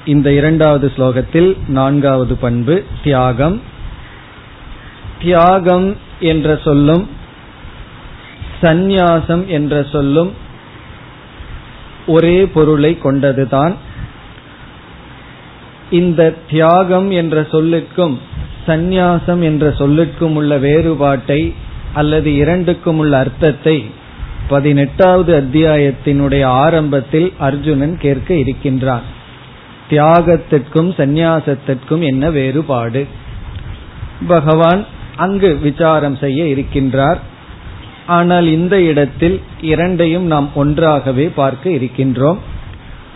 இந்த 0.05 0.33
இரண்டாவது 0.33 0.91
ஸ்லோகத்தில் 0.97 1.57
நான்காவது 1.67 2.35
பண்பு 2.35 2.83
தியாகம். 3.03 3.61
தியாகம் 5.21 5.97
என்ற 6.19 6.59
சொல்லும் 6.63 7.09
சந்நியாசம் 8.65 9.45
என்ற 9.45 9.83
சொல்லும் 9.91 10.31
ஒரே 12.07 12.45
பொருளை 12.45 12.97
கொண்டதுதான். 13.03 13.73
இந்த 15.89 16.33
தியாகம் 16.49 17.11
என்ற 17.11 17.41
சொல்லுக்கும் 17.41 18.17
சந்நியாசம் 18.67 19.41
என்ற 19.41 19.69
சொல்லுக்கும் 19.69 20.33
உள்ள 20.33 20.57
வேறுபாட்டை 20.57 21.53
அல்லது 21.93 22.35
இரண்டுக்கும் 22.35 22.97
உள்ள 22.97 23.17
அர்த்தத்தை 23.17 23.89
பதினெட்டாவது 24.47 25.31
அத்தியாயத்தினுடைய 25.41 26.43
ஆரம்பத்தில் 26.43 27.33
அர்ஜுனன் 27.37 27.97
கேட்க 27.97 28.33
இருக்கின்றான். 28.33 29.05
தியாகத்திற்கும் 29.89 30.89
சந்நியாசத்திற்கும் 30.97 32.03
என்ன 32.03 32.29
வேறுபாடு? 32.29 33.07
பகவான் 34.27 34.85
அங்கு 35.15 35.55
விசாரம் 35.55 36.15
செய்ய 36.15 36.43
இருக்கின்றார். 36.43 37.17
ஆனால் 38.07 38.47
இந்த 38.47 38.81
இடத்தில் 38.81 39.41
இரண்டையும் 39.61 40.25
நாம் 40.25 40.49
ஒன்றாகவே 40.55 41.31
பார்க்க 41.35 41.69
இருக்கின்றோம். 41.69 42.37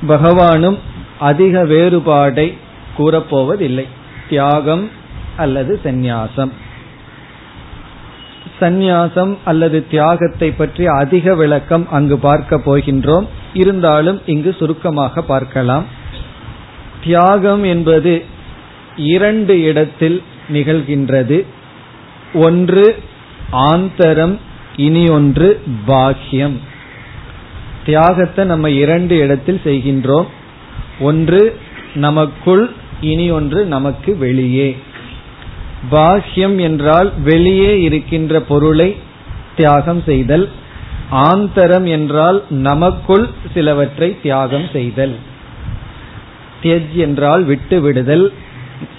பகவானும் 0.08 0.78
அதிக 1.20 1.64
வேறுபாடை 1.64 2.54
கூறப்போவதில்லை. 2.98 3.86
தியாகம் 4.30 4.90
அல்லது 5.38 5.80
சந்நியாசம். 5.84 6.52
சந்நியாசம் 8.60 9.38
அல்லது 9.46 9.88
தியாகத்தை 9.88 10.52
பற்றி 10.52 10.86
அதிக 10.86 11.36
விளக்கம் 11.36 11.88
அங்கு 11.92 12.18
பார்க்க 12.18 12.62
போகின்றோம். 12.66 13.28
இருந்தாலும் 13.54 14.22
இங்கு 14.26 14.56
சுருக்கமாக 14.60 15.22
பார்க்கலாம். 15.22 15.86
தியாகம் 17.04 17.64
என்பது 17.64 18.26
இரண்டு 18.96 19.62
இடத்தில் 19.62 20.24
நிகழ்கின்றது. 20.52 21.46
ஒன்று 22.34 22.96
ஆந்தரம் 23.52 24.40
இனி 24.86 25.04
ஒன்று 25.10 25.48
பாக்கியம். 25.86 26.58
தியாகத்தை 27.86 28.44
நம்ம 28.46 28.70
இரண்டு 28.70 29.18
இடத்தில் 29.18 29.62
செய்கின்றோம். 29.64 30.30
ஒன்று 31.00 31.42
நமக்குள் 31.96 32.64
இனி 33.02 33.28
ஒன்று 33.32 33.66
நமக்கு 33.66 34.18
வெளியே. 34.18 34.70
பாஹ்யம் 35.92 36.58
என்றால் 36.60 37.10
வெளியே 37.24 37.72
இருக்கின்ற 37.82 38.42
பொருளை 38.42 38.90
தியாகம் 39.56 40.02
செய்தல். 40.06 40.46
ஆந்தரம் 41.12 41.88
என்றால் 41.88 42.40
நமக்குள் 42.50 43.28
சிலவற்றை 43.54 44.10
தியாகம் 44.22 44.68
செய்தல். 44.74 45.16
தியஜ் 46.64 46.98
என்றால் 47.06 47.44
விட்டு 47.44 47.78
விடுதல். 47.82 48.26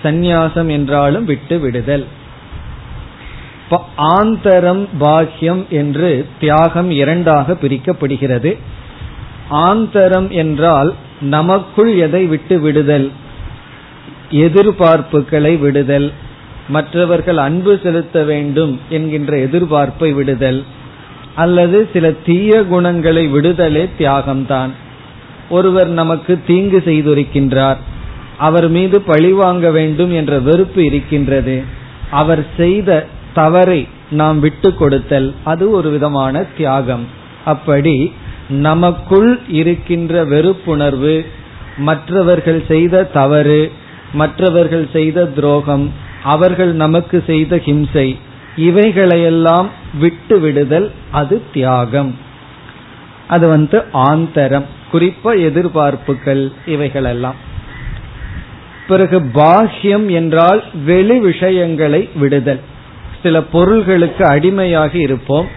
சந்நியாசம் 0.02 0.70
என்றாலும் 0.70 1.24
விட்டு 1.24 1.58
விடுதல். 1.58 2.04
ஆந்தரம் 3.96 4.88
பாக்கியம் 4.98 5.66
என்று 5.70 6.26
தியாகம் 6.40 6.90
இரண்டாக 6.90 7.52
பிரிக்கப்படுகிறது. 7.52 8.58
ஆந்தரம் 9.50 10.30
என்றால் 10.30 10.94
நமக்குள் 11.20 11.96
எதை 11.96 12.26
விட்டு 12.26 12.60
விடுதல்? 12.60 13.10
எதிர்பார்ப்புகளை 14.30 15.56
விடுதல். 15.56 16.12
மற்றவர்கள் 16.68 17.36
அன்பு 17.36 17.80
செலுத்த 17.82 18.22
வேண்டும் 18.22 18.80
என்கின்ற 18.88 19.36
எதிர்பார்ப்பை 19.36 20.14
விடுதல். 20.14 20.64
அல்லது 21.34 21.88
சில 21.92 22.10
தீய 22.10 22.64
குணங்களை 22.64 23.26
விடுதலே 23.26 23.88
தியாகம்தான். 23.98 24.70
ஒருவர் 25.50 25.88
நமக்கு 25.88 26.40
தீங்கு 26.46 26.82
செய்திருக்கின்றார். 26.84 27.76
அவர் 28.38 28.68
மீது 28.68 29.00
பழிவாங்க 29.00 29.70
வேண்டும் 29.70 30.12
என்ற 30.12 30.38
வெறுப்பு 30.38 30.84
இருக்கின்றது. 30.84 31.62
அவர் 32.10 32.46
செய்த 32.56 33.06
தவறை 33.34 33.88
நாம் 34.10 34.38
விட்டு 34.40 34.74
கொடுத்தல் 34.74 35.34
அது 35.44 35.70
ஒரு 35.70 35.90
விதமான 35.90 36.42
தியாகம். 36.56 37.04
அப்படி 37.44 38.12
நமக்குள் 38.48 39.38
இருக்கின்ற 39.48 40.24
வெறுப்புணர்வு 40.24 41.26
மற்றவர்கள் 41.76 42.62
செய்த 42.68 43.04
தவறு 43.04 43.72
மற்றவர்கள் 44.12 44.88
செய்த 44.92 45.26
துரோகம் 45.26 45.92
அவர்கள் 46.22 46.72
நமக்கு 46.72 47.24
செய்த 47.26 47.56
ஹிம்சை 47.56 48.18
இவைகளையெல்லாம் 48.56 49.68
விட்டு 49.98 50.40
விடுதல் 50.40 50.90
அது 51.10 51.42
தியாகம். 51.52 52.16
அது 53.26 53.48
வந்து 53.48 53.84
ஆந்தரம் 53.92 54.66
குறிப்பா 54.92 55.32
எதிர்பார்ப்புகள் 55.48 56.52
இவைகளெல்லாம். 56.66 57.38
பிறகு 58.86 59.20
பாஹ்யம் 59.20 60.06
என்றால் 60.10 60.64
வெளி 60.84 61.18
விஷயங்களை 61.18 62.08
விடுதல். 62.14 62.60
சில 63.22 63.42
பொருள்களுக்கு 63.42 64.24
அடிமையாக 64.26 64.98
இருப்போம். 64.98 65.48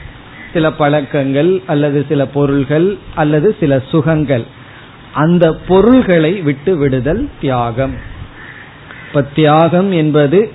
சில 0.53 0.71
பழக்கங்கள் 0.71 1.61
அல்லது 1.65 2.05
சில 2.09 2.25
பொருள்கள் 2.25 2.97
அல்லது 3.15 3.55
சில 3.59 3.81
சுகங்கள். 3.89 4.45
அந்த 5.13 5.53
பொருள்களை 5.53 6.41
விட்டு 6.41 6.77
விடுதல் 6.77 7.29
தியாகம். 7.41 7.93
இப்ப 9.07 9.21
தியாகம் 9.21 9.91
என்பது 9.91 10.51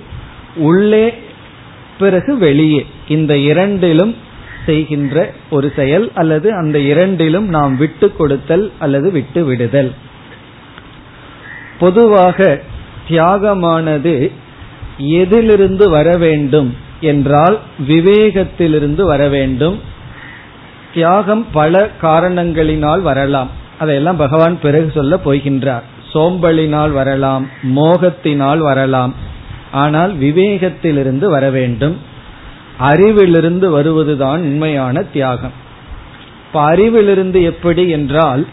உள்ளே 0.55 1.13
பிறகு 1.99 2.37
வெளியே. 2.37 2.85
இந்த 3.07 3.37
இரண்டிலும் 3.37 4.15
செய்கின்ற 4.65 5.33
ஒரு 5.49 5.73
செயல் 5.75 6.11
அல்லது 6.15 6.53
அந்த 6.53 6.79
இரண்டிலும் 6.79 7.47
நாம் 7.49 7.77
விட்டு 7.77 8.15
கொடுத்தல் 8.15 8.71
அல்லது 8.79 9.11
விட்டு 9.11 9.45
விடுதல். 9.45 9.93
பொதுவாக 11.79 12.61
தியாகமானது 13.09 14.31
எதிலிருந்து 14.97 15.89
வர 15.89 16.17
வேண்டும்? 16.17 16.87
என்றால் 17.01 17.59
விவேகத்திலிருந்து 17.87 19.01
வர 19.01 19.27
வேண்டும். 19.27 19.79
தியாகம் 20.93 21.45
பல 21.51 21.89
காரணங்களினால் 22.01 23.01
வரலாம். 23.01 23.49
அதையெல்லாம் 23.79 24.15
பகவான் 24.15 24.59
பிறகு 24.59 24.91
சொல்ல 24.93 25.19
போகின்றார். 25.25 25.81
சோம்பலினால் 26.13 26.91
வரலாம் 26.91 27.49
மோகத்தினால் 27.75 28.57
வரலாம். 28.57 29.13
ஆனால் 29.71 30.17
விவேகத்திலிருந்து 30.17 31.25
வர 31.25 31.49
வேண்டும். 31.49 31.97
அறிவிலிருந்து 32.79 33.69
வருவதுதான் 33.69 34.41
உண்மையான 34.41 35.01
தியாகம். 35.01 35.51
இப்ப 36.47 36.75
அறிவிலிருந்து 36.75 37.43
எப்படி 37.43 37.89
என்றால் 37.89 38.47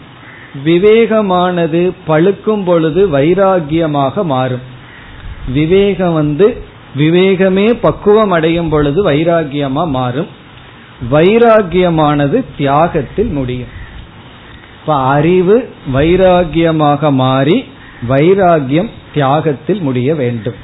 விவேகமானது 0.65 1.91
பழுக்கும் 2.07 2.63
பொழுது 2.65 3.07
வைராகியமாக 3.07 4.23
மாறும். 4.23 4.61
விவேகம் 5.53 6.13
வந்து 6.13 6.63
விவேகமே 6.95 7.73
பக்குவம் 7.73 8.31
அடையும் 8.31 8.69
பொழுது 8.69 9.11
வைராகியமா 9.11 9.87
மாறும். 9.87 10.27
வைராகியமானது 11.11 12.45
தியாகத்தில் 12.57 13.29
முடியும். 13.29 13.67
இப்ப 14.79 14.95
அறிவு 14.95 15.69
வைராகியமாக 15.93 17.11
மாறி 17.11 17.65
வைராகியம் 18.09 18.89
தியாகத்தில் 19.13 19.81
முடிய 19.81 20.15
வேண்டும். 20.15 20.55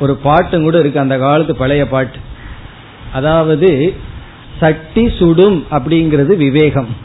ஒரு 0.00 0.16
பாட்டும் 0.16 0.62
கூட 0.62 0.78
இருக்கு 0.78 1.00
அந்த 1.00 1.18
காலத்து 1.18 1.56
பழைய 1.56 1.88
பாட்டு. 1.88 2.16
அதாவது 3.12 3.96
சட்டி 4.58 5.12
சுடும் 5.18 5.66
அப்படிங்கிறது 5.70 6.36
விவேகம். 6.36 6.96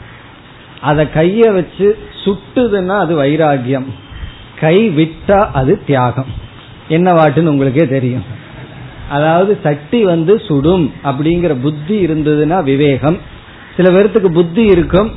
அதை 0.80 1.08
கைய 1.14 1.52
வச்சு 1.52 1.98
சுட்டுதுன்னா 2.24 2.98
அது 2.98 3.22
வைராகியம் 3.22 3.86
கை 4.60 4.90
விட்டா 4.90 5.50
அது 5.52 5.84
தியாகம். 5.84 6.40
என்ன 6.96 7.08
வாட்டுன்னு 7.18 7.52
உங்களுக்கே 7.52 7.84
தெரியும். 7.96 8.24
அதாவது 9.16 9.52
சட்டி 9.64 10.00
வந்து 10.04 10.34
சுடும் 10.46 10.86
அப்படிங்கிற 11.04 11.52
புத்தி 11.62 11.96
இருந்ததுன்னா 12.06 12.58
விவேகம். 12.70 13.18
சில 13.76 13.86
பேர்த்துக்கு 13.94 14.30
புத்தி 14.38 14.64
இருக்கும் 14.74 15.10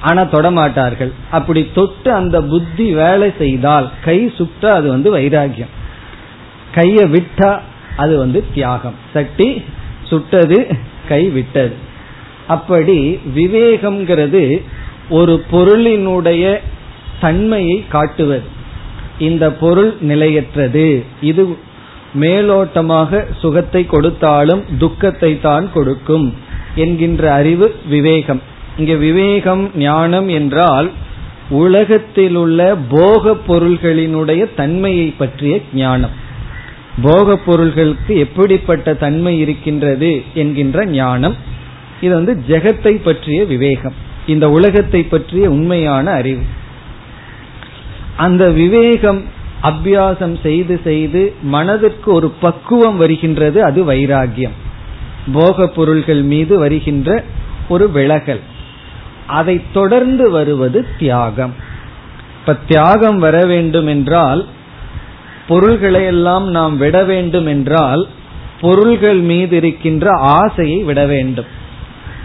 ஆனா 0.00 0.22
தொடமாட்டார்கள் 0.32 1.12
அப்படி 1.30 1.60
தொட்டு 1.74 2.10
அந்த 2.12 2.36
புத்தி 2.52 2.86
வேலை 2.94 3.28
செய்தால் 3.38 3.86
கை 4.04 4.18
சுட்டா 4.38 4.70
அது 4.78 4.88
வந்து 4.94 5.08
வைராகியம் 5.16 5.72
கைய 6.74 6.98
விட்டா 7.14 7.50
அது 7.96 8.14
வந்து 8.18 8.38
தியாகம். 8.54 8.96
சட்டி 9.14 9.48
சுட்டது 10.10 10.58
கை 11.08 11.22
விட்டது. 11.36 11.74
அப்படி 12.54 12.98
விவேகம்ங்கிறது 13.36 14.42
ஒரு 15.10 15.34
பொருளினுடைய 15.52 16.44
தன்மையை 17.20 17.78
காட்டுவது. 17.94 18.46
இந்த 19.18 19.52
பொருள் 19.52 19.96
நிலையற்றது. 20.00 21.04
இது 21.20 21.56
மேலோட்டமாக 22.20 23.24
சுகத்தை 23.38 23.86
கொடுத்தாலும் 23.86 24.62
துக்கத்தை 24.78 25.40
தான் 25.40 25.72
கொடுக்கும் 25.72 26.34
என்கின்ற 26.74 27.32
அறிவு 27.32 27.74
விவேகம். 27.88 28.40
இங்க 28.76 28.94
விவேகம் 28.94 29.70
ஞானம் 29.76 30.28
என்றால் 30.28 30.90
உலகத்தில் 31.48 32.34
உள்ள 32.34 32.76
போக 32.88 33.36
பொருள்களினுடைய 33.46 34.54
தன்மையை 34.56 35.06
பற்றிய 35.06 35.60
ஞானம். 35.74 36.10
போக 37.02 37.36
பொருள்களுக்கு 37.36 38.18
எப்படிப்பட்ட 38.18 38.94
தன்மை 38.94 39.38
இருக்கின்றது 39.38 40.22
என்கின்ற 40.34 40.84
ஞானம். 40.84 41.36
இது 42.00 42.14
வந்து 42.14 42.38
ஜெகத்தை 42.48 43.02
பற்றிய 43.02 43.44
விவேகம். 43.44 43.94
இந்த 44.26 44.50
உலகத்தை 44.50 45.02
பற்றிய 45.02 45.50
உண்மையான 45.50 46.10
அறிவு. 46.10 46.42
அந்த 48.16 48.50
விவேகம் 48.50 49.24
அபியாசம் 49.62 50.40
செய்து 50.42 50.80
செய்து 50.84 51.34
மனதிற்கு 51.42 52.12
ஒரு 52.12 52.28
பக்குவம் 52.40 52.96
வருகின்றது 52.96 53.64
அது 53.64 53.92
வைராகியம். 53.92 54.56
போக 55.32 55.68
பொருள்கள் 55.68 56.22
மீது 56.22 56.58
வருகின்ற 56.58 57.24
ஒரு 57.68 57.90
விலகல். 57.90 58.40
அதை 59.26 59.60
தொடர்ந்து 59.72 60.30
வருவது 60.30 60.86
தியாகம். 60.98 61.54
இப்ப 62.40 62.54
தியாகம் 62.54 63.18
வர 63.18 63.44
வேண்டும் 63.44 63.86
என்றால் 63.86 64.46
பொருள்களை 65.48 66.04
எல்லாம் 66.04 66.50
நாம் 66.50 66.76
விட 66.76 67.04
வேண்டும் 67.04 67.46
என்றால் 67.46 68.08
பொருள்கள் 68.60 69.18
மீது 69.18 69.56
இருக்கின்ற 69.56 70.10
ஆசையை 70.10 70.82
விட 70.82 71.06
வேண்டும். 71.06 71.44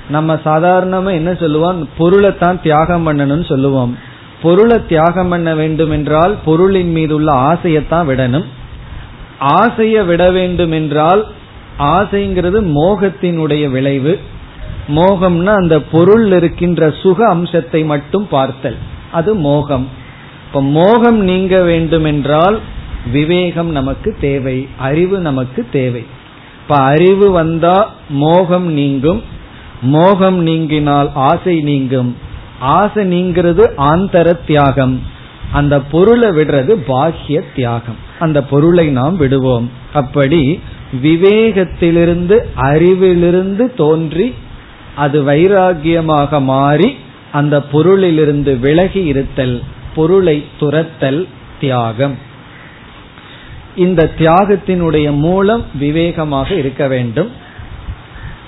நம்ம 0.09 0.39
சாதாரணமா 0.45 1.11
என்ன 1.11 1.33
சொல்லுவோம்? 1.33 1.89
பொருளை 1.97 2.37
தான் 2.37 2.61
தியாகம் 2.61 3.07
பண்ணணும்னு 3.07 3.45
சொல்லுவோம். 3.45 3.97
பொருளை 4.41 4.85
தியாகம் 4.85 5.29
பண்ண 5.29 5.55
வேண்டும் 5.55 5.91
என்றால் 5.91 6.35
பொருளின் 6.45 6.91
மீது 6.91 7.15
உள்ள 7.15 7.33
ஆசையத்தான் 7.33 8.07
விடணும். 8.07 8.45
ஆசையை 9.39 10.03
விட 10.03 10.31
வேண்டும் 10.31 10.71
என்றால் 10.71 11.27
ஆசைங்கிறது 11.79 12.59
மோகத்தினுடைய 12.75 13.69
விளைவு. 13.69 14.19
மோகம்னா 14.87 15.55
அந்த 15.55 15.81
பொருள் 15.81 16.31
இருக்கின்ற 16.31 16.91
சுக 16.91 17.27
அம்சத்தை 17.27 17.83
மட்டும் 17.83 18.27
பார்த்தல். 18.27 18.75
அது 19.11 19.35
மோகம். 19.35 19.87
இப்ப 20.47 20.61
மோகம் 20.61 21.19
நீங்க 21.19 21.61
வேண்டும் 21.61 22.03
என்றால் 22.03 22.59
விவேகம் 23.11 23.71
நமக்கு 23.71 24.15
தேவை 24.21 24.67
அறிவு 24.77 25.19
நமக்கு 25.19 25.65
தேவை. 25.71 26.05
இப்ப 26.61 26.75
அறிவு 26.75 27.31
வந்தா 27.31 27.93
மோகம் 28.09 28.71
நீங்கும். 28.71 29.23
மோகம் 29.81 30.47
நீங்கினால் 30.47 31.09
ஆசை 31.13 31.61
நீங்கும். 31.61 32.29
ஆசை 32.61 33.05
நீங்கிறது 33.05 33.69
ஆந்தர 33.77 34.37
தியாகம். 34.45 35.01
அந்த 35.51 35.79
பொருளை 35.81 36.29
விடுறது 36.29 36.71
பாக்கிய 36.71 37.43
தியாகம். 37.55 37.95
அந்த 38.19 38.43
பொருளை 38.43 38.87
நாம் 38.87 39.17
விடுவோம். 39.17 39.71
அப்படி 39.93 40.59
விவேகத்திலிருந்து 41.03 42.39
அறிவிலிருந்து 42.61 43.73
தோன்றி 43.73 44.33
அது 44.95 45.23
வைராகியமாக 45.23 46.41
மாறி 46.41 46.95
அந்த 47.31 47.63
பொருளிலிருந்து 47.71 48.59
விலகி 48.59 49.03
இருத்தல் 49.03 49.63
பொருளை 49.95 50.45
துரத்தல் 50.59 51.27
தியாகம். 51.59 52.17
இந்த 53.75 54.11
தியாகத்தினுடைய 54.17 55.15
மூலம் 55.15 55.65
விவேகமாக 55.79 56.51
இருக்க 56.51 56.87
வேண்டும். 56.87 57.40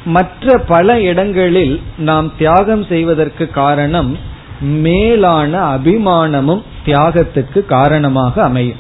மற்ற 0.06 0.58
பல 0.58 1.02
இடங்களில் 1.02 1.82
நாம் 1.98 2.32
தியாகம் 2.38 2.86
செய்வதற்கு 2.86 3.50
காரணம் 3.50 4.18
மேலான 4.60 5.78
அபிமானமும் 5.78 6.62
தியாகத்துக்கு 6.86 7.66
காரணமாக 7.66 8.44
அமையும். 8.44 8.78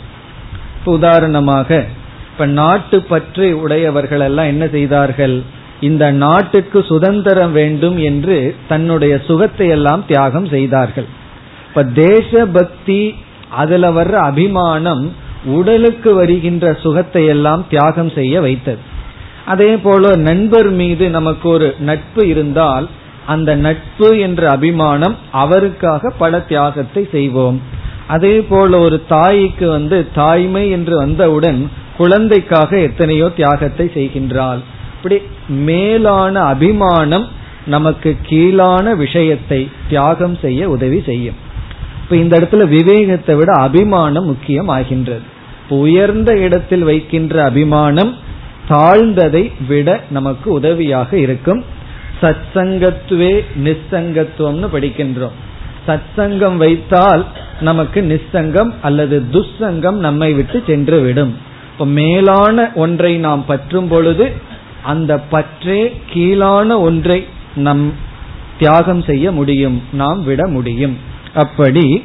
உதாரணமாக 0.83 1.85
இப்ப 2.31 2.45
நாட்டு 2.45 3.01
பற்றி 3.01 3.51
உடையவர்கள் 3.51 4.19
எல்லாம் 4.19 4.45
என்ன 4.45 4.67
செய்தார்கள்? 4.67 5.43
இந்த 5.79 6.11
நாட்டுக்கு 6.11 6.83
சுதந்திரம் 6.83 7.51
வேண்டும் 7.51 7.97
என்று 7.97 8.55
தன்னுடைய 8.67 9.21
சுகத்தை 9.27 9.67
எல்லாம் 9.67 10.03
தியாகம் 10.07 10.47
செய்தார்கள். 10.47 11.05
இப்ப 11.69 11.83
தேசபக்தி 11.83 13.15
அதுல 13.49 13.91
வர்ற 13.91 14.11
அபிமானம் 14.11 15.11
உடலுக்கு 15.45 16.13
வருகின்ற 16.13 16.73
சுகத்தை 16.73 17.25
எல்லாம் 17.25 17.65
தியாகம் 17.69 18.09
செய்ய 18.09 18.41
வைத்தது. 18.41 18.79
அதே 19.45 19.71
போல 19.77 20.15
நண்பர் 20.15 20.69
மீது 20.71 21.05
நமக்கு 21.09 21.49
ஒரு 21.49 21.67
நட்பு 21.79 22.27
இருந்தால் 22.27 22.85
அந்த 23.25 23.55
நட்பு 23.55 24.07
என்ற 24.17 24.41
அபிமானம் 24.49 25.15
அவருக்காக 25.31 26.11
பல 26.17 26.39
தியாகத்தை 26.39 27.07
செய்வோம். 27.11 27.57
அதே 28.07 28.35
போல 28.41 28.79
ஒரு 28.79 28.97
தாய்க்கு 29.07 29.65
வந்து 29.69 29.97
தாய்மை 30.13 30.69
என்று 30.69 30.95
வந்தவுடன் 30.97 31.59
குழந்தைக்காக 31.97 32.79
எத்தனையோ 32.79 33.27
தியாகத்தை 33.35 33.85
செய்கின்றாள். 33.95 34.61
இப்படி 34.95 35.17
மேலான 35.47 36.35
அபிமானம் 36.53 37.25
நமக்கு 37.65 38.11
கீழான 38.29 38.95
விஷயத்தை 38.95 39.61
தியாகம் 39.89 40.35
செய்ய 40.41 40.69
உதவி 40.69 40.99
செய்யும். 41.05 41.37
இப்ப 42.03 42.15
இந்த 42.15 42.33
இடத்துல 42.39 42.65
விவேகத்தை 42.67 43.35
விட 43.35 43.51
அபிமானம் 43.67 44.25
முக்கியம் 44.25 44.67
ஆகின்றது 44.67 45.25
உயர்ந்த 45.81 46.31
இடத்தில் 46.37 46.83
வைக்கின்ற 46.83 47.35
அபிமானம் 47.43 48.11
தாழ்ந்ததை 48.69 49.51
விட 49.67 50.03
நமக்கு 50.09 50.51
உதவியாக 50.51 51.17
இருக்கும். 51.17 51.65
சத் 52.21 52.43
சங்கத்துவே 52.55 53.43
படிக்கின்றோம். 54.73 55.37
சத் 55.87 56.09
சங்கம் 56.15 56.57
வைத்தால் 56.57 57.25
நமக்கு 57.61 58.01
நிச்சங்கம் 58.01 58.71
அல்லது 58.81 59.25
துஸ்சங்கம் 59.31 59.97
நம்மை 59.97 60.33
விட்டு 60.33 60.63
சென்று 60.67 60.99
விடும் 60.99 61.37
இப்ப 61.71 61.85
மேலான 61.85 62.71
ஒன்றை 62.75 63.17
நாம் 63.17 63.45
பற்றும் 63.45 63.87
பொழுது 63.87 64.31
அந்த 64.83 65.19
பற்றே 65.19 65.93
கீழான 66.09 66.79
ஒன்றை 66.79 67.27
நம் 67.55 67.93
தியாகம் 68.59 69.01
செய்ய 69.01 69.31
முடியும் 69.31 69.81
நாம் 69.91 70.23
விட 70.23 70.47
முடியும். 70.47 70.97
அப்படி 71.33 72.03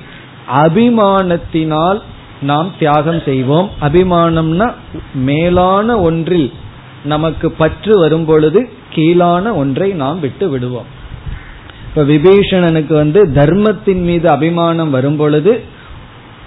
அபிமானத்தினால் 0.55 2.01
நாம் 2.41 2.73
தியாகம் 2.79 3.23
செய்வோம். 3.25 3.71
அபிமானம்னா 3.81 4.73
மேலான 5.15 6.01
ஒன்றில் 6.01 6.53
நமக்கு 7.05 7.51
பற்று 7.51 7.99
வரும் 7.99 8.25
பொழுது 8.25 8.71
கீழான 8.95 9.55
ஒன்றை 9.55 9.91
நாம் 9.91 10.21
விட்டு 10.21 10.49
விடுவோம். 10.49 10.85
இப்ப 11.89 12.03
விபீஷணனுக்கு 12.03 12.93
வந்து 12.93 13.33
தர்மத்தின் 13.33 14.03
மீது 14.03 14.29
அபிமானம் 14.29 14.91
வரும் 14.91 15.17
பொழுது 15.17 15.63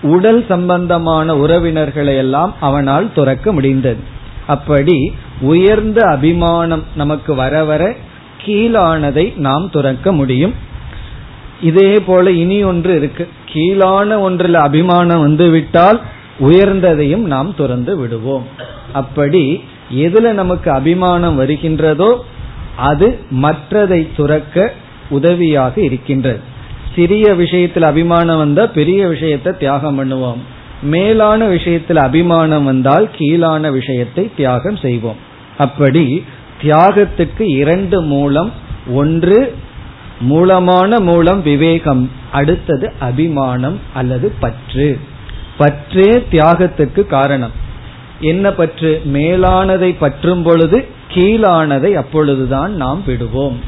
உடல் 0.01 0.45
சம்பந்தமான 0.47 1.35
உறவினர்களை 1.35 2.15
எல்லாம் 2.15 2.55
அவனால் 2.59 3.13
துறக்க 3.13 3.53
முடிந்தது. 3.53 3.99
அப்படி 4.47 5.13
உயர்ந்த 5.41 6.01
அபிமானம் 6.05 6.83
நமக்கு 6.95 7.35
வர 7.35 7.63
வர 7.63 7.95
கீழானதை 8.45 9.37
நாம் 9.37 9.69
துறக்க 9.69 10.11
முடியும். 10.11 10.53
இதே 11.61 11.99
போல 11.99 12.31
இனி 12.31 12.63
ஒன்று 12.63 12.95
இருக்கு. 12.95 13.27
கீழான 13.51 14.19
ஒன்றில் 14.19 14.59
அபிமானம் 14.67 15.19
வந்து 15.19 15.49
விட்டால் 15.49 15.99
உயர்ந்ததையும் 16.39 17.25
நாம் 17.33 17.55
துறந்து 17.55 17.97
விடுவோம். 17.97 18.45
அப்படி 18.93 19.43
எதுல 20.05 20.31
நமக்கு 20.31 20.71
அபிமானம் 20.71 21.39
வருகின்றதோ 21.39 22.11
அது 22.89 23.07
மற்றதை 23.43 24.01
துறக்க 24.15 24.73
உதவியாக 25.09 25.81
இருக்கின்றது. 25.81 26.39
சிறிய 26.95 27.33
விஷயத்தில் 27.33 27.83
அபிமானம் 27.83 28.37
வந்தா 28.37 28.63
பெரிய 28.67 29.07
விஷயத்தை 29.07 29.51
தியாகம் 29.57 29.97
பண்ணுவோம். 29.99 30.41
மேலான 30.93 31.45
விஷயத்தில் 31.45 31.97
அபிமானம் 31.97 32.65
வந்தால் 32.65 33.07
கீழான 33.17 33.71
விஷயத்தை 33.71 34.23
தியாகம் 34.35 34.75
செய்வோம். 34.75 35.19
அப்படி 35.57 36.05
தியாகத்துக்கு 36.61 37.43
இரண்டு 37.61 38.01
மூலம் 38.01 38.51
ஒன்று 38.93 39.39
மூலமான 40.21 40.99
மூலம் 40.99 41.41
விவேகம் 41.41 42.11
அடுத்தது 42.31 42.91
அபிமானம் 42.99 43.79
அல்லது 43.93 44.33
பற்று. 44.39 44.99
பற்றே 45.57 46.25
தியாகத்துக்கு 46.31 47.05
காரணம். 47.05 47.51
என்ன 48.19 48.51
பற்று? 48.51 49.01
மேலானதை 49.13 49.95
பற்றும் 49.99 50.43
பொழுது 50.43 50.87
கீழானதை 51.13 51.91
அப்பொழுதுதான் 51.93 52.75
நாம் 52.75 53.03
விடுவோம். 53.05 53.59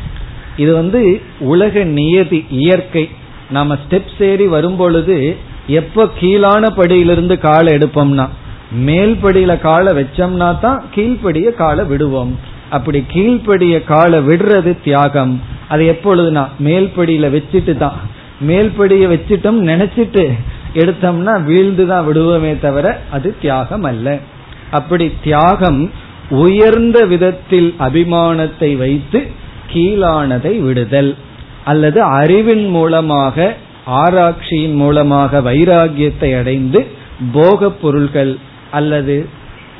இது 0.58 0.74
வந்து 0.74 1.22
உலக 1.40 1.84
நியதி 1.84 2.46
இயற்கை. 2.50 3.10
நாம 3.50 3.78
ஸ்டெப்ஸ் 3.90 4.24
ஏறி 4.24 4.48
வரும்பொழுது 4.48 5.36
எப்ப 5.68 6.10
கீழான 6.20 6.70
படியிலிருந்து 6.70 7.38
காலை 7.38 7.74
எடுப்போம்னா 7.74 8.30
மேல்படியில 8.86 9.60
காலை 9.60 9.94
வச்சோம்னா 9.94 10.60
தான் 10.60 10.84
கீழ்படிய 10.96 11.52
காலை 11.52 11.86
விடுவோம். 11.86 12.40
அப்படி 12.70 13.04
கீழ்படிய 13.08 13.84
காலை 13.84 14.20
விடுறது 14.20 14.78
தியாகம். 14.84 15.42
அது 15.68 15.84
எப்பொழுதுனா 15.84 16.46
மேல்படியில 16.64 17.30
வச்சுட்டு 17.30 17.78
தான். 17.78 17.94
மேல்படியை 18.48 19.08
வச்சுட்டோம் 19.14 19.60
நினைச்சிட்டு 19.72 20.32
எடுத்தோம்னா 20.74 21.44
வீழ்ந்து 21.44 21.86
தான் 21.86 22.06
விடுவோமே 22.08 22.60
தவிர 22.60 23.00
அது 23.12 23.36
தியாகம் 23.42 23.84
அல்ல. 23.84 24.20
அப்படி 24.72 25.14
தியாகம் 25.24 25.92
உயர்ந்த 26.30 27.06
விதத்தில் 27.06 27.76
அபிமானத்தை 27.80 28.78
வைத்து 28.78 29.28
கீழானதை 29.74 30.62
விடுதல். 30.62 31.16
அல்லது 31.66 32.04
அறிவின் 32.04 32.70
மூலமாக 32.70 33.56
ஆராய்ச்சியின் 33.86 34.76
மூலமாக 34.76 35.42
வைராகியத்தை 35.42 36.40
அடைந்து 36.40 36.88
போக 37.34 37.70
பொருள்கள் 37.70 38.38
அல்லது 38.72 39.28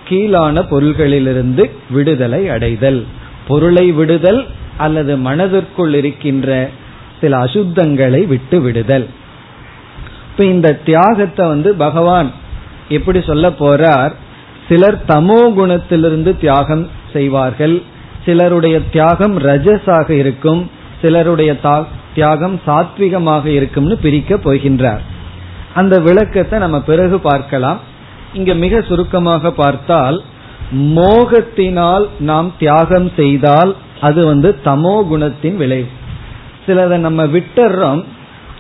கீழான 0.08 0.62
பொருள்களிலிருந்து 0.62 1.70
விடுதலை 1.90 2.50
அடைதல். 2.50 3.06
பொருளை 3.48 3.92
விடுதல் 3.92 4.46
அல்லது 4.78 5.18
மனதிற்குள் 5.18 5.94
இருக்கின்ற 5.94 6.70
சில 7.22 7.38
அசுத்தங்களை 7.38 8.28
விட்டு 8.28 8.62
விடுதல். 8.62 9.08
இப்ப 10.32 10.46
இந்த 10.46 10.74
தியாகத்தை 10.74 11.48
வந்து 11.48 11.74
பகவான் 11.74 12.32
எப்படி 12.90 13.22
சொல்ல 13.22 13.50
போறார்? 13.50 14.14
சிலர் 14.68 15.00
தமோ 15.08 15.40
குணத்திலிருந்து 15.58 16.38
தியாகம் 16.38 16.90
செய்வார்கள். 17.14 17.82
சிலருடைய 18.26 18.82
தியாகம் 18.92 19.40
ரஜஸாக 19.40 20.10
இருக்கும். 20.10 20.70
சிலருடைய 21.02 21.56
தியாகம் 22.16 22.60
சாத்விகமாக 22.68 23.46
இருக்கும்னு 23.46 23.98
பிரிக்க 23.98 24.36
போகின்றார். 24.36 25.04
அந்த 25.74 26.00
விளக்கத்தை 26.00 26.60
நம்ம 26.60 26.82
பிறகு 26.82 27.20
பார்க்கலாம். 27.20 27.80
இங்க 28.34 28.54
மிக 28.64 28.82
சுருக்கமாக 28.82 29.52
பார்த்தால் 29.52 30.18
மோகத்தினால் 30.98 32.06
நாம் 32.30 32.50
தியாகம் 32.60 33.10
செய்தால் 33.16 33.72
அது 34.08 34.22
வந்து 34.26 34.50
தமோ 34.66 34.96
குணத்தின் 35.12 35.58
விளைவு. 35.62 35.90
சிலதை 36.66 36.98
நம்ம 36.98 37.22
விட்டுறோம் 37.36 38.02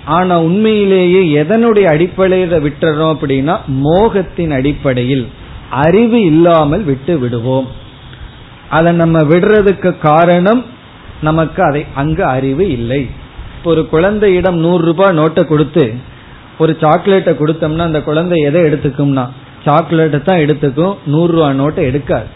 ஆனா 0.06 0.36
உண்மையிலேயே 0.42 1.22
எதனுடைய 1.42 1.86
அடிப்படையில 1.94 2.60
விட்டுறோம் 2.65 3.13
அப்படின்னா 3.15 3.56
மோகத்தின் 3.86 4.53
அடிப்படையில் 4.60 5.25
அறிவு 5.86 6.20
இல்லாமல் 6.22 6.84
விட்டு 6.84 7.13
விடுவோம். 7.20 7.68
அதை 8.70 8.92
நம்ம 8.94 9.18
விடுறதுக்கு 9.32 9.92
காரணம் 9.98 10.62
நமக்கு 11.22 11.62
அதை 11.63 11.84
அங்கு 11.94 12.24
அறிவு 12.36 12.65
இல்லை. 12.77 13.01
ஒரு 13.63 13.82
குழந்தையிடம் 13.94 14.58
நூறு 14.65 14.84
ரூபாய் 14.86 15.18
நோட்டை 15.20 15.44
கொடுத்து 15.48 15.86
ஒரு 16.58 16.72
சாக்லேட்டை 16.82 17.34
கொடுத்தோம்னா 17.34 17.86
அந்த 17.89 18.01
குழந்தை 18.01 18.38
எதை 18.50 18.62
எடுத்துக்கும்னா 18.62 19.25
சாக்லேட்டை 19.65 20.22
தான் 20.22 20.41
எடுத்துக்கும் 20.46 20.96
நூறு 21.05 21.32
ரூபா 21.34 21.50
நோட்டை 21.62 21.84
எடுக்காது. 21.89 22.27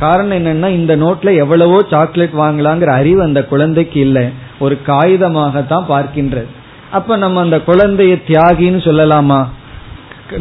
காரணம் 0.00 0.38
என்னன்னா 0.38 0.68
இந்த 0.68 0.92
நோட்ல 0.96 1.36
எவ்வளவோ 1.36 1.78
சாக்லேட் 1.90 2.38
வாங்கலாங்கிற 2.42 2.90
அறிவு 3.00 3.22
அந்த 3.22 3.40
குழந்தைக்கு 3.44 4.00
இல்லை. 4.00 4.24
ஒரு 4.58 4.78
காகிதமாக 4.86 5.66
தான் 5.66 5.86
பார்க்கின்றது. 5.88 6.50
அப்ப 6.90 7.16
நம்ம 7.16 7.40
அந்த 7.40 7.58
குழந்தைய 7.66 8.14
தியாகின்னு 8.28 8.80
சொல்லலாமா? 8.88 9.40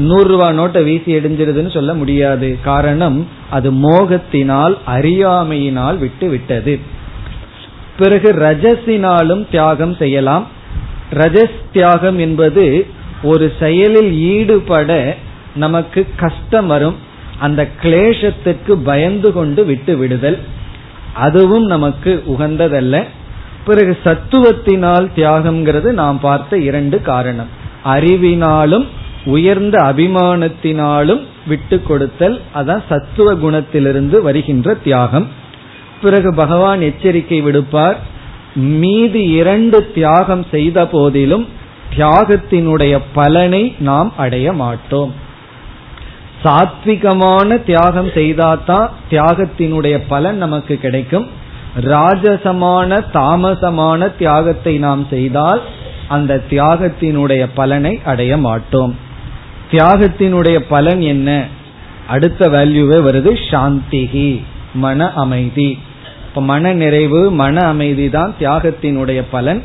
நூறு 0.09 0.27
ரூபாய் 0.27 0.57
நோட்டை 0.57 0.83
வீசி 0.83 1.15
எடிஞ்சிருதுன்னு 1.15 1.71
சொல்ல 1.71 1.93
முடியாது. 1.93 2.57
காரணம் 2.63 3.27
அது 3.49 3.71
மோகத்தினால் 3.71 4.75
அறியாமையினால் 4.85 5.97
விட்டு 5.97 6.29
விட்டது. 6.29 6.79
பிறகு 7.97 8.29
ரஜசினாலும் 8.39 9.43
தியாகம் 9.51 9.95
செய்யலாம். 9.95 10.45
ரஜஸ் 11.13 11.59
தியாகம் 11.71 12.19
என்பது 12.19 12.65
ஒரு 13.23 13.53
செயலில் 13.59 14.11
ஈடுபட 14.33 14.91
நமக்கு 15.55 16.07
கஷ்டம் 16.15 16.67
வரும் 16.67 16.95
அந்த 17.39 17.69
கிளேசத்துக்கு 17.81 18.73
பயந்து 18.83 19.33
கொண்டு 19.33 19.65
விட்டு 19.65 19.97
விடுதல். 19.97 20.39
அதுவும் 21.13 21.65
நமக்கு 21.65 22.23
உகந்ததல்ல. 22.27 23.03
பிறகு 23.65 23.97
சத்துவத்தினால் 24.03 25.07
தியாகம்ங்கிறது 25.15 25.91
நாம் 25.91 26.19
பார்த்த 26.19 26.57
இரண்டு 26.57 27.01
காரணம். 27.01 27.47
அறிவினாலும் 27.85 28.87
உயர்ந்த 29.25 29.81
அபிமானத்தினாலும் 29.81 31.21
விட்டு 31.47 31.83
கொடுத்தல் 31.83 32.41
அதான் 32.55 32.83
சத்துவ 32.89 33.33
குணத்திலிருந்து 33.33 34.21
வருகின்ற 34.21 34.73
தியாகம். 34.73 35.27
பிறகு 36.01 36.33
பகவான் 36.33 36.81
எச்சரிக்கை 36.81 37.43
விடுப்பார் 37.43 37.95
மீதி 38.55 39.21
இரண்டு 39.21 39.91
தியாகம் 39.93 40.45
செய்த 40.51 40.87
போதிலும் 40.87 41.47
தியாகத்தினுடைய 41.97 42.99
பலனை 43.13 43.75
நாம் 43.79 44.13
அடைய 44.17 44.53
மாட்டோம். 44.53 45.29
சாத்விகமான 46.43 47.63
தியாகம் 47.63 48.07
செய்தாதான் 48.07 48.89
தியாகத்தினுடைய 49.09 50.01
பலன் 50.07 50.37
நமக்கு 50.37 50.75
கிடைக்கும். 50.75 51.27
ராஜசமான 51.81 53.05
தாமசமான 53.13 54.15
தியாகத்தை 54.17 54.77
நாம் 54.77 55.07
செய்தால் 55.09 55.61
அந்த 56.07 56.41
தியாகத்தினுடைய 56.49 57.47
பலனை 57.53 58.01
அடைய 58.05 58.37
மாட்டோம். 58.37 58.97
தியாகத்தினுடைய 59.71 60.59
பலன் 60.69 61.01
என்ன? 61.01 61.45
அடுத்த 62.07 62.49
வேல்யூவே 62.49 62.97
வருது 63.07 63.37
சாந்திகி 63.51 64.43
மன 64.73 65.13
அமைதி. 65.13 65.79
இப்ப 66.27 66.41
மன 66.41 66.73
நிறைவு 66.73 67.31
மன 67.31 67.59
அமைதி 67.59 68.09
தான் 68.09 68.35
தியாகத்தினுடைய 68.39 69.23
பலன். 69.31 69.63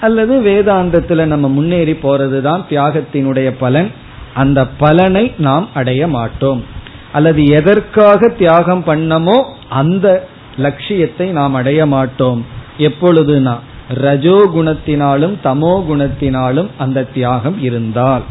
அல்லது 0.00 0.40
வேதாந்தத்துல 0.40 1.24
நம்ம 1.24 1.48
முன்னேறி 1.48 1.92
போறதுதான் 1.92 2.62
தியாகத்தினுடைய 2.70 3.54
பலன். 3.58 3.90
அந்த 4.34 4.66
பலனை 4.66 5.32
நாம் 5.36 5.68
அடைய 5.74 6.08
மாட்டோம். 6.08 6.64
அல்லது 7.12 7.44
எதற்காக 7.44 8.28
தியாகம் 8.28 8.84
பண்ணமோ 8.86 9.42
அந்த 9.68 10.28
லட்சியத்தை 10.56 11.26
நாம் 11.28 11.54
அடைய 11.54 11.86
மாட்டோம். 11.86 12.44
எப்பொழுதுனா 12.78 13.54
ரஜோ 13.88 14.36
குணத்தினாலும் 14.54 15.34
தமோ 15.44 15.74
குணத்தினாலும் 15.88 16.68
அந்த 16.78 17.02
தியாகம் 17.02 17.62
இருந்தால். 17.62 18.22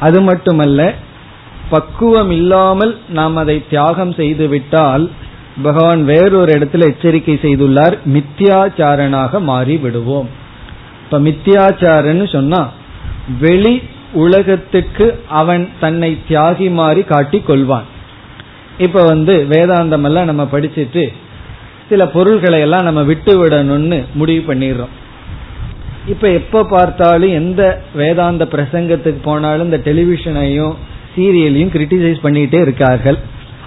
அது 0.00 0.20
மட்டுமல்ல 0.20 0.94
பக்குவம் 1.70 2.30
இல்லாமல் 2.30 2.96
நாம் 3.08 3.36
அதை 3.36 3.62
தியாகம் 3.68 4.12
செய்துவிட்டால் 4.12 5.10
பகவான் 5.62 6.04
வேறொரு 6.04 6.58
இடத்துல 6.58 6.86
எச்சரிக்கை 6.88 7.38
செய்துள்ளார் 7.42 7.98
மித்தியாச்சாரனாக 8.14 9.40
மாறி 9.40 9.76
விடுவோம் 9.76 10.28
இப்ப 11.04 11.18
மித்தியாச்சாரன்னு 11.18 12.32
சொன்னா 12.32 12.68
வெளி 13.40 13.82
உலகத்துக்கு 14.12 15.22
அவன் 15.28 15.68
தன்னை 15.80 16.18
தியாகி 16.28 16.70
மாறி 16.70 17.02
காட்டி 17.02 17.42
கொள்வான். 17.46 17.82
இப்ப 18.78 19.04
வந்து 19.04 19.46
வேதாந்தம் 19.50 20.04
எல்லாம் 20.04 20.24
நம்ம 20.24 20.48
படிச்சுட்டு 20.52 21.12
சில 21.88 22.06
பொருள்களை 22.06 22.60
எல்லாம் 22.60 22.84
நம்ம 22.84 23.02
விட்டு 23.02 23.46
விடணும்னு 23.46 24.04
முடிவு 24.14 24.54
பண்ணிடுறோம். 24.54 24.94
இப்ப 26.06 26.30
எப்ப 26.30 26.64
பார்த்தாலும் 26.64 27.30
எந்த 27.30 27.82
வேதாந்த 27.94 28.44
பிரசங்கத்துக்கு 28.44 29.22
போனாலும் 29.22 29.64
இந்த 29.64 29.90
டெலிவிஷனையும் 29.90 30.74
சீரியலையும் 31.16 31.74
கிரிட்டிசைஸ் 31.74 32.24
பண்ணிட்டே 32.24 32.60
இருக்கார்கள். 32.60 33.18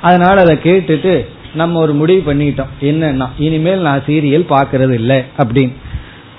அதனால 0.02 0.42
அதை 0.42 0.58
கேட்டுட்டு 0.64 1.26
நம்ம 1.54 1.80
ஒரு 1.80 1.94
முடிவு 1.94 2.34
பண்ணிட்டோம். 2.34 2.72
என்னன்னா 2.82 3.30
இனிமேல் 3.38 3.80
நான் 3.80 4.04
சீரியல் 4.08 4.46
பாக்குறது 4.50 4.92
இல்லை 4.92 5.24
அப்படின்னு. 5.38 5.72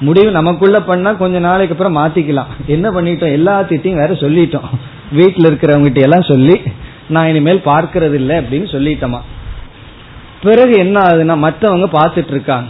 முடிவு 0.06 0.30
நமக்குள்ள 0.30 0.80
பண்ணா 0.80 1.11
கொஞ்ச 1.12 1.38
நாளைக்கு 1.38 1.75
அப்புறம் 1.75 1.97
மாத்திக்கலாம். 1.97 2.50
என்ன 2.66 2.87
பண்ணிட்டோம்? 2.90 3.35
எல்லாத்திட்டையும் 3.38 4.00
வேற 4.02 4.12
சொல்லிட்டோம். 4.25 4.68
வீட்டில் 5.12 5.49
இருக்கிறவங்க 5.50 6.00
எல்லாம் 6.02 6.28
சொல்லி 6.32 6.56
நான் 7.09 7.28
இனிமேல் 7.28 7.61
பார்க்கறது 7.64 8.12
இல்லை 8.12 8.37
அப்படின்னு 8.37 8.68
சொல்லிட்டோமா? 8.75 9.21
பிறகு 10.42 10.75
என்ன 10.78 10.97
ஆகுதுன்னா 11.00 11.37
மற்றவங்க 11.47 11.88
பார்த்துட்டு 11.99 12.32
இருக்காங்க. 12.37 12.68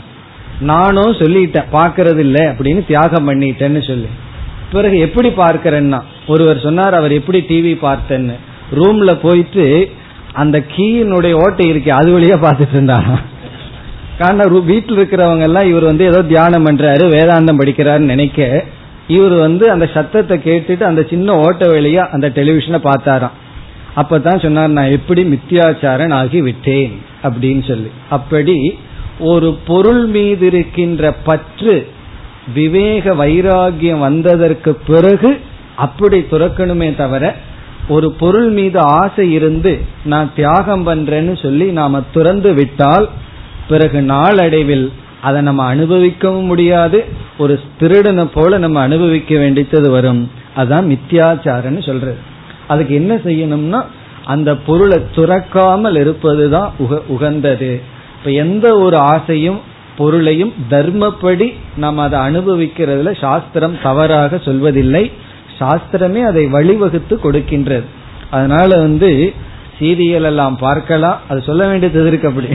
நானும் 0.61 1.13
சொல்லிட்டேன் 1.13 1.71
பார்க்கறது 1.73 2.19
இல்லை 2.19 2.45
அப்படின்னு 2.47 2.87
தியாகம் 2.87 3.29
பண்ணிட்டேன்னு 3.29 3.83
சொல்லி. 3.87 4.11
பிறகு 4.73 4.99
எப்படி 4.99 5.29
பார்க்கறேன்னா 5.29 6.01
ஒருவர் 6.27 6.61
சொன்னார் 6.61 6.95
அவர் 6.95 7.13
எப்படி 7.13 7.39
டிவி 7.49 7.73
பார்த்தேன்னு. 7.87 8.37
ரூம்ல 8.79 9.13
போயிட்டு 9.23 9.65
அந்த 10.33 10.59
கீயினுடைய 10.75 11.33
ஓட்டை 11.33 11.69
இருக்கு 11.69 11.91
அது 11.93 12.19
வழியா 12.19 12.37
பார்த்துட்டு 12.45 12.75
இருந்தாங்க 12.75 13.13
காரணம் 14.19 14.65
வீட்டில் 14.65 14.99
இருக்கிறவங்க 14.99 15.41
எல்லாம் 15.41 15.69
இவர் 15.69 15.85
வந்து 15.85 16.05
ஏதோ 16.05 16.23
தியானம் 16.23 16.67
பண்றாரு 16.67 17.05
வேதாந்தம் 17.15 17.61
படிக்கிறாருன்னு 17.61 18.13
நினைக்க 18.15 18.65
இவர் 19.07 19.33
வந்து 19.33 19.71
அந்த 19.71 19.87
சத்தத்தை 19.87 20.39
கேட்டுட்டு 20.39 20.83
அந்த 20.83 21.03
சின்ன 21.11 21.37
ஓட்ட 21.37 21.67
வழியா 21.67 22.03
அந்த 22.11 22.29
டெலிவிஷனை 22.29 22.79
பார்த்தாராம். 22.85 23.37
அப்பதான் 23.97 24.43
சொன்னார் 24.43 24.69
நான் 24.69 24.91
எப்படி 24.91 25.23
மித்தியாச்சாரன் 25.25 26.13
ஆகி 26.13 26.41
விட்டேன் 26.43 26.93
அப்படின்னு 27.23 27.67
சொல்லி. 27.67 27.91
அப்படி 28.09 28.79
ஒரு 29.19 29.59
பொருள் 29.67 30.07
மீது 30.07 30.47
இருக்கின்ற 30.47 31.13
பற்று 31.13 31.87
விவேக 32.55 33.15
வைராகியம் 33.15 33.99
வந்ததற்கு 33.99 34.75
பிறகு 34.75 35.41
அப்படி 35.77 36.19
துறக்கணுமே 36.31 36.97
தவிர 36.97 37.35
ஒரு 37.89 38.13
பொருள் 38.13 38.49
மீது 38.49 38.79
ஆசை 38.79 39.33
இருந்து 39.33 39.81
நான் 40.05 40.33
தியாகம் 40.35 40.87
பண்றேன்னு 40.87 41.43
சொல்லி 41.43 41.71
நாம 41.71 42.03
துறந்து 42.13 42.55
விட்டால் 42.55 43.09
பிறகு 43.69 44.03
நாளடைவில் 44.03 44.93
அதை 45.23 45.43
நம்ம 45.43 45.75
அனுபவிக்கவும் 45.75 46.45
முடியாது. 46.45 47.05
ஒரு 47.39 47.61
திருடனை 47.79 48.25
போல 48.25 48.59
நம்ம 48.59 48.81
அனுபவிக்க 48.81 49.39
வேண்டியது 49.39 49.91
வரும். 49.91 50.31
அதான் 50.57 50.99
மித்தியாச்சாரன்னு 50.99 51.87
சொல்றது. 51.87 52.17
அதுக்கு 52.69 52.95
என்ன 52.95 53.15
செய்யணும்னா 53.15 53.85
அந்த 54.25 54.57
பொருளை 54.57 54.99
துறக்காமல் 55.15 55.97
இருப்பதுதான் 55.97 56.73
உக 56.79 57.03
உகந்தது. 57.09 57.81
இப்ப 58.19 58.31
எந்த 58.31 58.79
ஒரு 58.79 58.97
ஆசையும் 58.97 59.61
பொருளையும் 59.97 60.53
தர்மப்படி 60.71 61.55
நாம் 61.77 61.99
அதை 61.99 62.21
அனுபவிக்கிறதுல 62.21 63.21
சாஸ்திரம் 63.21 63.81
தவறாக 63.83 64.37
சொல்வதில்லை. 64.37 65.13
சாஸ்திரமே 65.59 66.21
அதை 66.21 66.47
வழிவகுத்து 66.47 67.19
கொடுக்கின்றது. 67.25 67.85
அதனால 68.31 68.79
வந்து 68.79 69.33
சீரியல் 69.81 70.23
எல்லாம் 70.23 70.57
பார்க்கலாம். 70.57 71.21
அது 71.29 71.43
சொல்ல 71.43 71.67
வேண்டியது 71.67 72.07
இருக்கு 72.07 72.29
அப்படி? 72.29 72.47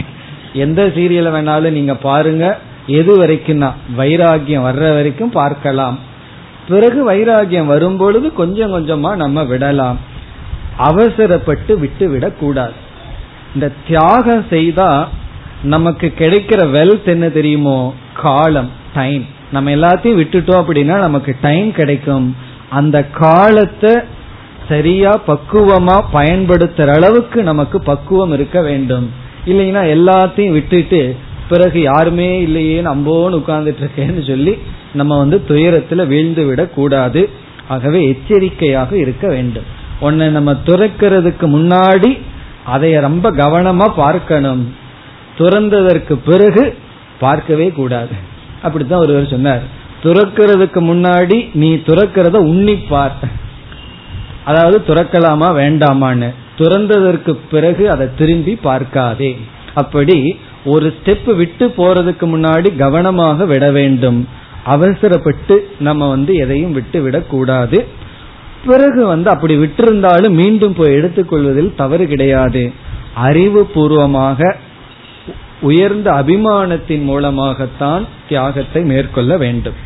எந்த 0.53 0.85
சீரியலை 0.85 1.31
வேணாலும் 1.31 1.71
நீங்க 1.71 1.95
பாருங்க. 1.95 2.57
எது 2.87 3.25
வரைக்கும்னா 3.25 3.71
வைராகியம் 3.97 4.65
வர்ற 4.67 4.93
வரைக்கும் 4.93 5.29
பார்க்கலாம். 5.29 5.99
பிறகு 6.67 7.11
வைராகியம் 7.11 7.65
வரும்பொழுது 7.65 8.33
கொஞ்சம் 8.33 8.73
கொஞ்சமா 8.73 9.15
நம்ம 9.15 9.43
விடலாம். 9.43 9.99
அவசரப்பட்டு 10.77 11.79
விட்டு 11.79 12.09
விடக்கூடாது. 12.09 12.73
இந்த 13.53 13.71
தியாகம் 13.87 14.45
செய்தா 14.49 15.09
நமக்கு 15.63 16.13
கிடைக்கிற 16.17 16.69
வெல்த் 16.69 17.05
என்ன 17.05 17.29
தெரியுமோ? 17.29 17.93
காலம் 18.13 18.71
டைம் 18.93 19.25
நம்ம 19.51 19.69
எல்லாத்தையும் 19.69 20.19
விட்டுட்டோம் 20.19 20.63
அப்படின்னா 20.67 20.97
நமக்கு 20.97 21.35
டைம் 21.41 21.71
கிடைக்கும். 21.71 22.35
அந்த 22.69 23.03
காலத்தை 23.03 23.95
சரியா 24.69 25.21
பக்குவமா 25.27 26.03
பயன்படுத்துற 26.13 26.93
அளவுக்கு 26.93 27.43
நமக்கு 27.43 27.81
பக்குவம் 27.81 28.31
இருக்க 28.31 28.61
வேண்டும். 28.61 29.11
இல்லைன்னா 29.47 29.81
எல்லாத்தையும் 29.95 30.51
விட்டுட்டு 30.51 31.15
பிறகு 31.49 31.81
யாருமே 31.81 32.41
இல்லையே 32.41 32.81
நம்போன்னு 32.81 33.37
உட்கார்ந்துட்டு 33.39 33.83
இருக்கேன்னு 33.85 34.27
சொல்லி 34.27 34.57
நம்ம 34.93 35.17
வந்து 35.17 35.43
துயரத்துல 35.47 36.07
வீழ்ந்து 36.07 36.45
விடக்கூடாது 36.45 37.29
ஆகவே 37.67 38.07
எச்சரிக்கையாக 38.07 38.97
இருக்க 38.97 39.27
வேண்டும். 39.27 39.63
உன்னை 39.99 40.27
நம்ம 40.27 40.53
துறக்கிறதுக்கு 40.53 41.45
முன்னாடி 41.45 42.19
அதைய 42.75 42.99
ரொம்ப 42.99 43.31
கவனமா 43.31 43.93
பார்க்கணும். 43.95 44.75
துறந்ததற்கு 45.37 46.13
பிறகு 46.25 46.77
பார்க்கவே 47.19 47.69
கூடாது. 47.69 48.15
அப்படித்தான் 48.61 48.99
ஒருவர் 48.99 49.27
சொன்னார். 49.27 49.61
துறக்கிறதுக்கு 50.03 50.81
முன்னாடி 50.81 51.49
நீ 51.53 51.75
துறக்கிறத 51.75 52.35
உன்னிப்பார். 52.35 53.11
அதாவது 54.45 54.83
துறக்கலாமா 54.87 55.49
வேண்டாமான்னு. 55.61 56.33
துறந்ததற்கு 56.59 57.33
பிறகு 57.51 57.83
அதை 57.93 58.07
திரும்பி 58.19 58.55
பார்க்காதே. 58.67 59.31
அப்படி 59.73 60.17
ஒரு 60.73 60.87
ஸ்டெப் 60.97 61.29
விட்டு 61.35 61.65
போறதுக்கு 61.77 62.25
முன்னாடி 62.33 62.69
கவனமாக 62.75 63.45
விட 63.45 63.65
வேண்டும். 63.71 64.19
அவசரப்பட்டு 64.63 65.55
நம்ம 65.79 66.07
வந்து 66.09 66.35
எதையும் 66.35 66.71
விட்டு 66.71 67.01
விடக்கூடாது 67.01 67.79
பிறகு 68.65 69.01
வந்து 69.05 69.29
அப்படி 69.29 69.55
விட்டிருந்தாலும் 69.57 70.35
மீண்டும் 70.41 70.73
போய் 70.73 70.95
எடுத்துக்கொள்வதில் 70.95 71.75
தவறு 71.75 72.05
கிடையாது. 72.07 72.63
அறிவு 73.27 73.61
பூர்வமாக 73.65 74.55
உயர்ந்த 75.61 76.07
அபிமானத்தின் 76.11 77.03
மூலமாகத்தான் 77.03 78.03
தியாகத்தை 78.29 78.81
மேற்கொள்ள 78.83 79.37
வேண்டும். 79.37 79.77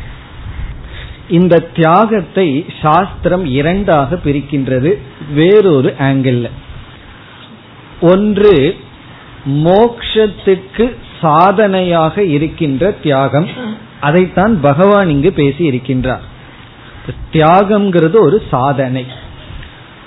இந்த 1.28 1.60
தியாகத்தை 1.74 2.48
சாஸ்திரம் 2.82 3.44
இரண்டாக 3.60 4.18
பிரிக்கின்றது. 4.24 4.90
வேறொரு 5.38 5.90
ஆங்கிள் 6.08 6.40
ஒன்று 8.10 8.54
மோக்ஷத்துக்கு 9.66 10.86
சாதனையாக 11.20 12.24
இருக்கின்ற 12.36 12.90
தியாகம். 13.02 13.48
அதைத்தான் 14.00 14.54
பகவான் 14.60 15.08
இங்கு 15.08 15.30
பேசி 15.32 15.62
இருக்கின்றார். 15.70 16.24
தியாகம்ங்கிறது 17.32 18.18
ஒரு 18.26 18.38
சாதனை. 18.50 19.04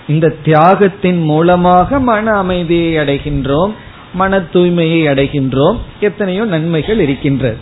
இந்த 0.07 0.27
தியாகத்தின் 0.45 1.21
மூலமாக 1.23 1.99
மன 2.09 2.31
அமைதியை 2.31 2.91
அடைகின்றோம் 3.03 3.73
மன 4.13 4.37
தூய்மையை 4.53 4.99
அடைகின்றோம் 5.11 5.77
எத்தனையோ 5.99 6.43
நன்மைகள் 6.45 6.99
இருக்கின்றது. 6.99 7.57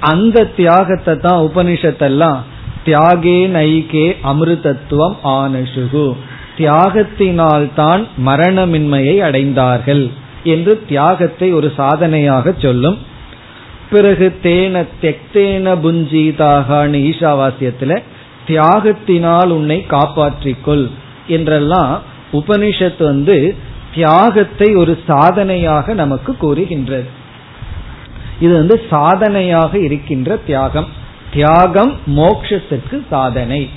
அந்த 0.00 0.44
தியாகத்தை 0.56 1.14
தான் 1.16 1.44
உபனிஷத்தெல்லாம் 1.48 2.38
தியாகே 2.84 3.38
நைகே 3.56 4.06
அமிர்தத்துவம் 4.30 5.16
ஆனசுகு 5.36 6.04
தியாகத்தினால்தான் 6.58 8.02
மரணமின்மையை 8.26 9.16
அடைந்தார்கள் 9.28 10.10
என்று 10.44 10.84
தியாகத்தை 10.88 11.52
ஒரு 11.52 11.72
சாதனையாக 11.76 12.54
சொல்லும். 12.58 12.98
பிறகு 13.90 14.38
தேன 14.42 14.86
தெக்தேன 15.02 15.74
புஞ்சீதாகான்னு 15.84 16.98
ஈஷாவாசியத்துல 17.10 18.02
தியாகத்தினால் 18.46 19.50
உன்னை 19.50 19.86
காப்பாற்றிக்கொள் 19.90 20.90
என்றெல்லாம் 21.26 22.02
உபனிஷத்து 22.32 23.02
வந்து 23.02 23.54
தியாகத்தை 23.94 24.74
ஒரு 24.74 24.98
சாதனையாக 25.06 25.94
நமக்கு 25.94 26.36
கூறுகின்றது. 26.36 27.08
இது 28.40 28.52
வந்து 28.52 28.82
சாதனையாக 28.90 29.78
இருக்கின்ற 29.78 30.36
தியாகம். 30.36 30.88
தியாகம் 31.32 31.92
மோக்ஷத்திற்கு 32.16 32.96
சாதனை. 33.10 33.68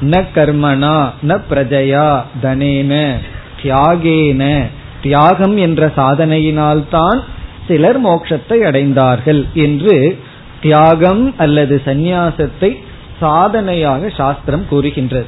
ந 0.00 0.24
கர்மனா 0.34 1.10
ந 1.28 1.40
பிரஜயா 1.50 2.22
தனேன 2.42 3.14
தியாகேன. 3.62 4.70
தியாகம் 5.02 5.56
என்ற 5.56 5.92
சாதனையினால்தான் 5.96 7.20
சிலர் 7.68 8.04
மோட்சத்தை 8.04 8.58
அடைந்தார்கள் 8.64 9.52
என்று 9.54 10.18
தியாகம் 10.60 11.34
அல்லது 11.36 11.82
சந்நியாசத்தை 11.84 12.76
சாதனையாக 13.20 14.08
சாஸ்திரம் 14.08 14.68
கூறுகின்றது. 14.68 15.26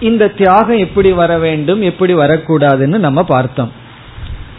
இந்த 0.00 0.28
தியாகம் 0.28 0.76
எப்படி 0.76 1.12
வர 1.12 1.38
வேண்டும் 1.38 1.82
எப்படி 1.82 2.14
வரக்கூடாதுன்னு 2.14 2.98
நம்ம 2.98 3.24
பார்த்தோம். 3.24 3.72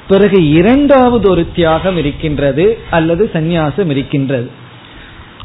பிறகு 0.08 0.50
இரண்டாவது 0.50 1.30
ஒரு 1.30 1.48
தியாகம் 1.56 1.98
இருக்கின்றது 1.98 2.80
அல்லது 2.92 3.30
சந்நியாசம் 3.34 3.90
இருக்கின்றது. 3.90 4.52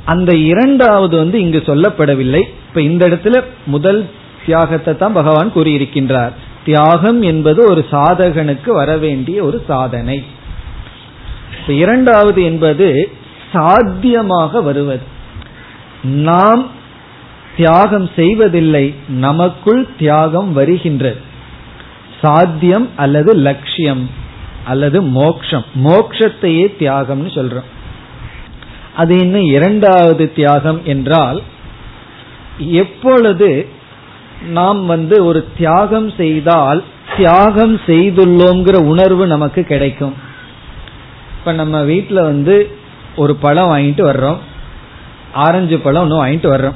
அந்த 0.05 0.37
இரண்டாவது 0.37 1.17
வந்து 1.17 1.41
இங்கு 1.41 1.63
சொல்லப்படவில்லை. 1.67 2.43
இப்ப 2.69 2.83
இந்த 2.83 3.09
இடத்துல 3.09 3.45
முதல் 3.67 4.09
தியாகத்தை 4.45 4.97
தான் 4.97 5.13
பகவான் 5.13 5.53
கூறியிருக்கின்றார். 5.55 6.33
தியாகம் 6.65 7.23
என்பது 7.23 7.71
ஒரு 7.71 7.87
சாதகனுக்கு 7.91 8.71
வரவேண்டிய 8.71 9.45
ஒரு 9.45 9.65
சாதனை. 9.67 10.25
இரண்டாவது 11.67 12.43
என்பது 12.43 13.13
சாத்தியமாக 13.53 14.61
வருவது. 14.61 15.01
நாம் 16.03 16.71
தியாகம் 17.57 18.11
செய்வதில்லை 18.17 18.95
நமக்குள் 19.09 19.87
தியாகம் 19.99 20.53
வருகின்றது 20.53 21.21
சாத்தியம் 22.23 22.89
அல்லது 22.97 23.35
லட்சியம் 23.35 24.11
அல்லது 24.65 25.03
மோக்ஷம். 25.03 25.65
மோக்ஷத்தையே 25.85 26.67
தியாகம்னு 26.79 27.31
சொல்றோம். 27.39 27.69
அது 28.95 29.19
இன்னும் 29.19 29.43
இரண்டாவது 29.43 30.33
தியாகம் 30.33 30.81
என்றால் 30.85 31.43
எப்பொழுது 32.59 33.67
நாம் 34.51 34.87
வந்து 34.87 35.25
ஒரு 35.25 35.49
தியாகம் 35.57 36.11
செய்தால் 36.11 36.85
தியாகம் 37.17 37.77
செய்துள்ளோங்கிற 37.77 38.85
உணர்வு 38.85 39.27
நமக்கு 39.27 39.65
கிடைக்கும். 39.65 40.15
இப்ப 41.39 41.53
நம்ம 41.53 41.83
வீட்டில் 41.83 42.23
வந்து 42.23 42.71
ஒரு 43.17 43.37
பழம் 43.37 43.69
வாங்கிட்டு 43.69 44.03
வர்றோம். 44.11 44.37
ஆரஞ்சு 45.33 45.79
பழம் 45.79 46.03
ஒன்று 46.03 46.25
வாங்கிட்டு 46.25 46.55
வர்றோம். 46.55 46.75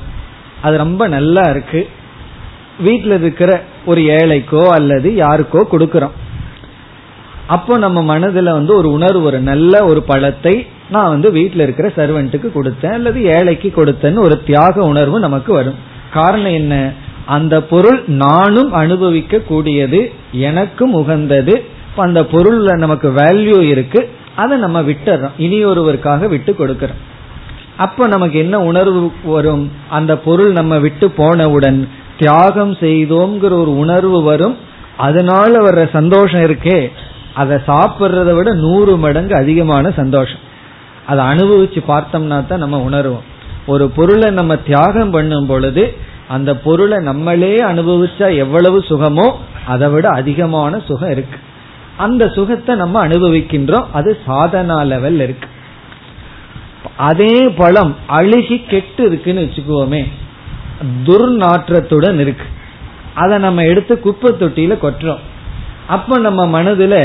அது 0.62 0.76
ரொம்ப 0.76 1.08
நல்லா 1.08 1.42
இருக்கு. 1.50 1.88
வீட்டில் 2.78 3.20
இருக்கிற 3.20 3.62
ஒரு 3.86 4.00
ஏழைக்கோ 4.00 4.66
அல்லது 4.68 5.10
யாருக்கோ 5.10 5.64
கொடுக்கறோம். 5.72 6.10
அப்போ 7.46 7.78
நம்ம 7.78 8.02
மனதில் 8.02 8.44
வந்து 8.44 8.76
ஒரு 8.76 8.92
உணர்வு 8.92 9.22
ஒரு 9.22 9.40
நல்ல 9.40 9.84
ஒரு 9.84 10.02
பழத்தை 10.02 10.66
நான் 10.90 11.08
வந்து 11.08 11.32
வீட்டில் 11.32 11.60
இருக்கிற 11.60 11.92
சர்வெண்ட்டுக்கு 11.96 12.50
கொடுத்தேன் 12.54 12.92
அல்லது 12.92 13.22
ஏழைக்கு 13.24 13.72
கொடுத்தேன்னு 13.76 14.18
ஒரு 14.18 14.42
தியாக 14.42 14.82
உணர்வு 14.82 15.20
நமக்கு 15.20 15.52
வரும். 15.52 15.74
காரணம் 16.12 16.52
என்ன? 16.52 16.92
அந்த 17.26 17.62
பொருள் 17.62 18.02
நானும் 18.06 18.72
அனுபவிக்க 18.72 19.38
கூடியது 19.38 20.12
எனக்கும் 20.32 20.92
உகந்தது 20.92 21.64
அந்த 21.96 22.20
பொருள்ல 22.20 22.76
நமக்கு 22.76 23.10
வேல்யூ 23.10 23.60
இருக்கு 23.60 24.10
அதை 24.36 24.58
நம்ம 24.58 24.82
விட்டுறோம். 24.82 25.30
இனி 25.38 25.64
ஒருவருக்காக 25.64 26.28
விட்டு 26.28 26.56
கொடுக்கறோம். 26.58 27.00
அப்ப 27.76 28.06
நமக்கு 28.06 28.38
என்ன 28.38 28.60
உணர்வு 28.60 29.12
வரும்? 29.24 29.72
அந்த 29.88 30.16
பொருள் 30.16 30.52
நம்ம 30.52 30.78
விட்டு 30.78 31.10
போனவுடன் 31.10 31.88
தியாகம் 32.18 32.72
செய்தோங்கிற 32.72 33.42
ஒரு 33.42 33.76
உணர்வு 33.76 34.22
வரும். 34.22 34.56
அதனால 34.96 35.70
வர்ற 35.70 35.90
சந்தோஷம் 35.90 36.40
இருக்கே 36.40 36.88
அதை 37.34 37.56
சாப்பிட்றத 37.66 38.34
விட 38.34 38.54
நூறு 38.54 38.96
மடங்கு 38.96 39.34
அதிகமான 39.34 39.90
சந்தோஷம். 39.90 40.52
அதை 41.06 41.22
அனுபவிச்சு 41.32 41.80
பார்த்தோம்னா 41.92 42.38
தான் 42.46 42.62
நம்ம 42.64 42.78
உணர்வோம். 42.88 43.24
ஒரு 43.72 43.84
பொருளை 43.96 44.28
நம்ம 44.38 44.52
தியாகம் 44.68 45.12
பண்ணும் 45.16 45.48
பொழுது 45.52 45.84
அந்த 46.34 46.50
பொருளை 46.66 46.98
நம்மளே 47.08 47.54
அனுபவிச்சா 47.70 48.26
எவ்வளவு 48.44 48.78
சுகமோ 48.90 49.26
அதை 49.72 49.88
விட 49.94 50.06
அதிகமான 50.20 50.80
சுகம் 50.88 51.12
இருக்கு. 51.14 51.38
அந்த 51.96 52.22
சுகத்தை 52.36 52.72
நம்ம 52.82 52.96
அனுபவிக்கின்றோம் 53.06 53.90
அது 53.98 54.10
சாதனா 54.26 54.78
லெவல் 54.92 55.20
இருக்கு. 55.26 55.48
அதே 57.08 57.34
பழம் 57.60 57.92
அழுகி 58.16 58.56
கெட்டு 58.72 59.02
இருக்குன்னு 59.10 59.44
வச்சுக்குவோமே 59.44 60.02
துர்நாற்றத்துடன் 61.06 62.18
இருக்கு. 62.24 62.46
அதை 63.22 63.36
நம்ம 63.38 63.64
எடுத்து 63.70 63.94
குப்பை 64.00 64.30
தொட்டியில 64.32 64.74
கொட்டுறோம். 64.84 65.22
அப்ப 65.94 66.18
நம்ம 66.26 66.42
மனதுல 66.56 66.96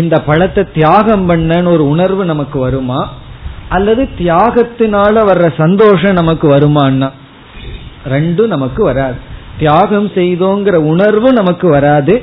இந்த 0.00 0.14
பழத்தை 0.28 0.62
தியாகம் 0.78 1.26
பண்ணன்னு 1.28 1.72
ஒரு 1.76 1.84
உணர்வு 1.94 2.22
நமக்கு 2.32 2.58
வருமா? 2.58 3.00
அல்லது 3.76 4.02
தியாகத்தினால 4.18 5.14
வர்ற 5.30 5.46
சந்தோஷம் 5.56 6.18
நமக்கு 6.20 6.46
வருமானா 6.54 7.08
ரெண்டும் 8.12 8.52
நமக்கு 8.54 8.80
வராது. 8.84 9.18
தியாகம் 9.58 10.08
செய்தோங்கிற 10.14 10.76
உணர்வு 10.92 11.28
நமக்கு 11.32 11.66
வராது. 11.68 12.14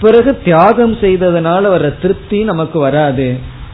பிறகு 0.00 0.30
தியாகம் 0.44 0.94
செய்ததுனால 1.02 1.62
வர்ற 1.74 1.88
திருப்தி 2.02 2.38
நமக்கு 2.50 2.78
வராது. 2.78 3.26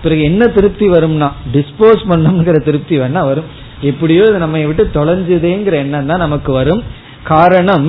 பிறகு 0.02 0.22
என்ன 0.22 0.42
திருப்தி 0.56 0.86
வரும்னா? 0.88 1.28
டிஸ்போஸ் 1.54 2.02
பண்ணணுங்கிற 2.10 2.58
திருப்தி 2.64 2.98
வேணா 2.98 3.22
வரும். 3.30 3.48
எப்படியோ 3.80 4.22
இது 4.28 4.38
நம்ம 4.38 4.58
விட்டு 4.68 4.84
தொலைஞ்சுதேங்கிற 4.94 5.76
எண்ணம் 5.84 6.08
தான் 6.10 6.24
நமக்கு 6.24 6.52
வரும். 6.52 6.82
காரணம் 7.24 7.88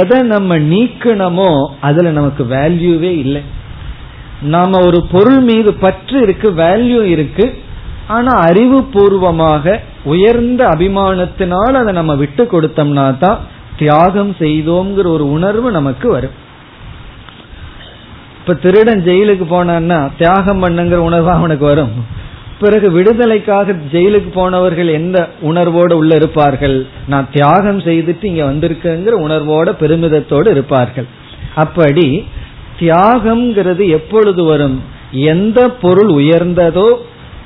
எதை 0.00 0.18
நம்ம 0.34 0.58
நீக்கணுமோ 0.72 1.50
அதுல 1.80 2.10
நமக்கு 2.10 2.44
வேல்யூவே 2.44 3.12
இல்லை. 3.24 3.42
நாம 4.54 4.78
ஒரு 4.86 5.00
பொருள் 5.12 5.40
மீது 5.40 5.70
பற்று 5.84 6.18
இருக்கு 6.20 6.48
வேல்யூ 6.62 7.00
இருக்கு. 7.14 7.46
ஆனா 8.14 8.32
அறிவுபூர்வமாக 8.48 9.74
உயர்ந்த 10.12 10.62
அபிமானத்தினால் 10.74 11.80
அதை 11.80 11.92
நம்ம 11.98 12.14
விட்டு 12.22 12.42
கொடுத்தோம்னா 12.52 13.06
தான் 13.24 13.40
தியாகம் 13.80 14.32
செய்தோங்கிற 14.42 15.06
ஒரு 15.16 15.26
உணர்வு 15.36 15.68
நமக்கு 15.78 16.06
வரும். 16.16 16.36
இப்ப 18.40 18.54
திருடன் 18.64 19.02
ஜெயிலுக்கு 19.08 19.46
போனான்னா 19.56 19.98
தியாகம் 20.20 20.62
பண்ணுங்கிற 20.64 21.00
உணர்வு 21.08 21.30
அவனுக்கு 21.38 21.64
வரும். 21.64 21.92
பிறகு 22.62 22.88
விடுதலைக்காக 22.96 23.74
ஜெயிலுக்கு 23.92 24.30
போனவர்கள் 24.34 24.88
எந்த 25.00 25.18
உணர்வோடு 25.50 25.94
உள்ள 26.00 26.12
இருப்பார்கள்? 26.14 26.76
நான் 27.12 27.28
தியாகம் 27.36 27.80
செய்துட்டு 27.86 28.24
இங்க 28.30 28.42
வந்திருக்கேங்கிற 28.50 29.14
உணர்வோட 29.26 29.68
பெருமிதத்தோடு 29.82 30.48
இருப்பார்கள். 30.56 31.08
அப்படி 31.64 32.06
தியாகம்ங்கிறது 32.80 33.84
எப்பொழுது 33.98 34.44
வரும்? 34.44 34.76
எந்த 35.32 35.60
பொருள் 35.84 36.10
உயர்ந்ததோ 36.20 36.88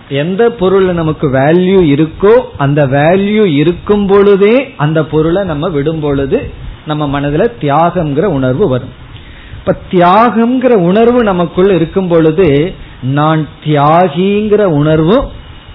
எந்த 0.08 0.50
பொருள் 0.50 0.86
நமக்கு 0.94 1.26
வேல்யூ 1.30 1.78
இருக்கோ 1.94 2.34
அந்த 2.56 2.86
வேல்யூ 2.86 3.44
இருக்கும் 3.44 4.06
பொழுதே 4.06 4.74
அந்த 4.76 5.04
பொருளை 5.04 5.44
நம்ம 5.44 5.68
விடும் 5.68 6.00
பொழுது 6.00 6.52
நம்ம 6.86 7.20
மனதுல 7.20 7.44
தியாகம்ங்கிற 7.60 8.24
உணர்வு 8.24 8.68
வரும். 8.68 8.92
இப்ப 9.58 9.76
தியாகம்ங்கிற 9.90 10.74
உணர்வு 10.74 11.22
நமக்குள்ள 11.22 11.74
இருக்கும் 11.74 12.08
பொழுது 12.08 12.74
நான் 13.02 13.48
தியாகிங்கிற 13.64 14.62
உணர்வும் 14.64 15.24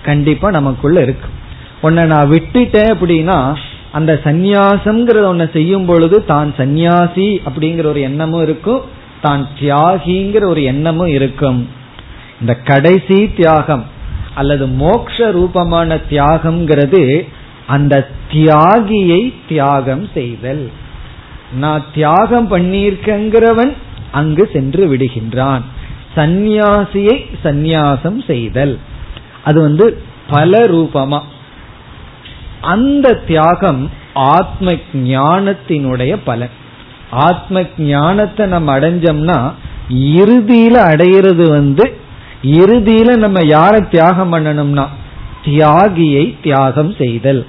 கண்டிப்பா 0.03 0.49
நமக்குள்ள 0.49 1.01
இருக்கும். 1.01 1.35
உன்னை 1.81 2.05
நான் 2.05 2.29
விட்டுட்டேன் 2.29 2.93
அப்படின்னா 2.93 3.57
அந்த 3.91 4.19
சந்நியாசம்ங்கிறத 4.23 5.25
ஒன்ன 5.33 5.51
செய்யும் 5.51 5.85
பொழுது 5.85 6.25
தான் 6.25 6.53
சந்நியாசி 6.57 7.41
அப்படிங்கிற 7.45 7.85
ஒரு 7.85 8.01
எண்ணமும் 8.01 8.41
இருக்கும் 8.41 8.81
தான் 9.21 9.47
தியாகிங்கிற 9.59 10.43
ஒரு 10.45 10.63
எண்ணமும் 10.63 11.07
இருக்கும். 11.07 11.67
இந்த 12.41 12.53
கடைசி 12.53 13.33
தியாகம் 13.35 13.85
அல்லது 14.39 14.67
மோக்ஷ 14.67 15.31
ரூபமான 15.31 15.95
தியாகம்ங்கிறது 16.09 17.03
அந்த 17.67 18.07
தியாகியை 18.31 19.33
தியாகம் 19.47 20.07
செய்தல். 20.13 20.65
நான் 21.59 21.85
தியாகம் 21.93 22.47
பண்ணியிருக்கங்கிறவன் 22.51 23.73
அங்கு 24.11 24.49
சென்று 24.53 24.83
விடுகின்றான். 24.87 25.61
சந்நியாசியை 26.15 27.17
சந்நியாசம் 27.43 28.19
செய்தல். 28.27 28.75
அது 29.43 29.61
வந்து 29.61 29.85
பல 30.29 30.57
ரூபமா. 30.67 31.19
அந்த 32.61 33.13
தியாகம் 33.13 33.91
ஆத்ம 34.13 34.71
ஞானத்தினுடைய 34.93 36.17
பலன். 36.25 36.55
ஆத்ம 37.11 37.63
ஞானத்தை 37.77 38.47
நம்ம 38.47 38.79
அடைஞ்சோம்னா 38.79 39.39
இறுதியில 40.17 40.75
அடையிறது 40.91 41.49
வந்து 41.49 41.85
இறுதியில 42.43 43.15
நம்ம 43.15 43.39
யார 43.39 43.87
தியாகம் 43.87 44.33
பண்ணணும்னா? 44.33 44.87
தியாகியை 45.45 46.35
தியாகம் 46.43 46.93
செய்தல். 46.93 47.45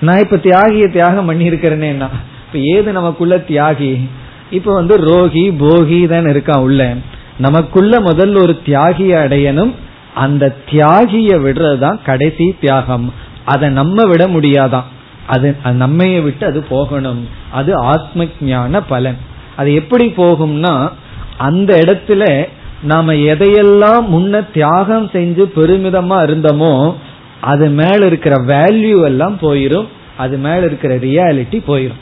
நான் 0.00 0.18
இப்ப 0.18 0.36
தியாகியை 0.36 0.92
தியாகம் 0.92 1.30
பண்ணிருக்கிறேன்னா 1.30 2.08
இப்ப 2.46 2.58
ஏது 2.58 2.92
நமக்குள்ள 2.92 3.36
தியாகி? 3.36 4.08
இப்ப 4.50 4.74
வந்து 4.74 4.96
ரோகி 4.96 5.50
போகி 5.50 6.06
தான் 6.06 6.24
இருக்கான் 6.24 6.60
உள்ள. 6.60 6.94
நமக்குள்ள 7.38 8.00
முதல்ல 8.00 8.42
ஒரு 8.42 8.60
தியாகியை 8.66 9.18
அடையணும். 9.24 9.72
அந்த 10.14 10.56
தியாகிய 10.70 11.36
விடுறதுதான் 11.36 12.02
கடைசி 12.04 12.56
தியாகம். 12.60 13.12
அதை 13.44 13.68
நம்ம 13.68 14.06
விட 14.06 14.26
முடியாதான். 14.26 14.84
அது 15.26 15.56
நம்மைய 15.64 16.22
விட்டு 16.22 16.46
அது 16.46 16.62
போகணும். 16.62 17.28
அது 17.52 17.76
ஆத்ம 17.76 18.26
ஞான 18.40 18.82
பலன். 18.82 19.16
அது 19.56 19.74
எப்படி 19.74 20.14
போகும்னா 20.16 20.88
அந்த 21.36 21.76
இடத்துல 21.76 22.48
நாம 22.84 23.12
எதையெல்லாம் 23.12 24.06
முன்ன 24.12 24.52
தியாகம் 24.52 25.10
செஞ்சு 25.12 25.44
பெருமிதமா 25.56 26.16
இருந்தோமோ 26.28 26.94
அது 27.40 27.68
மேல 27.68 28.06
இருக்கிற 28.06 28.36
வேல்யூ 28.36 29.04
எல்லாம் 29.04 29.38
போயிரும் 29.40 29.86
அது 30.16 30.36
மேல 30.36 30.64
இருக்கிற 30.64 30.96
ரியாலிட்டி 30.96 31.58
போயிரும். 31.68 32.00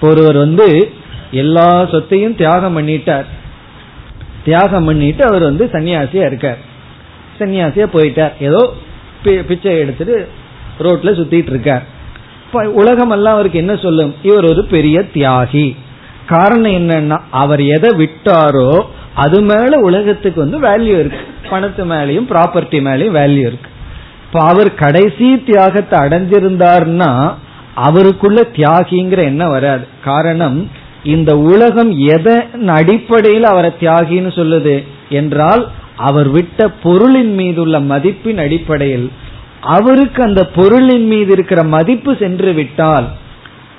ஒருவர் 0.00 0.36
வந்து 0.36 0.90
எல்லா 1.30 1.86
சொத்தையும் 1.86 2.36
தியாகம் 2.36 2.78
பண்ணிட்டார். 2.78 3.24
தியாகம் 4.44 4.84
பண்ணிட்டு 4.84 5.24
அவர் 5.24 5.42
வந்து 5.42 5.68
சன்னியாசியா 5.72 6.26
இருக்கார். 6.26 6.58
சன்னியாசியா 7.38 7.86
போயிட்டார். 7.92 8.32
ஏதோ 8.40 8.72
பிச்சை 9.22 9.78
எடுத்துட்டு 9.78 10.28
ரோட்ல 10.78 11.10
சுத்திட்டு 11.18 11.50
இருக்கார். 11.50 11.84
உலகம் 12.52 13.10
எல்லாம் 13.10 13.34
அவருக்கு 13.34 13.58
என்ன 13.58 13.76
சொல்லும்? 13.76 14.14
இவர் 14.22 14.44
ஒரு 14.44 14.64
பெரிய 14.64 15.04
தியாகி. 15.14 15.76
காரணம் 16.28 16.72
என்னன்னா 16.72 17.18
அவர் 17.30 17.62
எதை 17.66 17.90
விட்டாரோ 17.98 18.84
அது 19.14 19.42
மேல 19.42 19.78
உலகத்துக்கு 19.78 20.40
வந்து 20.40 20.58
வேல்யூ 20.60 20.94
இருக்கு. 20.98 21.24
பணத்து 21.50 21.82
மேலேயும் 21.84 22.28
ப்ராப்பர்ட்டி 22.30 22.78
மேலேயும் 22.88 23.16
வேல்யூ 23.20 23.44
இருக்கு. 23.50 23.68
இப்ப 24.26 24.40
அவர் 24.40 24.74
கடைசி 24.74 25.42
தியாகத்தை 25.42 25.98
அடைஞ்சிருந்தார்னா 26.00 27.32
அவருக்குள்ள 27.74 28.40
தியாகிங்கிற 28.56 29.20
எண்ணம் 29.22 29.50
வராது. 29.50 29.86
காரணம் 30.04 30.70
இந்த 31.02 31.36
உலகம் 31.36 31.92
எதன் 31.98 32.68
அடிப்படையில் 32.68 33.44
அவரை 33.44 33.70
தியாகின்னு 33.80 34.32
சொல்லுது 34.38 34.84
என்றால் 35.08 35.68
அவர் 35.96 36.28
விட்ட 36.28 36.68
பொருளின் 36.68 37.34
மீது 37.34 37.60
உள்ள 37.60 37.78
மதிப்பின் 37.80 38.38
அடிப்படையில். 38.38 39.10
அவருக்கு 39.60 40.22
அந்த 40.22 40.44
பொருளின் 40.44 41.06
மீது 41.06 41.32
இருக்கிற 41.32 41.62
மதிப்பு 41.62 42.16
சென்று 42.16 42.52
விட்டால் 42.52 43.08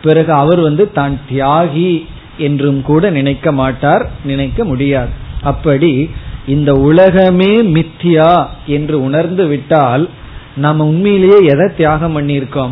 பிறகு 0.01 0.34
அவர் 0.34 0.60
வந்து 0.60 0.91
தான் 0.91 1.19
தியாகி 1.32 2.08
என்றும் 2.37 2.81
கூட 2.81 3.09
நினைக்க 3.09 3.51
மாட்டார் 3.51 4.09
நினைக்க 4.23 4.63
முடியாது. 4.63 5.09
அப்படி 5.41 6.09
இந்த 6.47 6.73
உலகமே 6.73 7.61
மித்தியா 7.61 8.47
என்று 8.65 9.03
உணர்ந்து 9.03 9.45
விட்டால் 9.45 10.09
நம்ம 10.55 10.85
உண்மையிலேயே 10.85 11.37
எதை 11.45 11.67
தியாகம் 11.77 12.17
பண்ணியிருக்கோம்? 12.17 12.71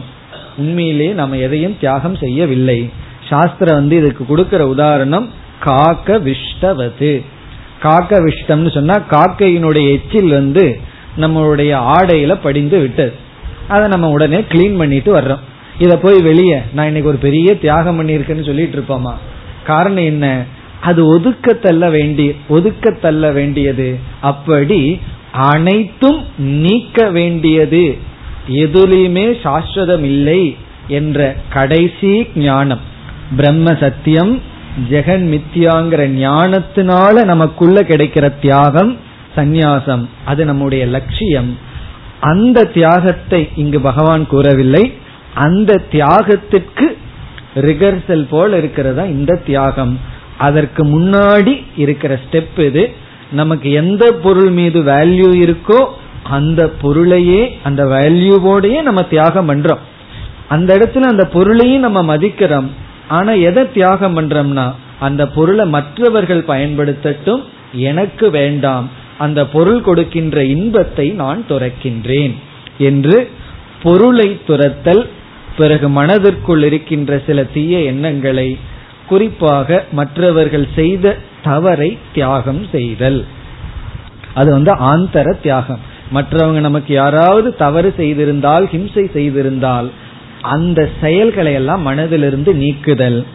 உண்மையிலேயே 0.58 1.12
நம்ம 1.12 1.38
எதையும் 1.38 1.78
தியாகம் 1.80 2.16
செய்யவில்லை. 2.16 2.90
சாஸ்திரம் 3.30 3.76
வந்து 3.76 3.98
இதுக்கு 3.98 4.26
கொடுக்கிற 4.26 4.68
உதாரணம் 4.68 5.30
காக்க 5.60 6.18
விஷ்டவது. 6.18 7.24
காக்க 7.80 8.20
விஷ்டம்னு 8.20 8.72
சொன்னா 8.72 9.00
காக்கையினுடைய 9.10 9.92
எச்சில் 9.92 10.30
வந்து 10.30 10.80
நம்மளுடைய 11.18 11.94
ஆடையில 11.98 12.38
படிந்து 12.44 12.80
விட்டது. 12.80 13.14
அதை 13.68 13.88
நம்ம 13.88 14.10
உடனே 14.10 14.38
கிளீன் 14.38 14.78
பண்ணிட்டு 14.78 15.20
வர்றோம். 15.20 15.40
இத 15.80 15.98
போய் 15.98 16.22
வெளியே 16.22 16.60
நான் 16.74 16.86
இன்னைக்கு 16.86 17.10
ஒரு 17.10 17.18
பெரிய 17.18 17.58
தியாகம் 17.60 17.98
பண்ணியிருக்கேன்னு 18.00 18.46
சொல்லிட்டு 18.46 18.78
இருப்போமா? 18.78 19.14
காரணம் 19.66 20.04
என்ன? 20.04 20.44
அது 20.82 21.20
ஒதுக்கத்தள்ள 21.20 21.92
வேண்டிய 21.92 22.32
ஒதுக்க 22.48 22.92
தள்ள 22.92 23.32
வேண்டியது. 23.32 24.00
அப்படி 24.22 25.00
அனைத்தும் 25.32 26.26
நீக்க 26.38 27.10
வேண்டியது. 27.10 27.98
எதுலையுமே 28.50 29.26
சாஸ்வதம் 29.44 30.04
இல்லை 30.04 30.58
என்ற 30.88 31.36
கடைசி 31.50 32.28
ஞானம். 32.36 32.80
பிரம்ம 33.36 33.76
சத்தியம் 33.76 34.42
ஜெகன் 34.90 35.26
மித்யாங்கிற 35.34 36.02
ஞானத்தினால 36.18 37.24
நமக்குள்ள 37.24 37.82
கிடைக்கிற 37.82 38.40
தியாகம் 38.42 38.98
சந்நியாசம். 39.36 40.06
அது 40.26 40.46
நம்முடைய 40.46 40.86
லட்சியம். 40.86 41.58
அந்த 42.20 42.64
தியாகத்தை 42.64 43.50
இங்கு 43.56 43.82
பகவான் 43.82 44.28
கூறவில்லை. 44.28 44.94
அந்த 45.34 45.82
தியாகத்திற்கு 45.92 46.98
ரிகர்சல் 47.56 48.26
போல் 48.30 48.54
இருக்கிறதா 48.54 49.04
இந்த 49.04 49.36
தியாகம்? 49.36 50.00
அதற்கு 50.38 50.86
முன்னாடி 50.86 51.64
இருக்கிற 51.78 52.20
ஸ்டெப் 52.24 52.60
இது 52.60 52.94
நமக்கு 53.32 53.72
எந்த 53.72 54.12
பொருள் 54.12 54.50
மீது 54.50 54.84
வேல்யூ 54.84 55.30
இருக்கோ 55.38 55.86
அந்த 56.24 56.70
பொருளையே 56.82 57.60
அந்த 57.64 57.86
வேல்யூவோடையே 57.86 58.82
நம்ம 58.82 59.02
தியாகம் 59.02 59.50
பண்றோம். 59.52 59.78
அந்த 60.48 60.78
இடத்துல 60.78 61.00
அந்த 61.00 61.26
பொருளையும் 61.26 61.80
நம்ம 61.80 62.18
மதிக்கிறோம். 62.18 62.68
ஆனா 63.08 63.32
எதை 63.32 63.72
தியாகம் 63.72 64.18
பண்றோம்னா 64.18 64.72
அந்த 65.00 65.28
பொருளை 65.28 65.66
மற்றவர்கள் 65.66 66.44
பயன்படுத்தட்டும் 66.48 67.44
எனக்கு 67.74 68.30
வேண்டாம். 68.30 68.90
அந்த 69.18 69.48
பொருள் 69.48 69.82
கொடுக்கின்ற 69.82 70.44
இன்பத்தை 70.44 71.10
நான் 71.10 71.46
துறக்கின்றேன். 71.50 72.36
என்று 72.78 73.30
பொருளை 73.84 74.42
துரத்தல் 74.48 75.10
பிறகு 75.58 75.90
மனதிற்குள் 75.90 76.64
இருக்கின்ற 76.64 77.22
சில 77.28 77.44
தீய 77.44 77.80
எண்ணங்களை 77.80 78.58
குறிப்பாக 79.08 79.86
மற்றவர்கள் 79.92 80.68
செய்த 80.76 81.18
தவறை 81.44 81.98
தியாகம் 82.14 82.68
செய்தல். 82.72 83.26
அது 84.34 84.52
வந்து 84.52 84.74
ஆந்தர 84.74 85.42
தியாகம். 85.42 85.80
மற்றவங்க 86.14 86.60
நமக்கு 86.60 86.94
யாராவது 86.94 87.56
தவறு 87.56 87.94
செய்திருந்தால் 87.98 88.66
ஹிம்சை 88.66 89.06
செய்திருந்தால் 89.14 89.90
அந்த 90.42 90.90
செயல்களை 91.02 91.54
எல்லாம் 91.54 91.88
மனதிலிருந்து 91.88 92.54
நீக்குதல். 92.54 93.26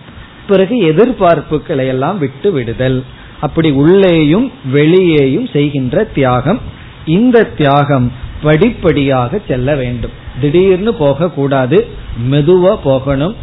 பிறகு 0.47 0.79
எதிர்பார்ப்புகளை 0.79 1.87
எல்லாம் 1.87 2.19
விட்டு 2.19 2.53
விடுதல் 2.53 3.05
அப்படி 3.41 3.71
உள்ளேயும் 3.71 4.53
வெளியேயும் 4.73 5.47
செய்கின்ற 5.47 6.05
தியாகம். 6.05 6.61
இந்த 7.05 7.45
தியாகம் 7.45 8.13
படிப்படியாக 8.43 9.41
செல்ல 9.49 9.75
வேண்டும். 9.75 10.11
திடீர்னு 10.41 10.95
போக 10.95 11.31
கூடாது 11.31 11.87
மெதுவா 12.31 12.77
போகணும். 12.83 13.37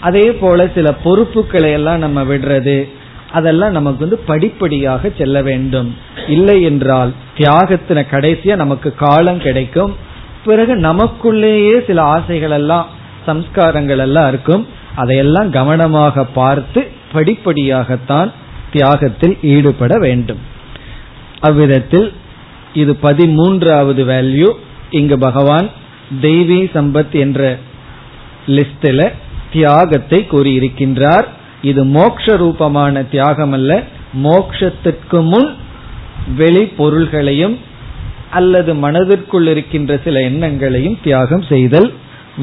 அதே 0.00 0.32
போல 0.32 0.68
சில 0.74 0.92
பொறுப்புகளை 0.92 1.72
எல்லாம் 1.72 1.98
நம்ம 1.98 2.22
விடுறது. 2.22 2.88
அதெல்லாம் 3.32 3.72
நமக்கு 3.72 3.98
வந்து 3.98 4.24
படிப்படியாக 4.26 5.10
செல்ல 5.18 5.42
வேண்டும். 5.42 5.96
இல்லை 6.28 6.62
என்றால் 6.62 7.12
தியாகத்தின 7.38 8.04
கடைசியா 8.10 8.56
நமக்கு 8.56 8.94
காலம் 8.94 9.38
கிடைக்கும். 9.38 9.96
பிறகு 10.44 10.76
நமக்குள்ளேயே 10.76 11.84
சில 11.86 12.02
ஆசைகள் 12.02 12.50
எல்லாம் 12.50 12.86
சம்ஸ்காரங்கள் 13.26 13.98
எல்லாம் 13.98 14.28
இருக்கும். 14.28 14.66
அதையெல்லாம் 14.94 15.50
கவனமாக 15.50 16.24
பார்த்து 16.24 16.90
படிப்படியாகத்தான் 17.12 18.30
தியாகத்தில் 18.72 19.36
ஈடுபட 19.42 19.98
வேண்டும். 19.98 20.38
அவ்விதத்தில் 21.40 22.12
இது 22.74 22.98
பதிமூன்றாவது 23.02 24.02
வேல்யூ 24.12 24.52
இங்கு 24.90 25.18
பகவான் 25.18 25.68
தெய்வீ 26.20 26.60
சம்பத் 26.74 27.12
என்ற 27.12 27.58
லிஸ்டில் 28.46 29.12
தியாகத்தை 29.52 30.26
கூறியிருக்கின்றார். 30.30 31.24
இது 31.62 31.84
மோக்ஷ 31.84 32.36
ரூபமான 32.36 33.02
தியாகம் 33.02 33.52
அல்ல 33.52 33.82
மோக்ஷத்திற்கு 34.22 35.22
முன் 35.22 35.56
வெளி 36.36 36.64
பொருள்களையும் 36.64 37.58
அல்லது 38.30 38.74
மனதிற்குள் 38.74 39.46
இருக்கின்ற 39.46 40.00
சில 40.04 40.20
எண்ணங்களையும் 40.20 40.98
தியாகம் 41.02 41.42
செய்தல். 41.42 41.92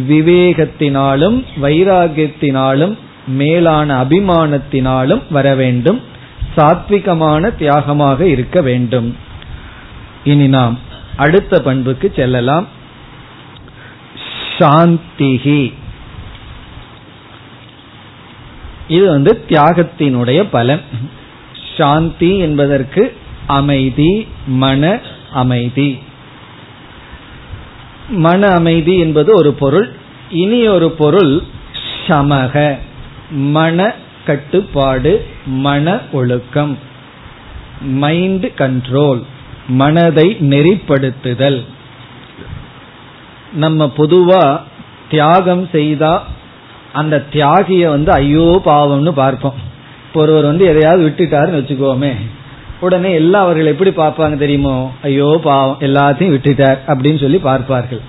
விவேகத்தினாலும் 0.09 1.43
வைராகியத்தினாலும் 1.61 2.97
மேலான 3.27 4.03
அபிமானத்தினாலும் 4.03 5.21
வர 5.29 5.55
வேண்டும். 5.55 6.01
சாத்விகமான 6.55 7.51
தியாகமாக 7.59 8.21
இருக்க 8.21 8.61
வேண்டும். 8.61 9.15
இனி 10.25 10.47
நாம் 10.47 10.75
அடுத்த 11.17 11.61
பண்புக்கு 11.61 12.13
செல்லலாம். 12.15 12.67
சாந்திகி 14.57 15.61
இது 18.87 19.05
வந்து 19.09 19.31
தியாகத்தினுடைய 19.49 20.41
பலன். 20.51 20.81
சாந்தி 21.77 22.31
என்பதற்கு 22.37 23.03
அமைதி 23.47 24.11
மன 24.47 24.99
அமைதி. 25.33 25.89
மன 28.09 28.47
அமைதி 28.47 28.93
என்பது 28.99 29.31
ஒரு 29.35 29.51
பொருள் 29.53 29.87
இனி 30.29 30.59
ஒரு 30.67 30.91
பொருள் 30.91 31.33
சமக 32.07 32.77
மன 33.29 33.93
கட்டுப்பாடு 34.25 35.13
மன 35.45 35.99
ஒழுக்கம் 36.11 36.73
மைண்ட் 37.81 38.45
கண்ட்ரோல் 38.57 39.23
மனதை 39.81 40.37
நெறிப்படுத்துதல். 40.51 41.59
நம்ம 43.63 43.91
பொதுவா 43.97 44.59
தியாகம் 45.09 45.67
செய்தா 45.71 46.13
அந்த 46.93 47.23
தியாகிய 47.33 47.89
வந்து 47.89 48.11
ஐயோ 48.11 48.61
பாவம்னு 48.65 49.11
பார்ப்போம். 49.21 49.57
இப்போ 50.07 50.19
ஒருவர் 50.21 50.45
வந்து 50.45 50.65
எதையாவது 50.65 51.01
விட்டுட்டாருன்னு 51.07 51.59
வச்சுக்கோமே. 51.61 52.13
உடனே 52.79 53.13
எல்லா 53.13 53.39
அவர்கள் 53.41 53.71
எப்படி 53.71 53.89
பார்ப்பாங்க 53.89 54.37
தெரியுமோ? 54.37 54.91
ஐயோ 55.01 55.39
பாவம் 55.43 55.79
எல்லாத்தையும் 55.79 56.33
விட்டுட்டார் 56.35 56.79
அப்படின்னு 56.87 57.19
சொல்லி 57.23 57.37
பார்ப்பார்கள். 57.37 58.01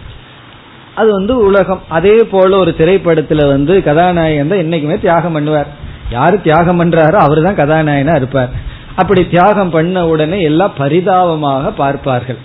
அது 0.95 1.09
வந்து 1.12 1.35
உலகம். 1.37 1.83
அதே 1.88 2.25
போல 2.25 2.57
ஒரு 2.59 2.75
திரைப்படத்துல 2.79 3.49
வந்து 3.49 3.83
கதாநாயகன் 3.83 4.49
தான் 4.49 4.62
என்னைக்குமே 4.64 5.01
தியாகம் 5.01 5.37
பண்ணுவார். 5.37 5.66
யாரு 6.11 6.40
தியாகம் 6.40 6.81
பண்றாரோ 6.81 7.14
அவர் 7.14 7.47
தான் 7.49 7.61
கதாநாயகனா 7.62 8.16
இருப்பார். 8.16 8.53
அப்படி 9.00 9.22
தியாகம் 9.35 9.72
பண்ண 9.76 10.06
உடனே 10.12 10.38
எல்லாம் 10.50 10.74
பரிதாபமாக 10.78 11.70
பார்ப்பார்கள். 11.80 12.40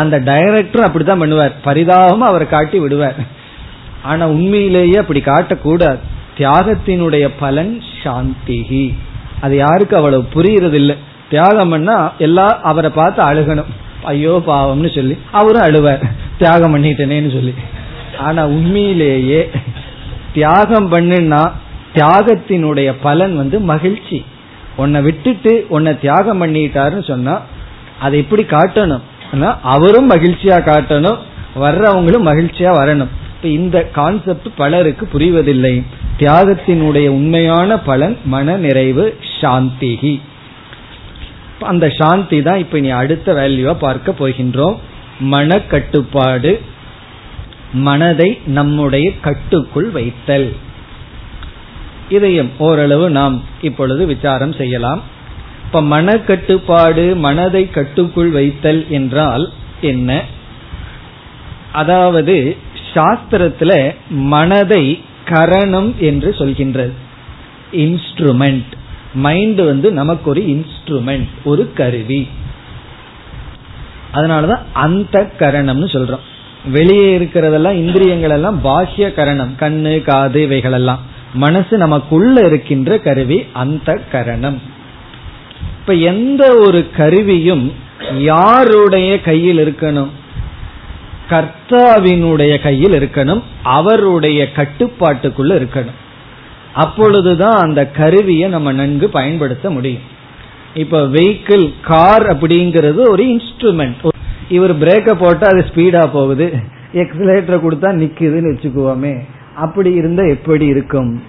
அந்த 0.00 0.16
டைரக்டர் 0.30 0.86
அப்படித்தான் 0.86 1.22
பண்ணுவார். 1.22 1.54
பரிதாபமா 1.64 2.26
அவரை 2.32 2.46
காட்டி 2.48 2.78
விடுவார். 2.78 3.18
ஆனா 4.10 4.24
உண்மையிலேயே 4.36 4.96
அப்படி 5.02 5.20
காட்டக்கூடாது. 5.20 6.00
தியாகத்தினுடைய 6.38 7.26
பலன் 7.42 7.74
சாந்திகி 8.02 8.84
அது 9.44 9.54
யாருக்கு 9.56 9.94
அவ்வளவு 9.96 10.24
புரியறது 10.34 10.76
இல்லை 10.82 10.96
தியாகம் 11.30 11.72
பண்ணா 11.74 11.96
எல்லாம் 12.26 12.54
அவரை 12.70 12.90
பார்த்து 12.90 13.20
அழுகணும். 13.30 13.70
ஐயோ 14.12 14.34
பாவம்னு 14.48 14.90
சொல்லி 14.96 15.14
அவரும் 15.38 15.66
அழுவார். 15.68 16.04
தியாகம் 16.38 16.74
பண்ணிட்டேனேன்னு 16.74 17.32
சொல்லி. 17.36 17.54
ஆனா 18.26 18.42
உண்மையிலேயே 18.56 19.40
தியாகம் 20.36 20.88
பண்ணுனா 20.92 21.42
தியாகத்தினுடைய 21.96 22.88
பலன் 23.06 23.34
வந்து 23.36 23.56
மகிழ்ச்சி. 23.72 24.18
உன்னை 24.76 25.00
விட்டுட்டு 25.06 25.52
உன்னை 25.68 25.92
தியாகம் 26.00 26.40
பண்ணிட்டாருன்னு 26.42 27.04
சொன்னா 27.12 27.34
அதை 28.04 28.16
எப்படி 28.22 28.42
காட்டணும்? 28.54 29.04
அவரும் 29.74 30.10
மகிழ்ச்சியா 30.10 30.58
காட்டணும் 30.70 31.20
வர்றவங்களும் 31.64 32.26
மகிழ்ச்சியா 32.30 32.70
வரணும். 32.80 33.12
இப்ப 33.34 33.48
இந்த 33.58 33.78
கான்செப்ட் 33.98 34.48
பலருக்கு 34.56 35.04
புரிவதில்லை. 35.14 35.74
தியாகத்தினுடைய 36.20 37.06
உண்மையான 37.18 37.78
பலன் 37.88 38.16
மன 38.34 38.56
நிறைவு 38.64 39.04
சாந்திகி 39.40 40.14
அந்த 41.72 41.86
சாந்தி 41.98 42.38
தான் 42.46 42.62
இப்ப 42.64 42.78
நீ 42.84 42.88
அடுத்த 43.02 43.28
வேல்யூவா 43.34 43.74
பார்க்க 43.84 44.14
போகின்றோம். 44.18 44.76
மன 45.32 45.58
கட்டுப்பாடு 45.72 46.52
மனதை 47.86 48.28
நம்முடைய 48.56 49.06
கட்டுக்குள் 49.20 49.88
வைத்தல். 49.96 50.48
இதையும் 52.08 52.50
ஓரளவு 52.58 53.10
நாம் 53.10 53.42
இப்பொழுது 53.62 54.06
விசாரம் 54.06 54.52
செய்யலாம். 54.52 55.02
இப்ப 55.64 55.82
மன 55.82 56.18
கட்டுப்பாடு 56.18 57.16
மனதை 57.16 57.70
கட்டுக்குள் 57.70 58.30
வைத்தல் 58.30 58.86
என்றால் 58.88 59.52
என்ன? 59.80 60.22
அதாவது 61.72 62.56
சாஸ்திரத்துல 62.94 63.94
மனதை 64.08 65.02
கரணம் 65.24 65.94
என்று 65.98 66.30
சொல்கின்றது. 66.38 66.92
இன்ஸ்ட்ருமெண்ட் 67.72 68.72
மைண்ட் 69.14 69.60
வந்து 69.60 69.92
நமக்கு 69.92 70.30
ஒரு 70.30 70.40
இன்ஸ்ட்ருமெண்ட் 70.40 71.26
ஒரு 71.44 71.72
கருவி. 71.72 72.28
அதனாலதான் 74.14 74.60
அந்த 74.72 75.30
கரணம்னு 75.38 75.86
சொல்றோம். 75.94 76.24
வெளியே 76.70 77.18
இருக்கிறதெல்லாம் 77.18 77.72
இந்திரியங்கள் 77.72 78.30
எல்லாம் 78.30 78.64
பாஹ்ய 78.64 79.14
கரணம். 79.14 79.54
கண்ணு 79.60 80.02
காது 80.02 80.42
இவைகளெல்லாம். 80.42 81.14
மனசு 81.36 81.76
நமக்குள்ள 81.76 82.46
இருக்கின்ற 82.46 82.98
கருவி 82.98 83.38
அந்த 83.52 83.98
கரணம். 84.12 84.58
இப்ப 85.80 85.92
எந்த 85.92 86.42
ஒரு 86.58 86.80
கருவியும் 86.96 87.64
யாருடைய 88.18 89.10
கையில் 89.20 89.60
இருக்கணும்? 89.66 90.10
கர்த்தாவினுடைய 91.30 92.54
கையில் 92.62 92.96
இருக்கணும் 93.00 93.42
அவருடைய 93.62 94.48
கட்டுப்பாட்டுக்குள்ள 94.56 95.54
இருக்கணும். 95.60 95.98
அப்பொழுதுதான் 96.74 97.58
அந்த 97.60 97.82
கருவியை 97.86 98.48
நம்ம 98.48 98.72
நன்கு 98.72 99.08
பயன்படுத்த 99.08 99.70
முடியும். 99.70 100.06
இப்ப 100.74 101.00
வெஹிக்கிள் 101.06 101.66
கார் 101.82 102.26
அப்படிங்கிறது 102.26 103.02
ஒரு 103.08 103.24
இன்ஸ்ட்ருமெண்ட் 103.24 104.08
இவர் 104.48 104.74
பிரேக்க 104.78 105.12
போட்டா 105.12 105.46
அது 105.46 105.64
ஸ்பீடா 105.68 106.02
போகுது. 106.12 106.46
எக்ஸலேட்டரை 106.92 107.58
கொடுத்தா 107.60 107.88
நிக்குதுன்னு 108.02 108.52
வச்சுக்குவோமே. 108.52 109.14
அப்படி 109.56 109.92
இருந்தா 109.92 110.22
எப்படி 110.22 110.66
இருக்கும்? 110.66 111.22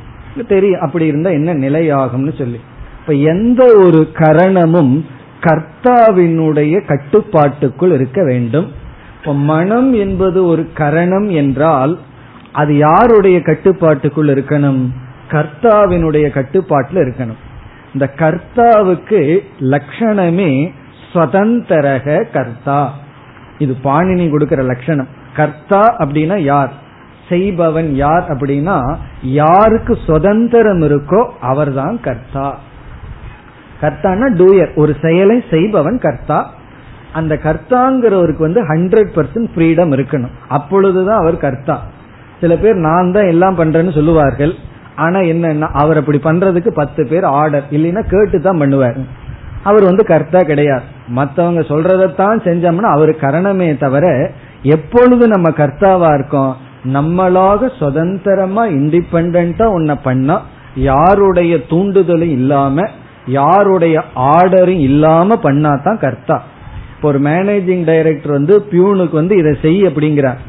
தெரியும் 0.47 0.81
அப்படி 0.81 1.05
இருந்தா 1.05 1.29
என்ன 1.29 1.53
நிலையாகும்னு 1.53 2.37
சொல்லி. 2.37 2.59
இப்ப 2.99 3.13
எந்த 3.13 3.63
ஒரு 3.63 4.07
கரணமும் 4.13 5.05
கர்த்தாவினுடைய 5.41 6.85
கட்டுப்பாட்டுக்குள் 6.85 7.91
இருக்க 7.91 8.23
வேண்டும். 8.23 8.71
இப்ப 9.19 9.33
மனம் 9.33 9.93
என்பது 9.93 10.45
ஒரு 10.45 10.69
கரணம் 10.73 11.29
என்றால் 11.29 11.99
அது 12.51 12.77
யாருடைய 12.77 13.41
கட்டுப்பாட்டுக்குள் 13.41 14.27
இருக்கணும்? 14.27 14.87
கர்த்தாவினுடைய 15.29 16.29
கட்டுப்பாட்டில் 16.29 17.03
இருக்கணும். 17.03 17.37
இந்த 17.93 18.13
கர்த்தாவுக்கு 18.17 19.39
லட்சணமே 19.59 20.71
சுதந்திரக 21.13 22.31
கர்த்தா. 22.33 22.93
இது 23.57 23.75
பாணினி 23.83 24.29
கொடுக்கிற 24.29 24.63
லட்சணம். 24.63 25.07
கர்த்தா 25.35 25.95
அப்படின்னா 25.99 26.37
யார்? 26.37 26.85
செய்பவன் 27.29 27.89
யார் 27.95 28.25
அப்படின்னா 28.33 28.77
யாருக்கு 29.21 29.97
சுதந்திரம் 30.05 30.81
இருக்கோ 30.81 31.21
அவர்தான் 31.41 31.99
கர்த்தா. 32.01 32.47
கர்த்தானா 33.81 34.27
டூயர் 34.35 34.71
ஒரு 34.75 34.95
செயலை 35.01 35.43
செய்பவன் 35.49 35.99
கர்த்தா. 35.99 36.51
அந்த 37.13 37.35
கர்த்தாங்கிறவருக்கு 37.43 38.37
வந்து 38.37 38.61
ஹண்ட்ரட் 38.63 39.11
பர்சன்ட் 39.15 39.49
ஃப்ரீடம் 39.55 39.91
இருக்கணும். 39.97 40.33
அப்பொழுதுதான் 40.47 41.17
அவர் 41.17 41.37
கர்த்தா. 41.37 41.83
சில 42.39 42.55
பேர் 42.55 42.75
நான் 42.75 43.11
தான் 43.11 43.27
எல்லாம் 43.27 43.57
பண்றேன்னு 43.57 43.93
சொல்லுவார்கள். 43.93 44.53
ஆனா 44.95 45.19
என்னன்னா 45.19 45.67
அவர் 45.71 45.97
அப்படி 45.97 46.19
பண்றதுக்கு 46.23 46.67
பத்து 46.67 47.07
பேர் 47.07 47.23
ஆர்டர் 47.23 47.65
இல்லைன்னா 47.71 48.03
கேட்டு 48.09 48.41
தான் 48.41 48.61
பண்ணுவார். 48.61 48.99
அவர் 49.63 49.83
வந்து 49.83 50.03
கர்த்தா 50.05 50.39
கிடையாது. 50.39 50.85
மற்றவங்க 51.15 51.61
சொல்றதைத்தான் 51.71 52.39
செஞ்சோம்னா 52.47 52.89
அவர் 52.95 53.09
கரணமே 53.09 53.77
தவிர 53.77 54.31
எப்பொழுது 54.61 55.27
நம்ம 55.27 55.49
கர்த்தாவா 55.49 56.13
இருக்கோம் 56.13 56.53
நம்மளாக 56.95 57.69
சுதந்திரமா 57.79 58.63
இண்டிபெண்டா 58.79 59.65
உன்னை 59.77 59.95
பண்ணா 60.03 60.35
யாருடைய 60.89 61.55
தூண்டுதலும் 61.69 62.35
இல்லாம 62.39 62.85
யாருடைய 63.37 63.95
ஆர்டரும் 64.15 64.83
இல்லாம 64.89 65.39
பண்ணாதான் 65.43 66.01
கர்த்தா. 66.03 66.37
இப்போ 66.93 67.07
ஒரு 67.07 67.19
மேனேஜிங் 67.19 67.83
டைரக்டர் 67.85 68.31
வந்து 68.31 68.53
பியூனுக்கு 68.71 69.11
வந்து 69.11 69.35
இதை 69.37 69.51
செய் 69.61 69.81
அப்படிங்கிறார். 69.87 70.39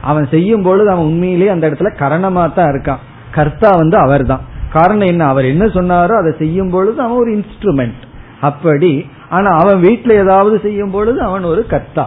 அவன் 0.00 0.26
செய்யும் 0.30 0.62
பொழுது 0.62 0.88
அவன் 0.90 1.08
உண்மையிலேயே 1.10 1.52
அந்த 1.54 1.64
இடத்துல 1.70 1.90
கரணமா 2.02 2.42
தான் 2.52 2.70
இருக்கான். 2.72 3.02
கர்த்தா 3.30 3.70
வந்து 3.76 3.96
அவர் 3.96 4.24
தான் 4.26 4.42
காரணம் 4.72 5.10
என்ன? 5.12 5.22
அவர் 5.26 5.44
என்ன 5.44 5.64
சொன்னாரோ 5.76 6.14
அதை 6.20 6.32
செய்யும் 6.38 6.70
பொழுது 6.70 6.98
அவன் 7.02 7.20
ஒரு 7.22 7.30
இன்ஸ்ட்ருமெண்ட் 7.38 8.02
அப்படி. 8.40 8.92
ஆனா 9.28 9.50
அவன் 9.62 9.78
வீட்டுல 9.80 10.12
ஏதாவது 10.24 10.56
செய்யும் 10.60 10.90
பொழுது 10.90 11.20
அவன் 11.20 11.44
ஒரு 11.44 11.62
கர்த்தா. 11.66 12.04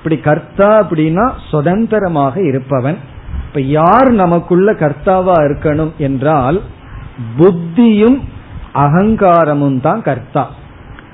இப்படி 0.00 0.16
கர்த்தா 0.20 0.68
அப்படின்னா 0.82 1.24
சுதந்திரமாக 1.50 2.42
இருப்பவன். 2.42 2.96
இப்ப 3.46 3.60
யார் 3.60 4.10
நமக்குள்ள 4.12 4.72
கர்த்தாவா 4.72 5.34
இருக்கணும் 5.46 5.90
என்றால் 5.96 6.60
புத்தியும் 7.38 8.18
அகங்காரமும் 8.74 9.80
தான் 9.80 10.02
கர்த்தா. 10.02 10.50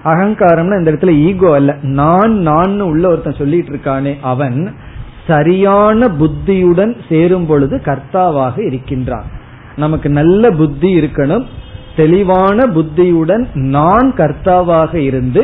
அகங்காரம்னா 0.04 0.78
இந்த 0.78 0.92
இடத்துல 0.92 1.14
ஈகோ 1.14 1.54
அல்ல. 1.54 1.76
நான் 1.82 2.32
நான் 2.32 2.80
உள்ள 2.80 3.08
ஒருத்தன் 3.08 3.38
சொல்லிட்டு 3.38 3.72
இருக்கானே 3.72 4.12
அவன் 4.20 4.74
சரியான 5.26 6.08
புத்தியுடன் 6.08 6.96
சேரும் 7.08 7.46
பொழுது 7.46 7.76
கர்த்தாவாக 7.84 8.66
இருக்கின்றான். 8.66 9.24
நமக்கு 9.76 10.08
நல்ல 10.10 10.50
புத்தி 10.50 11.00
இருக்கணும். 11.00 11.46
தெளிவான 11.96 12.66
புத்தியுடன் 12.66 13.48
நான் 13.52 14.12
கர்த்தாவாக 14.16 14.94
இருந்து 14.94 15.42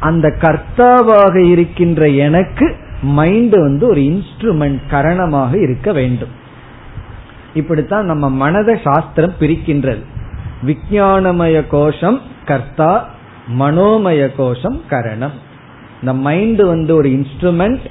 அந்த 0.00 0.28
கர்த்தாவாக 0.40 1.36
இருக்கின்ற 1.36 2.08
எனக்கு 2.08 2.74
மைண்ட் 3.02 3.50
வந்து 3.50 3.86
ஒரு 3.86 4.00
இன்ஸ்ட்ருமெண்ட் 4.00 4.80
கரணமாக 4.90 5.60
இருக்க 5.62 5.92
வேண்டும். 5.92 6.28
இப்படித்தான் 7.54 8.04
நம்ம 8.04 8.50
மனத 8.50 8.78
சாஸ்திரம் 8.84 9.34
பிரிக்கின்றது. 9.40 10.02
விஜயானமய 10.66 11.66
கோஷம் 11.66 12.20
கர்த்தா 12.44 13.08
மனோமய 13.58 14.30
கோஷம் 14.36 14.80
கரணம். 14.88 15.32
இந்த 16.00 16.14
மைண்ட் 16.14 16.60
வந்து 16.60 16.94
ஒரு 16.94 17.08
இன்ஸ்ட்ருமெண்ட் 17.08 17.84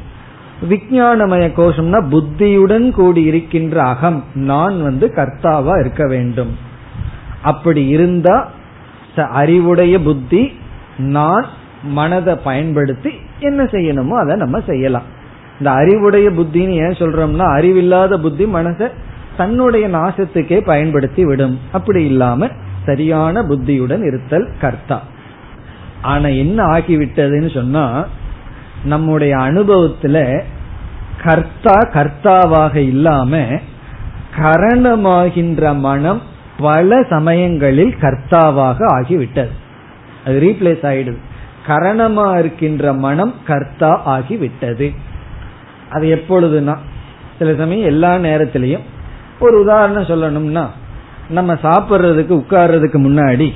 விஜயானமய 0.69 1.45
கோஷம்னா 1.57 2.09
புத்தியுடன் 2.09 2.91
கூடி 2.91 3.23
இருக்கின்ற 3.23 3.83
அகம். 3.83 4.23
நான் 4.33 4.81
வந்து 4.81 5.13
கர்த்தாவா 5.15 5.79
இருக்க 5.79 6.07
வேண்டும். 6.07 6.57
அப்படி 7.41 7.87
இருந்தா 7.87 8.49
அறிவுடைய 9.15 10.01
புத்தி 10.01 10.57
நான் 10.97 11.45
மனதை 11.83 12.35
பயன்படுத்தி 12.35 13.11
என்ன 13.39 13.63
செய்யணுமோ 13.63 14.09
அதை 14.09 14.35
நம்ம 14.35 14.61
செய்யலாம். 14.67 15.03
இந்த 15.59 15.71
அறிவுடைய 15.71 16.29
புத்தின்னு 16.29 16.69
ஏன் 16.69 16.97
சொல்றோம்னா 16.97 17.53
அறிவில்லாத 17.53 18.19
புத்தி 18.19 18.45
மனதை 18.45 18.87
தன்னுடைய 19.37 19.89
நாசத்துக்கே 19.89 20.59
பயன்படுத்தி 20.59 21.25
விடும். 21.25 21.59
அப்படி 21.71 22.05
இல்லாம 22.05 22.47
சரியான 22.85 23.43
புத்தியுடன் 23.43 24.03
இருத்தல் 24.03 24.49
கர்த்தா. 24.61 25.03
ஆனா 26.01 26.27
என்ன 26.27 26.63
ஆகிவிட்டதுன்னு 26.63 27.53
சொன்னா 27.53 28.05
நம்முடைய 28.83 29.35
அனுபவத்துல 29.35 30.41
கர்த்தா 31.23 31.73
கர்த்தாவாக 31.73 32.75
இல்லாம 32.75 33.37
கரணமாகின்ற 34.37 35.77
மனம் 35.79 36.21
பல 36.57 37.03
சமயங்களில் 37.09 37.95
கர்த்தாவாக 38.01 38.77
ஆகிவிட்டது. 38.79 39.49
அது 40.25 40.39
ரீப்ளேஸ் 40.41 40.85
ஆயிடுது. 40.85 41.17
கரணமா 41.67 42.39
இருக்கின்ற 42.39 42.93
மனம் 42.93 43.33
கர்த்தா 43.45 44.01
ஆகி 44.05 44.35
விட்டது 44.35 44.93
அது 45.89 46.07
எப்பொழுதுனா 46.15 46.77
சில 47.37 47.53
சமயம் 47.55 47.85
எல்லா 47.85 48.15
நேரத்திலையும் 48.15 48.83
ஒரு 49.39 49.61
உதாரணம் 49.61 50.03
சொல்லணும்னா 50.03 50.65
நம்ம 51.29 51.53
சாப்பிட்றதுக்கு 51.53 52.33
உட்கார்றதுக்கு 52.33 52.97
முன்னாடி 52.97 53.53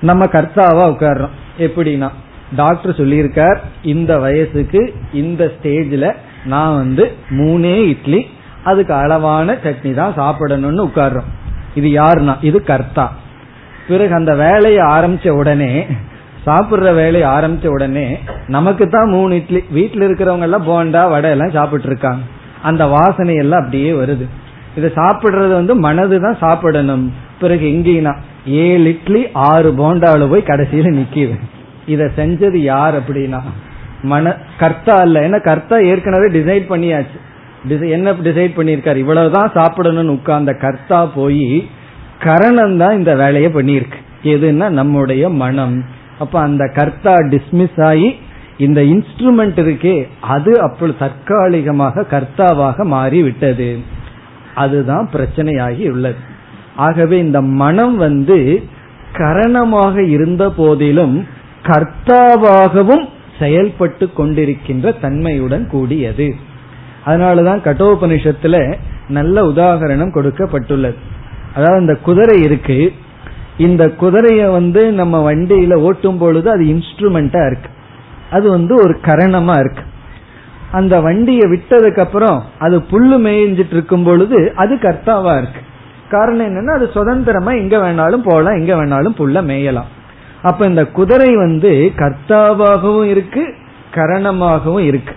நம்ம 0.00 0.24
கர்த்தாவா 0.24 0.84
உட்கார்றோம். 0.90 1.34
எப்படின்னா 1.58 2.08
டாக்டர் 2.56 2.96
சொல்லியிருக்கார் 2.96 3.56
இந்த 3.82 4.18
வயசுக்கு 4.18 4.94
இந்த 5.12 5.52
ஸ்டேஜில் 5.56 6.16
நான் 6.44 6.74
வந்து 6.74 7.12
மூணே 7.30 7.86
இட்லி 7.86 8.26
அதுக்கு 8.64 8.94
அளவான 8.94 9.52
சட்னி 9.52 9.94
தான் 9.94 10.14
சாப்பிடணும்னு 10.16 10.84
உட்கார்றோம். 10.84 11.30
இது 11.74 11.88
யாருன்னா? 11.88 12.36
இது 12.40 12.62
கர்த்தா. 12.62 13.12
பிறகு 13.88 14.14
அந்த 14.14 14.34
வேலையை 14.34 14.84
ஆரம்பிச்ச 14.84 15.28
உடனே 15.28 15.86
சாப்பிடுற 16.46 16.88
வேலையை 17.00 17.26
ஆரம்பிச்ச 17.34 17.66
உடனே 17.76 18.06
நமக்கு 18.56 18.84
தான் 18.94 19.12
மூணு 19.14 19.34
இட்லி. 19.40 19.60
வீட்டில் 19.76 20.06
இருக்கிறவங்க 20.08 20.46
எல்லாம் 20.48 20.68
போண்டா 20.70 21.02
வடை 21.14 21.30
எல்லாம் 21.36 21.54
சாப்பிட்டு 21.58 21.88
இருக்காங்க. 21.90 22.22
அந்த 22.68 22.82
வாசனை 22.96 23.34
எல்லாம் 23.44 23.62
அப்படியே 23.62 23.92
வருது. 24.00 24.26
இதை 24.78 24.88
சாப்பிடுறது 25.00 25.52
வந்து 25.60 25.74
மனது 25.86 26.16
தான் 26.24 26.40
சாப்பிடணும். 26.44 27.04
பிறகு 27.42 27.64
எங்கேனா 27.74 28.12
ஏழு 28.62 28.88
இட்லி 28.94 29.22
ஆறு 29.50 29.70
போண்டாவில் 29.80 30.30
போய் 30.32 30.48
கடைசியில 30.50 30.90
நிக்கிது. 30.98 31.36
இதை 31.94 32.06
செஞ்சது 32.18 32.58
யார் 32.72 32.94
அப்படின்னா 33.00 33.40
மன 34.10 34.32
கர்த்தா 34.60 34.94
இல்ல 35.06 35.20
ஏன்னா 35.26 35.38
கர்த்தா 35.50 35.76
ஏற்கனவே 35.90 36.26
டிசைட் 36.38 36.64
பண்ணியாச்சு. 36.72 37.18
என்ன 37.96 38.12
டிசைட் 38.26 38.56
பண்ணியிருக்காரு? 38.56 38.98
இவ்வளவுதான் 39.04 39.52
சாப்பிடணும்னு 39.54 40.16
உட்கார்ந்த 40.18 40.52
கர்த்தா 40.64 40.98
போய் 41.18 41.46
கரணம் 42.24 42.76
தான் 42.82 42.98
இந்த 42.98 43.12
வேலையை 43.22 43.48
பண்ணியிருக்கு. 43.56 44.00
எதுன்னா 44.34 44.66
நம்முடைய 44.80 45.28
மனம். 45.42 45.76
அப்ப 46.18 46.40
அந்த 46.40 46.70
கர்த்தா 46.74 47.14
டிஸ்மிஸ் 47.14 47.82
ஆகி 47.84 48.16
இந்த 48.58 48.80
இன்ஸ்ட்ருமெண்ட் 48.80 49.58
இருக்கே 49.64 50.06
அது 50.20 50.60
அப்பொழுது 50.60 50.98
தற்காலிகமாக 50.98 52.06
கர்த்தாவாக 52.10 52.84
மாறி 52.84 53.22
விட்டது 53.22 53.78
அதுதான் 54.54 55.08
பிரச்சனையாகி 55.12 55.90
உள்ளது. 55.90 56.20
ஆகவே 56.76 57.18
இந்த 57.18 57.42
மனம் 57.42 57.96
வந்து 57.96 58.62
கரணமாக 59.12 60.02
இருந்த 60.06 60.50
போதிலும் 60.50 61.26
கர்த்தாவாகவும் 61.62 63.08
செயல்பட்டு 63.38 64.10
கொண்டிருக்கின்ற 64.18 65.00
தன்மையுடன் 65.00 65.68
கூடியது. 65.68 66.34
அதனாலதான் 67.06 67.60
கட்டோபனிஷத்துல 67.64 68.76
நல்ல 69.08 69.42
உதாகரணம் 69.42 70.14
கொடுக்கப்பட்டுள்ளது. 70.14 70.98
அதாவது 71.54 71.80
இந்த 71.80 71.94
குதிரை 71.94 72.42
இருக்கு 72.42 72.92
இந்த 73.58 73.86
குதிரைய 73.86 74.52
வந்து 74.52 74.92
நம்ம 74.92 75.32
வண்டியில 75.32 75.74
ஓட்டும் 75.74 76.18
பொழுது 76.18 76.50
அது 76.50 76.64
இன்ஸ்ட்ருமெண்டா 76.64 77.46
இருக்கு. 77.46 77.70
அது 78.30 78.50
வந்து 78.50 78.74
ஒரு 78.74 78.98
கரணமா 79.02 79.58
இருக்கு. 79.58 79.82
அந்த 80.72 81.00
வண்டியை 81.00 81.40
விட்டதுக்கு 81.40 81.98
அப்புறம் 81.98 82.42
அது 82.58 82.78
புல்லு 82.78 83.18
மேய்ஞ்சிட்டு 83.26 83.72
இருக்கும் 83.72 84.04
பொழுது 84.04 84.52
அது 84.56 84.74
கர்த்தாவா 84.74 85.38
இருக்கு. 85.38 85.60
காரணம் 86.10 86.46
என்னன்னா 86.46 86.74
அது 86.74 86.90
சுதந்திரமா 86.94 87.52
எங்க 87.52 87.76
வேணாலும் 87.76 88.24
போகலாம் 88.24 88.56
எங்க 88.56 88.74
வேணாலும் 88.74 89.16
புல்ல 89.18 89.42
மேயலாம். 89.42 89.86
அப்ப 90.42 90.66
இந்த 90.66 90.86
குதிரை 90.86 91.36
வந்து 91.36 91.92
கர்த்தாவாகவும் 91.96 93.04
இருக்கு 93.04 93.54
கரணமாகவும் 93.94 94.84
இருக்கு. 94.84 95.14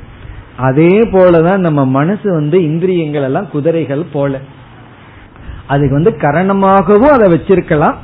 அதே 0.57 0.99
போலதான் 0.99 1.57
நம்ம 1.57 1.85
மனசு 1.85 2.31
வந்து 2.31 2.63
இந்திரியங்கள் 2.63 3.21
எல்லாம் 3.21 3.49
குதிரைகள் 3.49 4.03
போல. 4.13 4.37
அதுக்கு 5.67 5.93
வந்து 5.93 6.11
கரணமாகவும் 6.11 7.11
அதை 7.11 7.33
வச்சிருக்கலாம் 7.33 7.95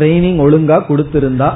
ட்ரைனிங் 0.00 0.40
ஒழுங்கா 0.46 0.78
கொடுத்திருந்தா 0.88 1.50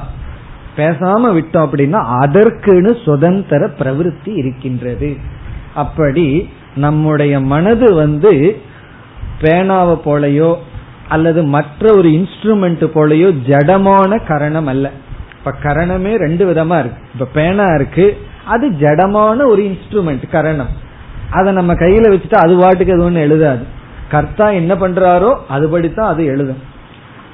பேசாம 0.76 1.22
விட்டோம் 1.36 1.64
அப்படின்னா 1.66 2.00
அதற்குன்னு 2.20 3.02
சுதந்திர 3.04 3.66
பிரவருத்தி 3.78 4.32
இருக்கின்றது. 4.36 5.16
அப்படி 5.74 6.48
நம்முடைய 6.74 7.40
மனது 7.40 7.94
வந்து 7.94 8.60
பேனாவை 9.40 9.96
போலையோ 10.04 10.54
அல்லது 11.08 11.44
மற்ற 11.44 11.94
ஒரு 11.96 12.08
இன்ஸ்ட்ருமெண்ட் 12.08 12.84
போலையோ 12.94 13.28
ஜடமான 13.46 14.20
கரணம் 14.26 14.66
அல்ல. 14.66 14.90
இப்ப 15.38 15.54
கரணமே 15.62 16.12
ரெண்டு 16.16 16.44
விதமா 16.52 16.78
இருக்கு. 16.78 17.02
இப்ப 17.12 17.28
பேனா 17.32 17.64
இருக்கு 17.74 18.06
அது 18.44 18.70
ஜடமான 18.70 19.46
ஒரு 19.46 19.62
இன்ஸ்ட்ருமெண்ட் 19.62 20.30
கரணம். 20.30 20.72
அதை 21.30 21.52
நம்ம 21.52 21.72
கையில 21.74 22.06
வச்சுட்டு 22.12 22.34
அது 22.34 22.54
வாட்டுக்கு 22.56 22.94
அது 22.94 23.10
ஒண்ணு 23.10 23.24
எழுதாது. 23.26 23.64
கர்த்தா 24.10 24.50
என்ன 24.50 24.74
பண்றாரோ 24.74 25.34
அதுபடித்தான் 25.50 26.12
அது 26.12 26.24
எழுதும். 26.24 26.62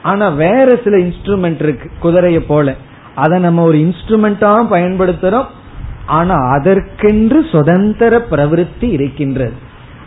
ஆனா 0.02 0.28
வேற 0.28 0.78
சில 0.84 0.96
இன்ஸ்ட்ருமெண்ட் 0.96 1.62
இருக்கு 1.62 1.90
குதிரைய 2.02 2.38
போல. 2.38 2.74
அதை 3.14 3.38
நம்ம 3.38 3.62
ஒரு 3.62 3.78
இன்ஸ்ட்ருமெண்டா 3.78 4.66
பயன்படுத்துறோம். 4.70 5.46
ஆனா 6.06 6.34
அதற்கென்று 6.34 7.46
சுதந்திர 7.52 8.26
பிரவருத்தி 8.30 8.90
இருக்கின்றது. 8.90 9.52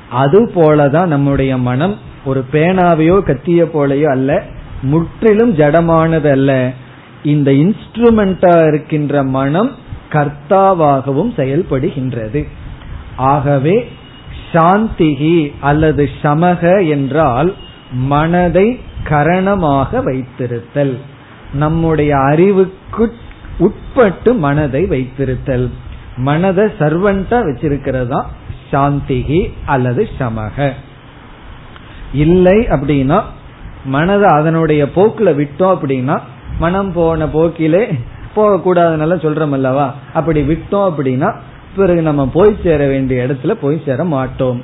அது 0.09 0.51
போலதான் 0.55 1.05
நம்முடைய 1.05 1.57
மனம் 1.57 1.97
ஒரு 2.25 2.45
பேனாவையோ 2.51 3.17
கத்திய 3.19 3.69
போலையோ 3.73 4.09
அல்ல 4.09 4.43
முற்றிலும் 4.81 5.55
ஜடமானது 5.55 6.29
அல்ல. 6.29 6.71
இந்த 7.23 7.51
இன்ஸ்ட்ருமெண்டா 7.51 8.67
இருக்கின்ற 8.67 9.23
மனம் 9.23 9.71
கர்த்தாவாகவும் 10.11 11.33
செயல்படுகின்றது. 11.37 12.47
ஆகவே 13.15 13.91
சாந்திகி 14.53 15.53
அல்லது 15.59 16.09
சமக 16.23 16.89
என்றால் 16.89 17.53
மனதை 17.91 18.79
கரணமாக 19.09 20.01
வைத்திருத்தல். 20.05 20.97
நம்முடைய 21.53 22.17
அறிவுக்கு 22.17 23.13
உட்பட்டு 23.57 24.33
மனதை 24.33 24.83
வைத்திருத்தல். 24.83 25.69
மனதை 26.17 26.65
சர்வன்டா 26.79 27.39
வச்சிருக்கிறதா? 27.43 28.23
சாந்திகி 28.71 29.53
அல்லது 29.65 30.09
சமக. 30.19 30.71
இல்லை 32.13 32.67
அப்படின்னா 32.67 33.21
மனதை 33.85 34.29
அதனுடைய 34.29 34.85
போக்குல 34.95 35.33
விட்டோம் 35.35 35.77
அப்படின்னா 35.81 36.19
மனம் 36.59 36.91
போன 36.91 37.25
போக்கிலே 37.25 37.85
போகக்கூடாதுனால 38.35 39.15
சொல்றோம் 39.15 39.51
அல்லவா 39.51 39.93
அப்படி 40.13 40.41
விட்டோம் 40.41 40.91
அப்படின்னா 40.91 41.35
பிறகு 41.75 42.01
நம்ம 42.01 42.29
போய் 42.33 42.57
சேர 42.63 42.87
வேண்டிய 42.87 43.25
இடத்துல 43.25 43.51
போய் 43.51 43.81
சேர 43.85 44.03
மாட்டோம். 44.03 44.63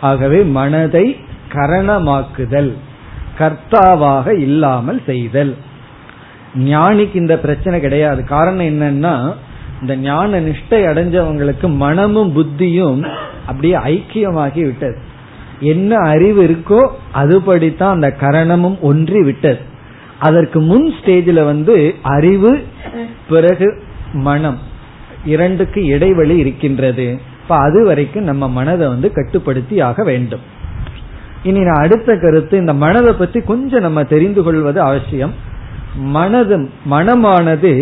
ஆகவே 0.00 0.42
மனதை 0.42 1.16
கரணமாக்குதல். 1.52 2.74
கர்த்தாவாக 3.38 4.38
இல்லாமல் 4.38 5.02
செய்தல். 5.06 5.56
ஞானிக்கு 6.58 7.14
இந்த 7.14 7.38
பிரச்சனை 7.38 7.80
கிடையாது. 7.80 8.24
காரணம் 8.24 8.66
என்னன்னா 8.66 9.34
இந்த 9.80 9.96
ஞான 9.96 10.40
நிஷ்டை 10.40 10.70
அடைஞ்சவங்களுக்கு 10.70 11.74
மனமும் 11.74 12.36
புத்தியும் 12.36 13.08
அப்படியே 13.46 13.76
ஐக்கியமாகி 13.76 14.62
விட்டது. 14.62 14.98
என்ன 15.60 15.96
அறிவு 15.96 16.42
இருக்கோ 16.44 16.88
அதுபடித்தான் 17.14 17.90
அந்த 17.90 18.16
கரணமும் 18.20 18.80
ஒன்றி 18.80 19.22
விட்டது. 19.22 19.58
அதற்கு 20.18 20.60
முன் 20.60 20.92
ஸ்டேஜில் 20.92 21.44
வந்து 21.44 21.94
அறிவு 22.02 22.62
பிறகு 23.28 23.82
மனம். 24.12 24.58
இரண்டுக்கு 25.24 25.84
இடைவெளி 25.84 26.36
இருக்கின்றது. 26.36 27.18
இப்ப 27.42 27.56
அது 27.56 27.84
வரைக்கும் 27.84 28.24
நம்ம 28.24 28.48
மனதை 28.48 28.86
வந்து 28.86 29.12
கட்டுப்படுத்தி 29.12 29.80
ஆக 29.80 30.04
வேண்டும். 30.04 30.40
இனி 31.48 31.60
நான் 31.68 31.82
அடுத்த 31.84 32.10
கருத்து 32.22 32.54
இந்த 32.62 32.72
மனதை 32.82 33.12
பற்றி 33.12 33.38
கொஞ்சம் 33.50 33.84
நம்ம 33.86 34.02
தெரிந்து 34.12 34.40
கொள்வது 34.42 34.78
அவசியம். 34.80 35.32
மனது 36.16 36.56
மனமானது 36.92 37.72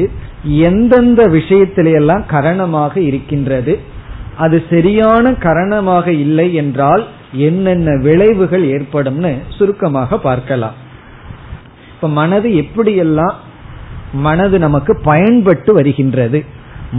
எந்தெந்த 0.69 1.23
விஷயத்திலெல்லாம் 1.37 2.25
கரணமாக 2.33 2.95
இருக்கின்றது 3.11 3.75
அது 4.37 4.57
சரியான 4.71 5.33
கரணமாக 5.45 6.07
இல்லை 6.25 6.47
என்றால் 6.55 7.03
என்னென்ன 7.47 7.95
விளைவுகள் 8.07 8.65
ஏற்படும்னு 8.75 9.33
சுருக்கமாக 9.57 10.19
பார்க்கலாம். 10.27 10.77
இப்ப 11.95 12.09
மனது 12.21 12.49
எப்படியெல்லாம் 12.63 13.37
மனது 14.27 14.57
நமக்கு 14.59 14.93
பயன்பட்டு 15.05 15.71
வருகின்றது 15.75 16.41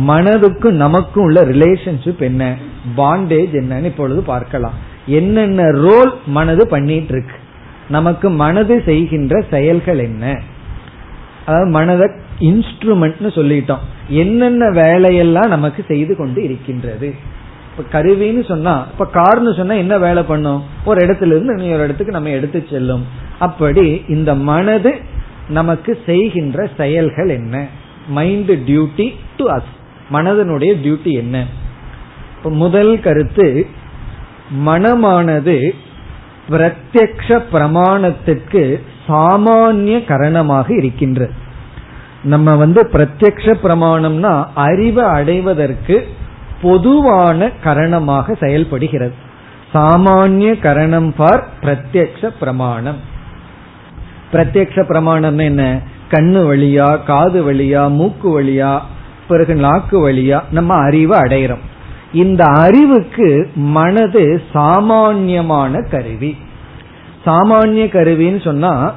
மனதுக்கு 0.09 0.70
நமக்கும் 0.84 1.24
உள்ள 1.24 1.39
ரிலேஷன்ஷிப் 1.51 2.24
என்ன 2.30 2.43
பாண்டேஜ் 2.97 3.53
என்னன்னு 3.61 3.89
இப்பொழுது 3.91 4.22
பார்க்கலாம். 4.34 4.78
என்னென்ன 5.05 5.71
ரோல் 5.71 6.13
மனது 6.25 6.67
பண்ணிட்டு 6.67 7.13
இருக்கு 7.13 7.35
நமக்கு 7.89 8.29
மனது 8.29 8.81
செய்கின்ற 8.85 9.45
செயல்கள் 9.49 9.99
என்ன? 9.99 10.41
அதாவது 11.45 11.69
மனதை 11.69 12.07
இன்ஸ்ட்ருமெண்ட்னு 12.39 13.29
சொல்லிட்டோம். 13.35 13.83
என்னென்ன 14.07 14.69
வேலையெல்லாம் 14.69 15.47
நமக்கு 15.47 15.85
செய்து 15.87 16.15
கொண்டு 16.15 16.43
இருக்கின்றது? 16.43 17.13
இப்ப 17.69 18.01
கருவின்னு 18.01 18.47
சொன்னா 18.47 18.87
இப்ப 18.91 19.09
கார்னு 19.13 19.57
சொன்னா 19.57 19.75
என்ன 19.75 19.97
வேலை 19.97 20.23
பண்ணும்? 20.23 20.63
ஒரு 20.85 21.05
இடத்துல 21.05 21.25
இருந்து 21.25 21.63
இன்னொரு 21.63 21.83
இடத்துக்கு 21.83 22.13
நம்ம 22.13 22.29
எடுத்து 22.29 22.65
செல்லும். 22.69 23.05
அப்படி 23.39 24.03
இந்த 24.07 24.35
மனது 24.35 24.95
நமக்கு 25.49 25.99
செய்கின்ற 26.05 26.69
செயல்கள் 26.77 27.29
என்ன? 27.29 27.67
மைண்ட் 28.07 28.51
டியூட்டி 28.51 29.13
டு 29.37 29.45
அஸ் 29.47 29.71
மனதனுடைய 30.11 30.71
டியூட்டி 30.83 31.11
என்ன? 31.11 31.45
முதல் 32.43 32.99
கருத்து 32.99 33.67
மனமானது 34.65 35.75
பிரத்யக்ஷ 36.49 37.41
பிரமாணத்திற்கு 37.53 38.81
சாமானிய 39.07 40.05
கரணமாக 40.05 40.77
இருக்கின்றது. 40.77 41.33
நம்ம 42.23 42.55
வந்து 42.55 42.89
பிரத்யக்ஷ 42.93 43.55
பிரமாணம்னா 43.63 44.45
அறிவை 44.55 45.03
அடைவதற்கு 45.03 46.07
பொதுவான 46.61 47.49
கரணமாக 47.63 48.35
செயல்படுகிறது. 48.39 49.13
சாமானிய 49.73 50.59
கரணம் 50.59 51.13
ஃபார் 51.17 51.47
பிரத்யக்ஷ 51.61 52.29
பிரமாணம். 52.39 52.97
பிரத்யக்ஷ 54.31 54.83
பிரமாணம் 54.83 55.37
என்ன? 55.37 55.79
கண்ணு 56.09 56.41
வழியா 56.51 57.03
காது 57.03 57.53
வழியா 57.53 57.89
மூக்கு 57.89 58.41
வழியா 58.41 58.79
பிறகு 59.27 59.55
நாக்கு 59.55 60.09
வழியா 60.09 60.41
நம்ம 60.51 60.75
அறிவை 60.75 61.19
அடைகிறோம் 61.19 61.63
இந்த 62.14 62.43
அறிவுக்கு 62.43 63.49
மனது 63.55 64.41
சாமான்யமான 64.53 65.82
கருவி. 65.91 66.38
சாமானிய 67.26 67.86
கருவின்னு 67.95 68.43
சொன்னா 68.43 68.93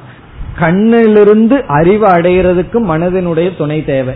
கண்ணிலிருந்து 0.59 1.61
அறிவு 1.67 2.07
அடைகிறதுக்கு 2.07 2.77
மனதினுடைய 2.89 3.57
துணை 3.57 3.85
தேவை. 3.85 4.15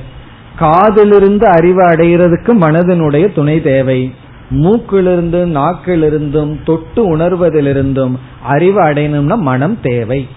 காதிலிருந்து 0.60 1.45
அறிவு 1.45 1.82
அடைகிறதுக்கு 1.82 2.52
மனதினுடைய 2.62 3.34
துணை 3.34 3.62
தேவை. 3.62 4.14
மூக்கிலிருந்து 4.49 5.41
நாக்கிலிருந்தும் 5.58 6.64
தொட்டு 6.66 7.18
உணர்வதிலிருந்தும் 7.18 8.16
அறிவு 8.43 8.82
அடையணும்னா 8.82 9.38
மனம் 9.38 9.78
தேவை. 9.82 10.28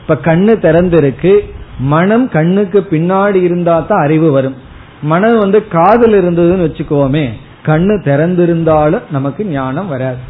இப்ப 0.00 0.18
கண்ணு 0.24 0.54
திறந்திருக்கு 0.64 1.38
மனம் 1.78 2.28
கண்ணுக்கு 2.28 2.86
பின்னாடி 2.90 3.34
இருந்தா 3.34 3.80
தான் 3.80 4.02
அறிவு 4.02 4.30
வரும். 4.30 4.56
மனம் 5.02 5.38
வந்து 5.38 5.68
காதல் 5.68 6.14
இருந்ததுன்னு 6.22 6.66
வச்சுக்கோமே 6.66 7.28
கண்ணு 7.66 7.94
திறந்திருந்தாலும் 8.08 9.06
நமக்கு 9.10 9.44
ஞானம் 9.46 9.88
வராது. 9.88 10.20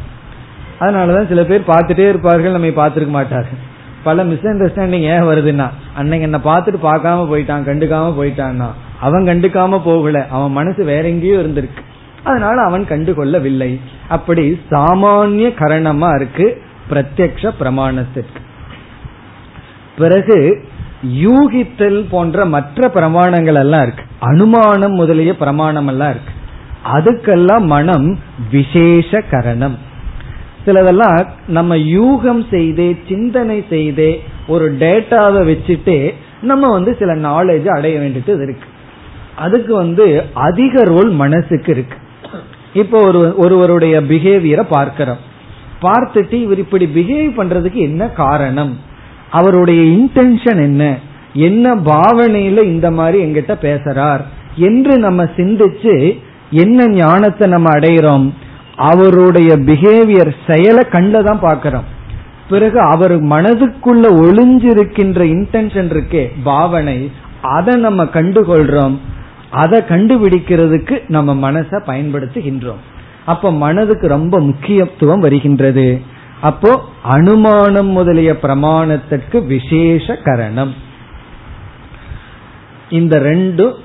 அதனாலதான் 0.79 1.27
சில 1.27 1.43
பேர் 1.43 1.67
பார்த்துட்டே 1.67 2.07
இருப்பார்கள் 2.09 2.51
நம்ம 2.51 2.67
பார்த்துருக்க 2.67 3.07
மாட்டார்கள். 3.07 3.69
பல 4.03 4.23
மிஸ் 4.23 4.39
அண்டர்ஸ்டாண்டிங் 4.39 5.07
ஏன் 5.13 5.23
வருதுன்னா 5.23 5.67
அன்னைக்கு 5.95 6.29
என்ன 6.31 6.39
பார்த்துட்டு 6.45 6.79
பார்க்காம 6.83 7.25
போயிட்டான் 7.31 7.67
கண்டுக்காம 7.69 8.07
போயிட்டான்னா 8.19 8.69
அவன் 8.99 9.23
கண்டுக்காம 9.23 9.81
போகல 9.83 10.27
அவன் 10.29 10.51
மனசு 10.51 10.83
வேற 10.83 11.07
எங்கேயோ 11.07 11.37
இருந்திருக்கு. 11.37 11.81
அதனால 12.23 12.61
அவன் 12.61 12.83
கண்டுகொள்ளவில்லை. 12.83 13.79
அப்படி 14.07 14.61
சாமானிய 14.69 15.47
கரணமா 15.59 16.15
இருக்கு 16.15 16.61
பிரத்யக்ஷ 16.89 17.51
பிரமாணத்திற்கு. 17.59 18.41
பிறகு 19.97 20.65
யூகித்தல் 21.05 22.05
போன்ற 22.09 22.45
மற்ற 22.45 22.87
பிரமாணங்கள் 22.87 23.53
எல்லாம் 23.53 23.81
இருக்கு. 23.81 24.03
அனுமானம் 24.19 24.93
முதலிய 24.93 25.35
பிரமாணம் 25.37 25.87
எல்லாம் 25.87 26.09
இருக்கு. 26.09 26.33
அதுக்கெல்லாம் 26.85 27.65
மனம் 27.65 28.19
விசேஷ 28.51 29.21
கரணம் 29.31 29.77
சிலதெல்லாம் 30.65 31.27
நம்ம 31.47 31.75
யூகம் 31.75 32.43
செய்து 32.49 32.97
சிந்தனை 33.07 33.65
செய்து 33.69 34.19
ஒரு 34.47 34.75
டேட்டாவை 34.79 35.41
வச்சுட்டே 35.51 36.13
நம்ம 36.41 36.71
வந்து 36.71 36.95
சில 36.99 37.13
நாலேஜ் 37.15 37.67
அடைய 37.67 37.99
வேண்டியது 37.99 38.43
இருக்கு. 38.43 38.67
அதுக்கு 39.35 39.75
வந்து 39.75 40.23
அதிக 40.33 40.83
ரோல் 40.83 41.09
மனசுக்கு 41.09 41.71
இருக்கு. 41.71 41.97
இப்போ 42.73 42.99
ஒரு 43.03 43.33
ஒருவருடைய 43.37 44.01
பிஹேவியரை 44.01 44.65
பார்க்கிறோம். 44.69 45.17
பார்த்துட்டு 45.81 46.33
இவர் 46.33 46.57
இப்படி 46.57 46.85
பிஹேவ் 46.85 47.39
பண்றதுக்கு 47.39 47.73
என்ன 47.73 48.09
காரணம்? 48.09 48.77
அவருடைய 49.29 49.81
இன்டென்ஷன் 49.81 50.61
என்ன? 50.61 50.97
என்ன 51.33 51.75
பாவனையில 51.75 52.63
இந்த 52.63 52.91
மாதிரி 52.91 53.23
எங்கிட்ட 53.23 53.55
பேசுறார்? 53.61 54.21
என்று 54.55 54.97
நம்ம 54.97 55.23
சிந்திச்சு 55.23 56.19
என்ன 56.51 56.87
ஞானத்தை 56.87 57.49
நம்ம 57.49 57.69
அடைகிறோம் 57.69 58.25
அவருடைய 58.75 59.55
பிஹேவியர் 59.55 60.31
செயலை 60.47 60.83
கண்ணில் 60.89 61.23
தான் 61.23 61.39
பார்க்கிறோம். 61.39 61.83
பிறகு 62.49 62.79
அவர் 62.79 63.23
மனதுக்குள்ள 63.23 64.05
ஒளிஞ்சிருக்கின்ற 64.23 65.19
இன்டென்ஷன் 65.35 65.89
இருக்கே 65.93 66.23
பாவனை 66.43 67.11
அதை 67.41 67.75
நம்ம 67.75 68.03
கண்டுகொள்றோம். 68.03 68.97
அதை 69.49 69.79
கண்டுபிடிக்கிறதுக்கு 69.89 71.01
நம்ம 71.07 71.51
மனசை 71.51 71.77
பயன்படுத்துகின்றோம். 71.85 72.81
அப்ப 73.25 73.51
மனதுக்கு 73.51 74.07
ரொம்ப 74.07 74.39
முக்கியத்துவம் 74.39 75.19
வருகின்றது. 75.19 76.01
அப்போ 76.41 76.71
அனுமானம் 77.03 77.87
முதலிய 77.87 78.31
பிரமாணத்திற்கு 78.43 79.45
விசேஷ 79.45 80.15
கரணம். 80.23 80.73
இந்த 82.89 83.19
ரெண்டு 83.19 83.75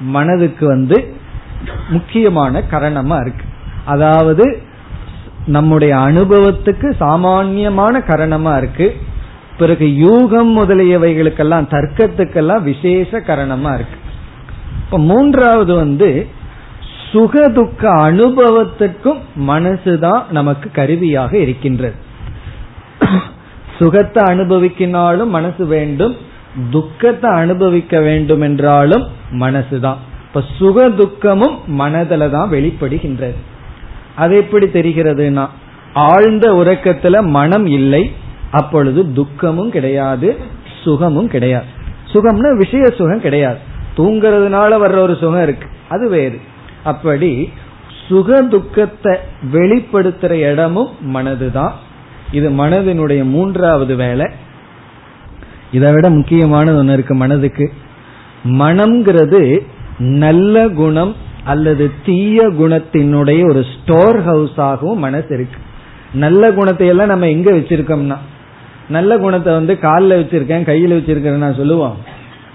மனதுக்கு 0.00 0.66
வந்து 0.66 1.14
முக்கியமான 1.88 2.62
கரணமா 2.70 3.20
இருக்கு. 3.20 3.44
அதாவது 3.84 4.62
நம்முடைய 5.46 5.96
அனுபவத்துக்கு 5.96 6.94
சாமான்யமான 6.96 7.98
கரணமா 7.98 8.56
இருக்கு. 8.56 8.96
பிறகு 9.58 9.86
யூகம் 9.86 10.52
முதலியவைகளுக்கெல்லாம் 10.58 11.66
தர்க்கத்துக்கெல்லாம் 11.70 12.62
விசேஷ 12.62 13.18
கரணமா 13.18 13.74
இருக்கு. 13.74 13.98
இப்ப 14.84 14.98
மூன்றாவது 14.98 15.74
வந்து 15.74 16.26
சுகதுக்க 17.12 17.82
அனுபவத்துக்கும் 17.82 19.20
மனசுதான் 19.48 20.22
நமக்கு 20.30 20.70
கருவியாக 20.72 21.38
இருக்கின்றது. 21.38 21.94
சுகத்தை 23.78 24.22
அனுபவிக்கினாலும் 24.34 25.28
மனசு 25.28 25.66
வேண்டும் 25.66 26.16
துக்கத்தை 26.70 27.30
அனுபவிக்க 27.34 28.00
வேண்டும் 28.00 28.40
என்றாலும் 28.40 29.04
மனசுதான் 29.30 30.00
இப்ப 30.34 30.48
சுக 30.58 30.90
துக்கமும் 30.90 31.58
மனதில 31.78 32.30
தான் 32.30 32.50
வெளிப்படுகின்றது. 32.50 33.34
அது 34.16 34.36
எப்படி 34.36 34.66
தெரிகிறதுனா 34.66 35.48
ஆழ்ந்த 35.94 36.52
உறக்கத்துல 36.52 37.24
மனம் 37.24 37.66
இல்லை 37.66 38.12
அப்பொழுது 38.50 39.12
துக்கமும் 39.12 39.70
கிடையாது 39.70 40.36
சுகமும் 40.82 41.28
கிடையாது. 41.28 41.64
சுகம்னா 42.12 42.56
விஷய 42.56 42.84
சுகம் 42.84 43.20
கிடையாது. 43.20 43.58
தூங்குறதுனால 43.96 44.70
வர்ற 44.74 44.96
ஒரு 44.96 45.16
சுகம் 45.20 45.42
இருக்கு 45.42 45.68
அது 45.88 46.08
வேறு. 46.08 46.40
அப்படி 46.84 47.52
சுக 48.08 48.42
துக்கத்தை 48.42 49.16
வெளிப்படுத்துற 49.52 50.30
இடமும் 50.30 50.88
மனதுதான். 51.14 51.72
இது 52.32 52.50
மனதினுடைய 52.50 53.24
மூன்றாவது 53.24 53.96
வேலை. 53.96 54.26
இதை 55.72 55.92
விட 55.92 56.10
முக்கியமானது 56.10 56.76
ஒன்று 56.76 56.92
இருக்கு 56.92 57.14
மனதுக்கு. 57.14 57.72
மனம்ங்கிறது 58.44 59.66
நல்ல 60.02 60.68
குணம் 60.68 61.16
அல்லது 61.44 61.90
தீய 62.06 62.48
குணத்தினுடைய 62.48 63.48
ஒரு 63.50 63.64
ஸ்டோர் 63.72 64.18
ஹவுஸாகவும் 64.26 64.94
மனசு 64.94 65.34
இருக்கு. 65.34 65.58
நல்ல 66.12 66.52
குணத்தை 66.52 66.86
எல்லாம் 66.86 67.06
நம்ம 67.06 67.28
எங்க 67.28 67.50
வச்சிருக்கோம்னா 67.50 68.16
நல்ல 68.88 69.18
குணத்தை 69.18 69.52
வந்து 69.52 69.78
காலில் 69.78 70.24
வச்சிருக்கேன் 70.24 70.64
கையில் 70.64 70.98
வச்சிருக்கேன் 70.98 71.36
நான் 71.36 71.54
சொல்லுவோம். 71.54 71.96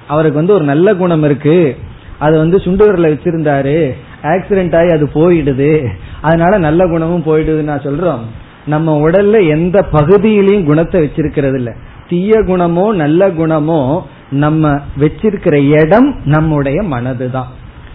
அவருக்கு 0.08 0.38
வந்து 0.38 0.54
ஒரு 0.54 0.64
நல்ல 0.64 0.96
குணம் 0.96 1.24
இருக்கு. 1.24 1.78
அது 2.18 2.38
வந்து 2.38 2.60
சுண்டுவரில் 2.60 3.14
வச்சிருந்தாரு. 3.14 3.94
ஆக்சிடென்ட் 4.24 4.78
ஆகி 4.78 4.90
அது 4.90 5.10
போயிடுது. 5.14 5.88
அதனால 6.22 6.58
நல்ல 6.58 6.88
குணமும் 6.88 7.24
போயிடுதுன்னு 7.24 7.72
நான் 7.72 7.86
சொல்றோம். 7.86 8.20
நம்ம 8.66 9.10
உடல்ல 9.10 9.48
எந்த 9.48 9.86
பகுதியிலையும் 9.92 10.66
குணத்தை 10.66 11.02
வச்சிருக்கிறது 11.02 11.56
இல்ல 11.56 11.76
தீய 12.10 12.40
குணமோ 12.42 12.96
நல்ல 12.96 13.30
குணமோ 13.30 14.02
நம்ம 14.30 14.80
வச்சிருக்கிற 15.00 15.82
இடம் 15.82 16.16
நம்முடைய 16.26 16.84
மனது 16.84 17.32
தான் 17.32 17.48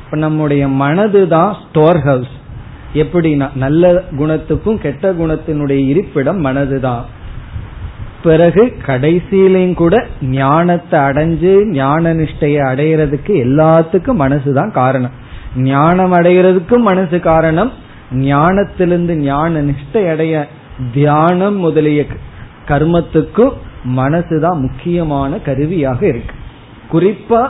இப்ப 0.04 0.16
நம்முடைய 0.16 0.68
மனது 0.68 1.28
தான் 1.28 1.56
ஸ்டோர் 1.62 2.00
ஹவுஸ் 2.00 2.32
எப்படின்னா 2.94 3.48
நல்ல 3.54 4.04
குணத்துக்கும் 4.18 4.80
கெட்ட 4.80 5.12
குணத்தினுடைய 5.12 5.86
இருப்பிடம் 5.86 6.40
மனது 6.40 6.80
தான் 6.80 7.04
பிறகு 8.22 8.62
கடைசியிலையும் 8.86 9.74
கூட 9.74 10.06
ஞானத்தை 10.20 11.00
அடைஞ்சு 11.00 11.52
ஞான 11.70 12.14
நிஷ்டையை 12.14 12.60
அடையிறதுக்கு 12.62 13.32
எல்லாத்துக்கும் 13.36 14.20
மனசுதான் 14.20 14.70
காரணம். 14.70 15.10
ஞானம் 15.56 16.12
அடைகிறதுக்கும் 16.12 16.82
மனசு 16.82 17.20
காரணம் 17.20 17.72
ஞானத்திலிருந்து 18.12 19.16
ஞான 19.16 19.62
நிஷ்டை 19.62 20.10
அடைய 20.10 20.48
தியானம் 20.92 21.56
முதலிய 21.56 22.06
கர்மத்துக்கும் 22.68 23.52
மனசுதான் 23.84 24.60
முக்கியமான 24.60 25.36
கருவியாக 25.36 26.06
இருக்கு. 26.06 26.34
குறிப்பா 26.92 27.48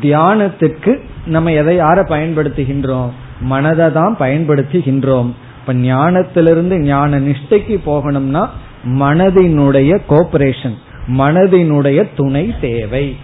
தியானத்துக்கு 0.00 1.00
நம்ம 1.26 1.52
எதை 1.52 1.78
யார 1.78 2.04
பயன்படுத்துகின்றோம்? 2.08 3.10
மனதை 3.40 3.92
தான் 3.92 4.16
பயன்படுத்துகின்றோம். 4.18 5.32
இப்ப 5.60 5.74
ஞானத்திலிருந்து 5.74 6.78
ஞான 6.78 7.20
நிஷ்டைக்கு 7.20 7.80
போகணும்னா 7.86 8.48
மனதினுடைய 8.84 10.00
கோபரேஷன் 10.08 10.74
மனதினுடைய 11.06 12.08
துணை 12.16 12.54
தேவை. 12.60 13.16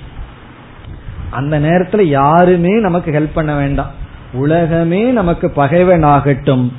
அந்த 1.30 1.60
நேரத்துல 1.60 2.02
யாருமே 2.02 2.80
நமக்கு 2.80 3.10
ஹெல்ப் 3.10 3.34
பண்ண 3.34 3.56
வேண்டாம். 3.56 3.90
உலகமே 4.32 5.10
நமக்கு 5.10 5.50
பகைவன் 5.50 6.02
ஆகட்டும் 6.02 6.72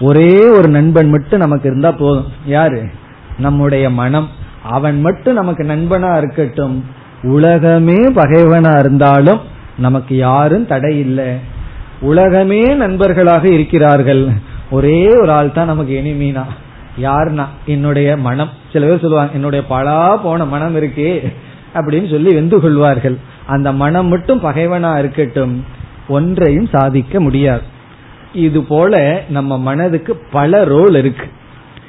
ஒரே 0.00 0.48
ஒரு 0.48 0.68
நண்பன் 0.68 1.10
மட்டும் 1.10 1.40
நமக்கு 1.40 1.68
இருந்தா 1.68 1.92
போதும். 1.92 2.26
யாரு? 2.46 2.86
நம்முடைய 3.38 3.90
மனம். 3.90 4.28
அவன் 4.66 5.00
மட்டும் 5.00 5.34
நமக்கு 5.34 5.64
நண்பனா 5.64 6.16
இருக்கட்டும். 6.16 6.84
உலகமே 7.22 8.08
பகைவனா 8.08 8.78
இருந்தாலும் 8.78 9.40
நமக்கு 9.78 10.16
யாரும் 10.16 10.66
தடை 10.66 10.98
இல்லை. 10.98 11.36
உலகமே 12.00 12.74
நண்பர்களாக 12.74 13.48
இருக்கிறார்கள். 13.48 14.28
ஒரே 14.70 15.08
ஒரு 15.08 15.32
ஆள் 15.32 15.52
தான் 15.52 15.66
நமக்கு 15.66 16.02
எனிமீனா 16.04 16.42
யாருன்னா 17.02 17.44
என்னுடைய 17.66 18.16
மனம். 18.16 18.48
சில 18.72 18.86
பேர் 18.86 19.00
சொல்லுவாங்க 19.00 19.32
என்னுடைய 19.32 19.66
பலா 19.66 20.16
போன 20.16 20.44
மனம் 20.44 20.76
இருக்கே 20.76 21.32
அப்படின்னு 21.74 22.10
சொல்லி 22.10 22.34
வெந்து 22.34 22.60
கொள்வார்கள். 22.60 23.16
அந்த 23.46 23.72
மனம் 23.72 24.06
மட்டும் 24.06 24.42
பகைவனா 24.42 24.98
இருக்கட்டும். 24.98 25.64
ஒன்றையும் 26.08 26.68
சாதிக்க 26.72 27.20
முடியாது. 27.20 27.62
இது 28.32 28.62
போல 28.62 29.22
நம்ம 29.28 29.58
மனதுக்கு 29.58 30.16
பல 30.30 30.64
ரோல் 30.64 30.94
இருக்கு. 30.94 31.26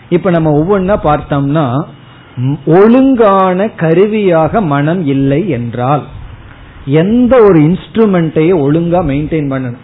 இப்ப 0.10 0.30
நம்ம 0.30 0.52
ஒவ்வொன்னா 0.60 0.98
பார்த்தோம்னா 1.04 1.84
ஒழுங்கான 2.66 3.70
கருவியாக 3.76 4.62
மனம் 4.62 5.06
இல்லை 5.06 5.50
என்றால் 5.50 6.04
எந்த 6.86 7.34
ஒரு 7.42 7.60
இன்ஸ்ட்ருமெண்ட்டையும் 7.60 8.62
ஒழுங்கா 8.66 9.00
மெயின்டைன் 9.12 9.50
பண்ணணும்? 9.52 9.84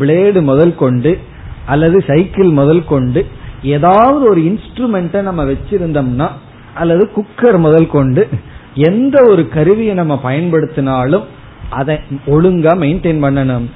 பிளேடு 0.00 0.42
முதல் 0.42 0.74
கொண்டு 0.74 1.18
அல்லது 1.66 2.04
சைக்கிள் 2.06 2.50
முதல் 2.50 2.84
கொண்டு 2.84 3.26
ஏதாவது 3.62 4.24
ஒரு 4.28 4.40
இன்ஸ்ட்ருமெண்ட்டை 4.40 5.22
நம்ம 5.22 5.44
வச்சிருந்தோம்னா 5.44 6.28
அல்லது 6.74 7.10
குக்கர் 7.16 7.58
முதல் 7.58 7.86
கொண்டு 7.86 8.28
எந்த 8.74 9.22
ஒரு 9.22 9.48
கருவியை 9.48 9.94
நம்ம 9.94 10.20
பயன்படுத்தினாலும் 10.24 11.24
அதை 11.70 11.96
ஒழுங்கா 12.26 12.72
மெயின்டைன் 12.82 13.22
பண்ணணும். 13.24 13.66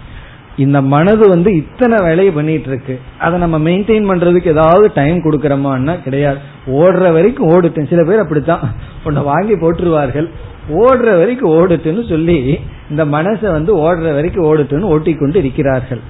இந்த 0.58 0.82
மனது 0.82 1.28
வந்து 1.28 1.50
இத்தனை 1.56 1.96
வேலையை 2.06 2.34
பண்ணிட்டு 2.34 2.68
இருக்கு 2.68 3.00
அதை 3.18 3.38
நம்ம 3.38 3.58
மெயின்டைன் 3.70 4.08
பண்றதுக்கு 4.10 4.46
ஏதாவது 4.46 4.90
டைம் 4.94 5.18
கொடுக்கறோமான்னா 5.24 6.02
கிடையாது. 6.02 6.38
ஓடுற 6.66 7.12
வரைக்கும் 7.12 7.50
ஓடுட்டேன் 7.50 7.88
சில 7.88 8.04
பேர் 8.04 8.18
அப்படித்தான். 8.18 8.74
உன்னை 9.04 9.22
வாங்கி 9.22 9.54
போட்டுருவார்கள். 9.54 10.28
ஓடுற 10.74 11.18
வரைக்கும் 11.18 11.52
ஓடுட்டுன்னு 11.52 12.08
சொல்லி 12.08 12.58
இந்த 12.90 13.04
மனசை 13.04 13.50
வந்து 13.50 13.76
ஓடுற 13.76 14.14
வரைக்கும் 14.14 14.48
ஓடுட்டுன்னு 14.48 14.90
ஓட்டிக்கொண்டு 14.94 15.38
இருக்கிறார்கள். 15.38 16.00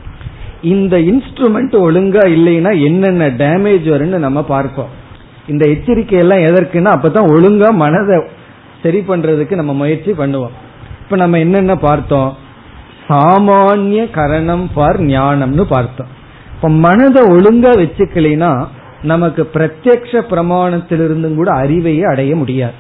இந்த 0.63 0.99
இன்ஸ்ட்ருமெண்ட் 0.99 1.75
ஒழுங்கா 1.87 2.25
இல்லைன்னா 2.37 2.73
என்னென்ன 2.85 3.29
டேமேஜ் 3.29 3.87
வரும்னு 3.95 4.25
நம்ம 4.27 4.45
பார்ப்போம். 4.45 4.89
இந்த 5.49 5.69
எச்சரிக்கை 5.69 6.19
எல்லாம் 6.19 6.39
எதற்குன்னா 6.39 6.91
அப்பதான் 6.97 7.31
ஒழுங்கா 7.35 7.71
மனதை 7.73 8.17
சரி 8.83 9.05
பண்றதுக்கு 9.09 9.55
நம்ம 9.55 9.73
முயற்சி 9.73 10.11
பண்ணுவோம். 10.11 10.57
இப்ப 11.05 11.17
நம்ம 11.17 11.39
என்னென்ன 11.39 11.77
பார்த்தோம்? 11.77 12.47
சாமானிய 13.09 14.11
கரணம் 14.11 14.71
ஃபார் 14.75 15.01
ஞானம்னு 15.01 15.63
பார்த்தோம். 15.63 16.07
இப்ப 16.55 16.69
மனதை 16.69 17.23
ஒழுங்கா 17.23 17.71
வச்சுக்கலைன்னா 17.81 18.67
நமக்கு 19.03 19.51
பிரத்யக்ஷ 19.55 20.21
பிரமாணத்திலிருந்தும் 20.31 21.35
கூட 21.35 21.53
அறிவையே 21.53 22.03
அடைய 22.03 22.37
முடியாது. 22.37 22.73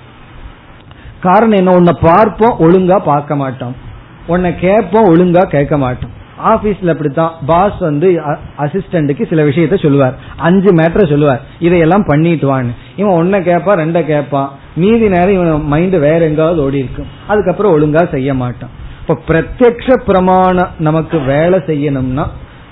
காரணம் 1.20 1.56
என்ன? 1.56 1.72
உன்னை 1.72 1.98
பார்ப்போம் 2.00 2.58
ஒழுங்கா 2.58 2.98
பார்க்க 2.98 3.36
மாட்டோம். 3.36 3.76
உன்னை 4.26 4.58
கேட்போம் 4.58 5.16
ஒழுங்கா 5.16 5.44
கேட்க 5.44 5.78
மாட்டோம். 5.78 6.16
ஆபீஸ்ல 6.44 6.90
அப்படித்தான் 6.90 7.32
பாஸ் 7.46 7.78
வந்து 7.78 8.20
அசிஸ்டண்ட்டுக்கு 8.58 9.28
சில 9.28 9.42
விஷயத்த 9.42 9.82
சொல்லுவார். 9.82 10.14
அஞ்சு 10.36 10.74
மேட்டர் 10.74 11.08
சொல்லுவார். 11.08 11.40
இதையெல்லாம் 11.58 12.04
பண்ணிட்டு 12.04 12.46
வான்னு. 12.52 12.74
இவன் 12.96 13.16
ஒன்ன 13.20 13.42
கேட்பான் 13.42 13.78
ரெண்ட 13.78 14.04
கேட்பான். 14.04 14.50
மீதி 14.74 15.08
நேரம் 15.08 15.30
இவன் 15.30 15.64
மைண்ட் 15.64 15.96
வேற 15.98 16.18
எங்காவது 16.18 16.62
ஓடி 16.62 16.78
இருக்கும் 16.78 17.06
அதுக்கப்புறம் 17.26 17.74
ஒழுங்கா 17.76 18.10
செய்ய 18.10 18.34
மாட்டான். 18.34 18.86
இப்ப 19.08 19.32
பிரத்யக்ஷ 19.32 19.96
பிரமாணம் 20.04 20.68
நமக்கு 20.78 21.20
வேலை 21.20 21.58
செய்யணும்னா 21.58 22.26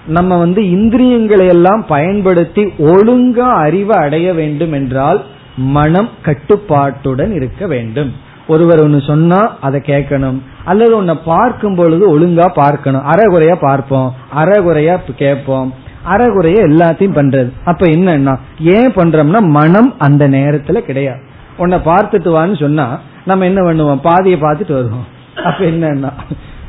நம்ம 0.06 0.38
வந்து 0.38 0.70
இந்திரியங்களை 0.70 1.46
எல்லாம் 1.46 1.84
பயன்படுத்தி 1.88 2.64
ஒழுங்கா 2.78 3.46
அறிவை 3.54 3.96
அடைய 3.96 4.32
வேண்டும் 4.32 4.72
என்றால் 4.72 5.24
மனம் 5.56 6.08
கட்டுப்பாட்டுடன் 6.22 7.32
இருக்க 7.32 7.66
வேண்டும். 7.66 8.12
ஒருவர் 8.46 8.82
ஒன்னு 8.82 9.00
சொன்னா 9.00 9.56
அதை 9.60 9.82
கேட்கணும். 9.86 10.38
அல்லது 10.64 11.02
ஒன்ன 11.02 11.18
பார்க்கும் 11.24 11.74
பொழுது 11.74 12.18
ஒழுங்கா 12.18 12.48
பார்க்கணும். 12.54 13.02
அறகுறையா 13.10 13.54
பார்ப்போம். 13.54 14.14
அறகுறையா 14.36 14.98
கேட்போம். 15.16 15.74
அறகுறைய 16.08 16.58
எல்லாத்தையும் 16.70 17.18
பண்றது. 17.18 17.50
அப்ப 17.64 17.86
என்னன்னா 17.86 18.38
ஏன் 18.60 18.92
பண்றோம்னா 18.92 19.40
மனம் 19.40 19.94
அந்த 19.98 20.28
நேரத்துல 20.28 20.78
கிடையாது. 20.78 21.20
உன்னை 21.56 21.78
பார்த்துட்டு 21.78 22.30
வான்னு 22.38 22.60
சொன்னா 22.60 23.00
நம்ம 23.24 23.44
என்ன 23.44 23.60
பண்ணுவோம்? 23.62 24.00
பாதியை 24.02 24.40
பார்த்துட்டு 24.40 24.72
வருவோம். 24.72 25.14
அப்ப 25.44 25.64
என்னன்னா 25.64 26.12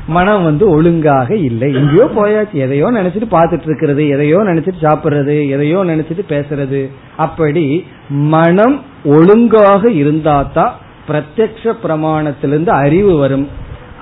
மனம் 0.08 0.44
வந்து 0.44 0.70
ஒழுங்காக 0.70 1.36
இல்லை. 1.36 1.74
எங்கேயோ 1.74 2.06
போயாச்சு. 2.06 2.54
எதையோ 2.54 2.92
நினைச்சிட்டு 2.92 3.32
பாத்துட்டு 3.32 3.62
இருக்கிறது 3.62 4.08
எதையோ 4.08 4.38
நினைச்சிட்டு 4.38 4.74
சாப்பிடுறது 4.82 5.50
எதையோ 5.50 5.78
நினைச்சிட்டு 5.78 6.22
பேசுறது. 6.30 6.90
அப்படி 7.18 7.88
மனம் 8.10 8.82
ஒழுங்காக 9.04 9.90
இருந்தாதான் 9.90 10.72
பிரத்யக்ஷ 11.08 11.74
பிரமாணத்திலிருந்து 11.84 12.70
அறிவு 12.70 13.18
வரும். 13.18 13.48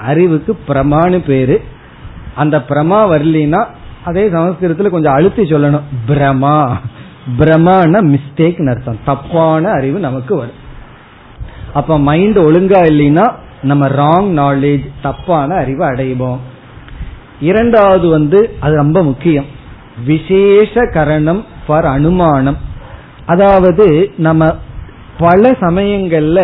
அறிவுக்கு 0.01 0.57
பிரமாணு 0.68 1.26
பேரு. 1.26 1.61
அந்த 2.36 2.57
பிரமா 2.57 3.09
வரலினா 3.11 3.66
அதே 4.05 4.30
சமஸ்கிருதத்துல 4.30 4.89
கொஞ்சம் 4.89 5.13
அழுத்தி 5.13 5.43
சொல்லணும். 5.43 5.82
பிரமா. 6.07 6.70
பிரமான 7.39 8.01
மிஸ்டேக் 8.01 8.70
அர்த்தம். 8.70 8.99
தப்பான 9.05 9.70
அறிவு 9.70 9.99
நமக்கு 9.99 10.36
வரும். 10.36 10.63
அப்ப 11.74 11.99
மைண்ட் 11.99 12.38
ஒழுங்கா 12.38 12.78
இல்லைன்னா 12.84 13.32
நம்ம 13.66 13.88
ராங் 14.01 14.30
நாலேஜ் 14.41 14.86
தப்பான 15.01 15.55
அறிவை 15.55 15.88
அடைவோம். 15.88 16.41
இரண்டாவது 17.39 18.07
வந்து 18.07 18.39
அது 18.59 18.76
ரொம்ப 18.76 19.03
முக்கியம். 19.03 19.45
விசேஷ 20.05 20.86
கரணம் 20.93 21.41
ஃபார் 21.68 21.86
அனுமானம். 21.86 22.57
அதாவது 23.26 23.86
நம்ம 24.18 24.55
பல 25.18 25.51
சமயங்கள்ல 25.61 26.39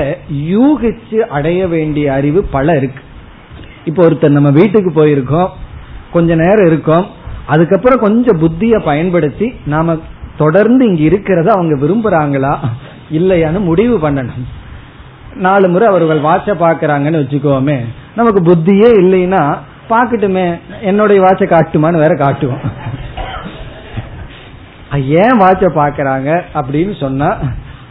யூகிச்சு 0.52 1.20
அடைய 1.38 1.68
வேண்டிய 1.68 2.14
அறிவு 2.14 2.42
பல 2.52 2.78
இருக்கு. 2.78 3.02
இப்போ 3.86 4.10
ஒருத்தர் 4.10 4.38
நம்ம 4.38 4.50
வீட்டுக்கு 4.50 4.92
போயிருக்கோம் 4.96 5.50
கொஞ்ச 6.12 6.36
நேரம் 6.36 6.68
இருக்கோம் 6.68 7.06
அதுக்கப்புறம் 7.46 8.00
கொஞ்சம் 8.00 8.40
புத்திய 8.40 8.80
பயன்படுத்தி 8.84 9.48
நாம 9.66 9.96
தொடர்ந்து 10.38 10.84
இங்க 10.86 11.04
இருக்கிறத 11.16 11.48
அவங்க 11.48 11.76
விரும்புறாங்களா 11.84 12.54
இல்லையான்னு 13.12 13.60
முடிவு 13.60 13.96
பண்ணணும். 14.10 14.48
நாலு 15.36 15.68
முறை 15.68 15.88
அவர்கள் 15.88 16.20
வாட்ச 16.20 16.50
பாக்குறாங்கன்னு 16.50 17.22
வச்சுக்கோமே 17.22 17.80
நமக்கு 18.16 18.40
புத்தியே 18.42 18.90
இல்லைன்னா 18.98 19.58
பாக்கட்டுமே 19.90 20.60
என்னுடைய 20.82 21.22
வாட்ச 21.22 21.44
காட்டுமான்னு 21.44 21.98
வேற 21.98 22.16
காட்டுவோம். 22.16 22.60
ஏன் 24.96 25.40
வாட்ச 25.40 25.68
பாக்குறாங்க 25.76 26.42
அப்படின்னு 26.54 27.00
சொன்னா 27.00 27.36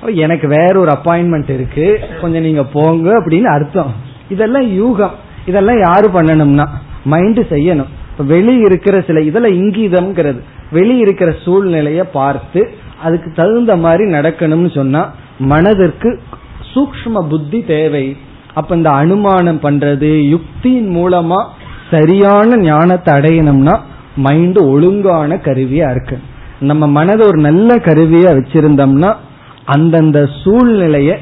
எனக்கு 0.07 0.49
வேற 0.49 0.78
ஒரு 0.78 0.91
அப்பாயின்மெண்ட் 0.91 1.51
இருக்கு 1.51 2.01
கொஞ்சம் 2.20 2.43
நீங்க 2.43 2.64
போங்க 2.64 3.20
அப்படின்னு 3.20 3.45
அர்த்தம். 3.45 3.95
இதெல்லாம் 4.28 4.72
யூகம். 4.72 5.12
இதெல்லாம் 5.47 5.80
யாரு 5.80 6.09
பண்ணணும்னா 6.09 6.66
மைண்ட் 7.05 7.38
செய்யணும். 7.38 8.24
வெளி 8.26 8.55
இருக்கிற 8.57 9.01
சில 9.01 9.20
இதெல்லாம் 9.20 9.53
இங்கீதம்ங்கிறது. 9.53 10.41
வெளி 10.70 10.97
இருக்கிற 10.97 11.30
சூழ்நிலைய 11.45 12.03
பார்த்து 12.12 12.70
அதுக்கு 13.03 13.32
தகுந்த 13.32 13.76
மாதிரி 13.76 14.11
நடக்கணும்னு 14.11 14.74
சொன்னா 14.74 15.12
மனதிற்கு 15.38 16.20
சூக்ம 16.74 17.28
புத்தி 17.28 17.64
தேவை. 17.64 18.16
அப்ப 18.54 18.76
இந்த 18.76 18.90
அனுமானம் 18.90 19.60
பண்றது 19.60 20.10
யுக்தியின் 20.34 20.90
மூலமா 20.98 21.44
சரியான 21.90 22.56
ஞானத்தை 22.56 23.14
அடையணும்னா 23.14 23.78
மைண்ட் 24.16 24.58
ஒழுங்கான 24.58 25.36
கருவியா 25.36 25.90
இருக்கு. 25.90 26.18
நம்ம 26.60 26.86
மனதை 26.86 27.26
ஒரு 27.26 27.40
நல்ல 27.40 27.76
கருவியா 27.76 28.30
வச்சிருந்தோம்னா 28.38 29.14
அந்தந்த 29.64 30.28
சூழ்நிலைய 30.44 31.16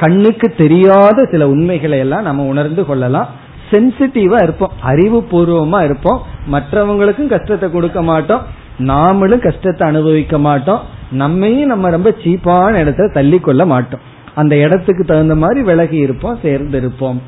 கண்ணுக்கு 0.00 0.54
தெரியாத 0.56 1.28
சில 1.30 1.48
உண்மைகளை 1.48 1.98
எல்லாம் 1.98 2.22
நம்ம 2.22 2.42
உணர்ந்து 2.42 2.86
கொள்ளலாம். 2.86 3.28
சென்சிட்டிவா 3.70 4.42
இருப்போம் 4.42 4.74
அறிவு 4.80 5.18
பூர்வமா 5.30 5.84
இருப்போம். 5.84 6.22
மற்றவங்களுக்கும் 6.52 7.26
கஷ்டத்தை 7.26 7.70
கொடுக்க 7.70 8.02
மாட்டோம். 8.02 8.42
நாமளும் 8.78 9.38
கஷ்டத்தை 9.38 9.88
அனுபவிக்க 9.88 10.38
மாட்டோம். 10.38 10.82
நம்மையும் 11.10 11.68
நம்ம 11.68 11.90
ரொம்ப 11.90 12.10
சீப்பான 12.24 12.72
இடத்துல 12.82 13.12
தள்ளி 13.12 13.38
கொள்ள 13.38 13.66
மாட்டோம். 13.66 14.00
அந்த 14.40 14.54
இடத்துக்கு 14.64 15.04
தகுந்த 15.04 15.34
மாதிரி 15.42 15.60
விலகி 15.70 15.98
இருப்போம் 16.06 16.38
சேர்ந்து 16.44 16.78
இருப்போம். 16.82 17.18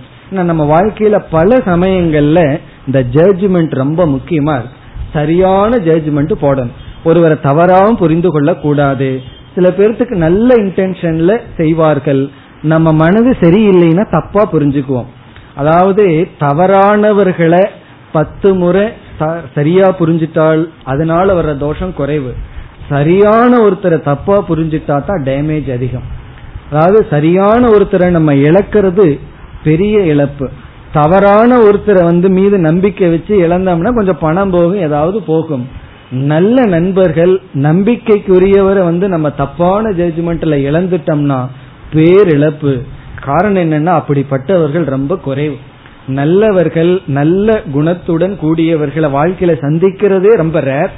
நம்ம 0.51 0.63
வாழ்க்கையில 0.75 1.17
பல 1.37 1.57
சமயங்கள்ல 1.71 2.41
இந்த 2.87 3.01
ஜட்ஜ்மெண்ட் 3.17 3.75
ரொம்ப 3.83 4.01
முக்கியமா 4.15 4.55
இருக்கு. 4.59 4.79
சரியான 5.17 5.77
ஜட்ஜ்மெண்ட் 5.89 6.35
போடணும். 6.45 6.75
ஒருவரை 7.09 7.37
தவறாகவும் 7.43 8.01
புரிந்து 8.03 8.31
கொள்ள 8.35 8.51
கூடாது 8.65 9.11
சில 9.55 9.69
பேர்த்துக்கு 9.77 10.17
நல்ல 10.27 10.49
இன்டென்ஷன்ல 10.65 11.33
செய்வார்கள். 11.61 12.23
நம்ம 12.73 12.93
மனது 13.03 13.31
சரியில்லைன்னா 13.43 14.05
தப்பா 14.17 14.43
புரிஞ்சுக்குவோம். 14.53 15.11
அதாவது 15.61 16.05
தவறானவர்களை 16.41 17.63
பத்து 18.17 18.49
முறை 18.63 18.85
சரியா 19.55 19.87
புரிஞ்சிட்டால் 20.01 20.63
அதனால 20.93 21.27
வர்ற 21.39 21.53
தோஷம் 21.67 21.95
குறைவு. 22.01 22.33
சரியான 22.91 23.53
ஒருத்தரை 23.67 23.99
தப்பா 24.11 24.37
புரிஞ்சிட்டா 24.49 24.97
தான் 25.09 25.25
டேமேஜ் 25.29 25.69
அதிகம். 25.77 26.07
அதாவது 26.71 27.07
சரியான 27.11 27.69
ஒருத்தரை 27.69 28.09
நம்ம 28.11 28.35
இழக்கிறது 28.35 29.19
பெரிய 29.65 30.01
இழப்பு. 30.01 30.49
தவறான 30.93 31.59
ஒருத்தரை 31.59 32.03
வந்து 32.05 32.29
மீது 32.29 32.59
நம்பிக்கை 32.59 33.09
வச்சு 33.09 33.35
இழந்தோம்னா 33.49 33.95
கொஞ்சம் 33.95 34.19
பணம் 34.21 34.51
போகும் 34.51 34.81
ஏதாவது 34.81 35.23
போகும். 35.23 35.69
நல்ல 36.11 36.65
நண்பர்கள் 36.65 37.41
நம்பிக்கைக்குரியவரை 37.55 38.83
வந்து 38.83 39.09
நம்ம 39.09 39.31
தப்பான 39.31 39.91
ஜட்ஜ்மெண்ட்ல 39.91 40.57
இழந்துட்டோம்னா 40.69 41.47
பேரிழப்பு 41.93 42.83
காரணம் 43.23 43.63
என்னன்னா 43.63 43.93
அப்படிப்பட்டவர்கள் 44.01 44.85
ரொம்ப 44.85 45.17
குறைவு. 45.17 45.57
நல்லவர்கள் 46.07 47.03
நல்ல 47.07 47.63
குணத்துடன் 47.75 48.35
கூடியவர்களை 48.43 49.09
வாழ்க்கையில 49.19 49.53
சந்திக்கிறதே 49.61 50.33
ரொம்ப 50.37 50.61
ரேர் 50.61 50.93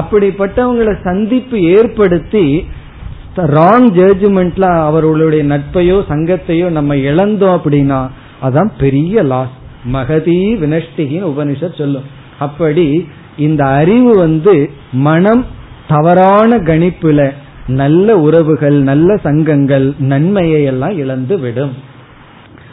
அப்படிப்பட்டவங்களை 0.00 0.94
சந்திப்பு 1.02 1.60
ஏற்படுத்தி 1.60 2.66
ராங் 3.36 3.88
ஜட்ஜ்மெண்ட்ல 3.90 4.60
அவர்களுடைய 4.60 5.44
நட்பையோ 5.44 6.02
சங்கத்தையோ 6.08 6.68
நம்ம 6.68 6.96
இழந்தோம் 6.96 7.60
அப்படின்னா 7.60 8.08
அதான் 8.42 8.70
பெரிய 8.78 9.22
லாஸ் 9.22 9.56
மகதி 9.84 10.54
வினஷ்டிகின்னு 10.54 11.28
உபனிஷத் 11.32 11.76
சொல்லும். 11.76 12.02
அப்படி 12.38 13.08
இந்த 13.36 13.66
அறிவு 13.66 14.16
வந்து 14.16 14.70
மனம் 14.92 15.44
தவறான 15.88 16.56
கணிப்புல 16.56 17.32
நல்ல 17.66 18.18
உறவுகள் 18.18 18.72
நல்ல 18.72 19.16
சங்கங்கள் 19.16 19.94
நன்மையை 19.98 20.62
எல்லாம் 20.62 20.96
இழந்து 20.96 21.38
விடும். 21.38 21.72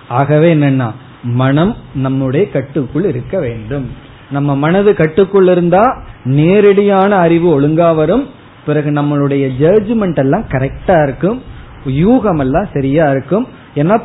ஆகவே 0.10 0.56
என்னன்னா 0.56 0.92
மனம் 1.24 1.76
நம்முடைய 1.96 2.50
கட்டுக்குள் 2.50 3.06
இருக்க 3.06 3.40
வேண்டும். 3.40 3.86
நம்ம 4.32 4.56
மனது 4.56 4.94
கட்டுக்குள் 4.94 5.48
இருந்தா 5.48 6.02
நேரடியான 6.24 7.16
அறிவு 7.16 7.62
ஒழுங்கா 7.62 7.96
வரும் 7.96 8.26
பிறகு 8.68 8.92
நம்மளுடைய 8.92 9.52
ஜட்ஜ்மெண்ட் 9.60 10.16
எல்லாம் 10.16 10.46
கரெக்டா 10.48 11.04
இருக்கும். 11.04 11.42
யூகம் 11.88 12.40
எல்லாம் 12.40 12.68
சரியா 12.74 13.10
இருக்கும். 13.10 13.48
ஏன்னா 13.76 14.02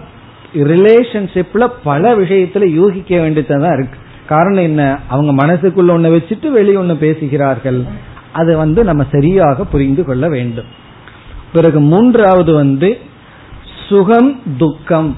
ரிலேஷன்ஷிப்ல 0.54 1.68
பல 1.84 2.16
விஷயத்துல 2.16 2.66
யூகிக்க 2.66 3.16
வேண்டியதான் 3.16 3.72
இருக்கு. 3.72 3.98
காரணம் 4.26 4.62
என்ன? 4.62 4.98
அவங்க 5.08 5.46
மனசுக்குள்ள 5.46 5.90
ஒண்ணு 5.90 6.12
வச்சுட்டு 6.12 6.50
வெளியே 6.50 6.74
ஒண்ணு 6.74 6.94
பேசுகிறார்கள். 6.94 7.82
அது 8.32 8.56
வந்து 8.56 8.84
நம்ம 8.84 9.06
சரியாக 9.10 9.64
புரிந்து 9.64 10.04
கொள்ள 10.04 10.28
வேண்டும். 10.28 10.64
பிறகு 11.52 11.80
மூன்றாவது 11.80 12.54
வந்து 12.54 12.98
சுகம் 13.88 14.42
துக்கம். 14.58 15.16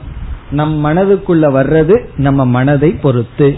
நம் 0.51 0.87
மனதுக்குள்ள 0.87 1.53
வர்றது 1.59 2.07
நம்ம 2.17 2.47
மனதை 2.47 2.91
பொறுத்து. 2.91 3.57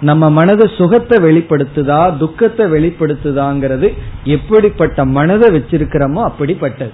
நம்ம 0.00 0.30
மனது 0.30 0.68
சுகத்தை 0.68 1.18
வெளிப்படுத்துதா 1.24 2.16
துக்கத்தை 2.16 2.66
வெளிப்படுத்துதாங்கிறது 2.66 3.88
எப்படிப்பட்ட 4.24 5.04
மனதை 5.04 5.48
வச்சிருக்கிறோமோ 5.50 6.22
அப்படிப்பட்டது. 6.30 6.92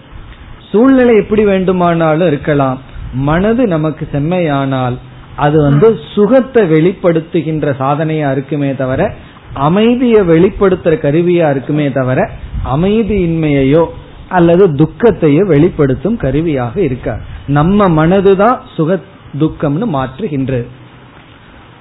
சூழ்நிலை 0.70 1.16
எப்படி 1.16 1.44
வேண்டுமானாலும் 1.44 2.26
இருக்கலாம். 2.26 2.78
மனது 3.12 3.66
நமக்கு 3.66 4.08
செம்மையானால் 4.12 4.96
அது 5.36 5.62
வந்து 5.62 6.00
சுகத்தை 6.14 6.62
வெளிப்படுத்துகின்ற 6.62 7.74
சாதனையா 7.78 8.30
இருக்குமே 8.30 8.74
தவிர 8.74 9.12
அமைதியை 9.54 10.22
வெளிப்படுத்துற 10.22 10.94
கருவியா 11.04 11.50
இருக்குமே 11.50 11.92
தவிர 11.92 12.30
அமைதியின்மையையோ 12.76 13.84
அல்லது 14.28 14.64
துக்கத்தையோ 14.72 15.46
வெளிப்படுத்தும் 15.46 16.16
கருவியாக 16.16 16.80
இருக்கார் 16.80 17.20
நம்ம 17.46 17.88
மனதுதான் 17.88 18.58
சுக 18.76 19.00
துக்கம்னு 19.38 19.86
மாற்றுகின்றது. 19.96 20.66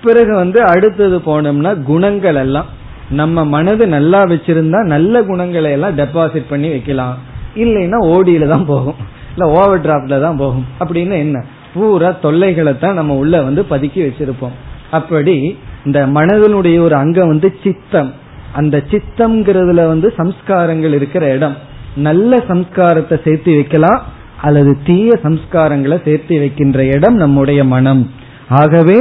பிறகு 0.04 0.36
வந்து 0.36 0.60
அடுத்தது 0.64 1.18
போனோம்னா 1.18 1.84
குணங்கள் 1.84 2.36
எல்லாம். 2.36 2.66
நம்ம 3.10 3.46
மனது 3.46 3.88
நல்லா 3.88 4.20
வச்சிருந்தா 4.26 4.80
நல்ல 4.84 5.24
குணங்களை 5.24 5.72
எல்லாம் 5.72 5.98
டெபாசிட் 5.98 6.50
பண்ணி 6.50 6.70
வைக்கலாம். 6.70 7.18
இல்லைன்னா 7.56 7.98
ஓடியில 8.14 8.48
தான் 8.48 8.66
போகும். 8.66 8.96
இல்ல 9.38 9.52
ஓவர் 9.52 9.84
டிராப்ட்ல 9.86 10.22
தான் 10.22 10.38
போகும். 10.38 10.66
அப்படின்னு 10.80 11.16
என்ன? 11.18 11.44
பூரா 11.74 12.10
தொல்லைகளை 12.22 12.74
தான் 12.80 12.94
நம்ம 12.94 13.16
உள்ள 13.16 13.42
வந்து 13.42 13.66
பதுக்கி 13.70 14.02
வச்சிருப்போம். 14.08 14.58
அப்படி 14.92 15.58
இந்த 15.86 16.00
மனதனுடைய 16.08 16.80
ஒரு 16.80 16.96
அங்கம் 16.96 17.28
வந்து 17.28 17.56
சித்தம். 17.64 18.14
அந்த 18.54 18.84
சித்தம்ங்கிறதுல 18.92 19.88
வந்து 19.88 20.14
சம்ஸ்காரங்கள் 20.18 20.94
இருக்கிற 20.94 21.34
இடம். 21.34 21.56
நல்ல 21.96 22.38
சம்ஸ்காரத்தை 22.38 23.18
சேர்த்து 23.24 23.54
வைக்கலாம் 23.56 24.02
அல்லது 24.42 24.78
தீய 24.86 25.10
சம்ஸ்காரங்களை 25.24 25.98
சேர்த்து 26.06 26.40
வைக்கின்ற 26.40 26.86
இடம் 26.86 27.16
நம்முடைய 27.16 27.64
மனம். 27.64 28.12
ஆகவே 28.50 29.00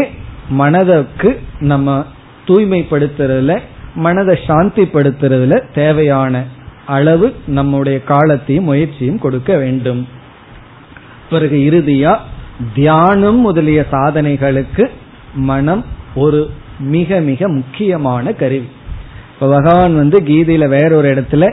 மனதுக்கு 0.60 1.30
நம்ம 1.60 2.04
தூய்மைப்படுத்துறதுல 2.46 3.52
மனதை 3.94 4.38
சாந்திப்படுத்துறதுல 4.46 5.54
தேவையான 5.74 6.44
அளவு 6.86 7.26
நம்முடைய 7.46 7.96
காலத்தையும் 8.02 8.64
முயற்சியும் 8.64 9.18
கொடுக்க 9.18 9.56
வேண்டும். 9.56 10.08
பிறகு 11.30 11.56
இறுதியா 11.70 12.14
தியானம் 12.74 13.40
முதலிய 13.40 13.80
சாதனைகளுக்கு 13.92 14.84
மனம் 15.34 15.84
ஒரு 16.14 16.40
மிக 16.94 17.20
மிக 17.20 17.48
முக்கியமான 17.48 18.32
கருவி. 18.32 18.68
இப்ப 19.34 19.48
பகவான் 19.48 19.94
வந்து 19.96 20.18
கீதையில 20.20 20.64
வேறொரு 20.68 21.08
இடத்துல 21.14 21.44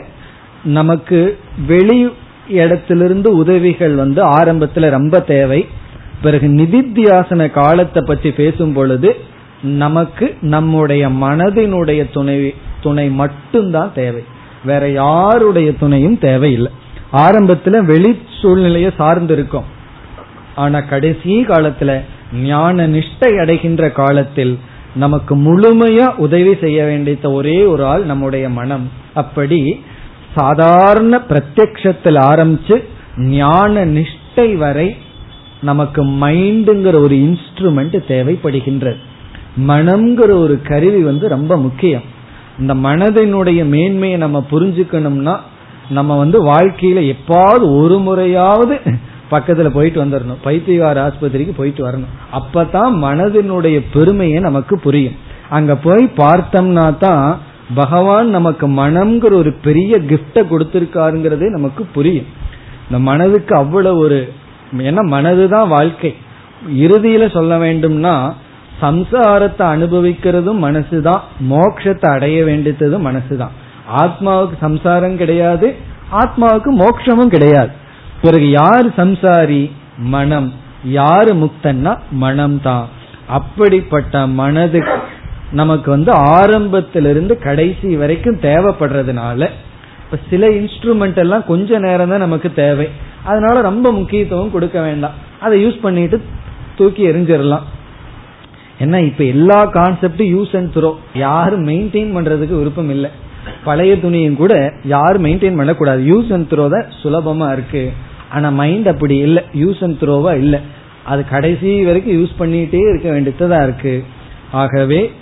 நமக்கு 0.64 1.38
வெளி 1.66 1.98
இடத்திலிருந்து 2.48 3.28
உதவிகள் 3.36 3.94
வந்து 3.94 4.20
ஆரம்பத்துல 4.38 4.90
ரொம்ப 4.90 5.20
தேவை. 5.32 5.60
பிறகு 6.22 6.48
நிதித்தியாசன 6.48 7.50
காலத்தை 7.50 8.02
பற்றி 8.06 8.30
பேசும் 8.32 8.72
பொழுது 8.72 9.10
நமக்கு 9.62 10.36
நம்முடைய 10.40 11.08
மனதினுடைய 11.08 12.10
துணை 12.12 12.54
துணை 12.80 13.08
மட்டும்தான் 13.10 13.92
தேவை. 13.94 14.22
வேற 14.64 14.88
யாருடைய 14.88 15.74
துணையும் 15.74 16.18
தேவையில்லை. 16.18 16.72
ஆரம்பத்துல 17.12 17.84
வெளி 17.84 18.18
சூழ்நிலையை 18.42 18.90
சார்ந்து 18.96 19.32
இருக்கும் 19.32 19.64
ஆனா 20.54 20.80
கடைசி 20.80 21.44
காலத்துல 21.46 22.00
ஞான 22.42 22.88
நிஷ்டை 22.88 23.30
அடைகின்ற 23.40 23.90
காலத்தில் 23.90 24.58
நமக்கு 24.94 25.34
முழுமையா 25.36 26.06
உதவி 26.16 26.56
செய்ய 26.60 26.84
வேண்டிய 26.84 27.30
ஒரே 27.30 27.64
ஒரு 27.64 27.84
ஆள் 27.84 28.04
நம்முடைய 28.04 28.48
மனம். 28.48 28.90
அப்படி 29.14 29.84
சாதாரண 30.34 31.16
பிரத்யக்ஷத்தில் 31.28 32.18
ஆரம்பிச்சு 32.30 32.76
ஞான 33.16 33.84
நிஷ்டை 33.86 34.56
வரை 34.56 34.96
நமக்கு 35.62 36.04
மைண்டுங்கிற 36.04 36.94
ஒரு 37.02 37.16
இன்ஸ்ட்ருமெண்ட் 37.16 37.96
தேவைப்படுகின்றது 38.08 38.96
மனம்ங்கிற 39.68 40.30
ஒரு 40.30 40.60
கருவி 40.62 41.02
வந்து 41.02 41.28
ரொம்ப 41.28 41.56
முக்கியம். 41.56 42.02
இந்த 42.58 42.74
மனதினுடைய 42.74 43.64
மேன்மையை 43.64 44.18
நம்ம 44.18 44.46
புரிஞ்சுக்கணும்னா 44.50 45.36
நம்ம 45.90 46.16
வந்து 46.18 46.46
வாழ்க்கையில 46.46 47.14
எப்பாவது 47.14 47.82
ஒரு 47.82 47.98
முறையாவது 47.98 48.80
பக்கத்துல 49.30 49.68
போயிட்டு 49.68 50.04
வந்துடணும் 50.04 50.42
பைத்தியகார 50.44 50.98
ஆஸ்பத்திரிக்கு 51.06 51.54
போயிட்டு 51.56 51.86
வரணும். 51.88 52.12
அப்பதான் 52.32 52.92
மனதினுடைய 53.06 53.84
பெருமையை 53.92 54.40
நமக்கு 54.40 54.78
புரியும். 54.78 55.16
அங்க 55.48 55.76
போய் 55.76 56.04
பார்த்தோம்னா 56.16 56.98
தான் 56.98 57.38
பகவான் 57.74 58.28
நமக்கு 58.28 58.68
மனம்ங்கிற 58.68 59.32
ஒரு 59.32 59.52
பெரிய 59.62 59.98
கிஃப்ட 59.98 60.34
கொடுத்திருக்காருங்கிறதே 60.34 61.48
நமக்கு 61.50 61.86
புரியும். 61.92 62.26
இந்த 62.86 62.98
மனதுக்கு 62.98 63.56
அவ்வளவு 63.56 63.98
ஒரு 63.98 64.32
ஏன்னா 64.78 65.02
மனதுதான் 65.14 65.68
வாழ்க்கை. 65.68 66.14
இறுதியில 66.74 67.32
சொல்ல 67.32 67.58
வேண்டும்னா 67.58 68.32
சம்சாரத்தை 68.82 69.64
அனுபவிக்கிறதும் 69.74 70.62
மனசுதான். 70.64 71.20
மோட்சத்தை 71.50 72.10
அடைய 72.10 72.44
வேண்டியதும் 72.44 73.06
மனசுதான். 73.06 73.50
ஆத்மாவுக்கு 73.98 74.52
சம்சாரம் 74.60 75.16
கிடையாது 75.16 75.74
ஆத்மாவுக்கு 76.12 76.70
மோட்சமும் 76.78 77.26
கிடையாது. 77.26 77.70
பிறகு 78.22 78.50
யார் 78.50 78.88
சம்சாரி? 78.88 79.70
மனம். 79.96 80.52
யாரு 80.84 81.34
முக்தன்னா 81.34 81.98
மனம் 82.10 82.62
தான் 82.62 82.88
அப்படிப்பட்ட 83.26 84.26
மனது 84.26 84.84
நமக்கு 85.52 85.90
வந்து 85.90 86.12
ஆரம்பத்திலிருந்து 86.12 87.38
கடைசி 87.38 87.96
வரைக்கும் 87.96 88.40
தேவைப்படுறதுனால 88.40 89.48
இப்ப 90.04 90.18
சில 90.30 90.48
இன்ஸ்ட்ருமெண்ட் 90.48 91.16
எல்லாம் 91.16 91.44
கொஞ்ச 91.46 91.78
நேரம் 91.78 92.08
தான் 92.08 92.18
நமக்கு 92.18 92.52
தேவை. 92.52 92.88
அதனால 93.24 93.60
ரொம்ப 93.60 93.92
முக்கியத்துவம் 93.92 94.50
கொடுக்க 94.50 94.80
வேண்டாம். 94.80 95.12
அதை 95.40 95.66
யூஸ் 95.66 95.78
பண்ணிட்டு 95.80 96.22
தூக்கி 96.76 97.08
எரிஞ்சிடலாம் 97.08 97.66
ஏன்னா 98.78 98.98
இப்ப 99.06 99.24
எல்லா 99.24 99.58
கான்செப்டும் 99.64 100.30
யூஸ் 100.36 100.56
அண்ட் 100.56 100.76
த்ரோ 100.76 100.94
யாரும் 101.14 101.66
மெயின்டைன் 101.66 102.14
பண்றதுக்கு 102.16 102.58
விருப்பம் 102.60 102.90
இல்லை. 102.90 103.10
பழைய 103.64 103.94
துணியும் 103.94 104.36
கூட 104.36 104.72
யாரும் 104.84 105.24
மெயின்டைன் 105.24 105.56
பண்ணக்கூடாது. 105.56 106.02
யூஸ் 106.12 106.32
அண்ட் 106.32 106.48
த்ரோ 106.52 106.68
தான் 106.68 106.86
சுலபமா 107.02 107.52
இருக்கு. 107.52 107.92
ஆனா 108.30 108.50
மைண்ட் 108.50 108.88
அப்படி 108.88 109.16
இல்லை. 109.16 109.42
யூஸ் 109.52 109.84
அண்ட் 109.84 110.02
த்ரோவா 110.02 110.36
இல்லை. 110.36 110.60
அது 111.04 111.28
கடைசி 111.28 111.84
வரைக்கும் 111.84 112.18
யூஸ் 112.18 112.40
பண்ணிட்டே 112.40 112.80
இருக்க 112.90 113.10
வேண்டியதா 113.10 113.62
இருக்கு. 113.62 114.04
ஆகவே 114.50 115.12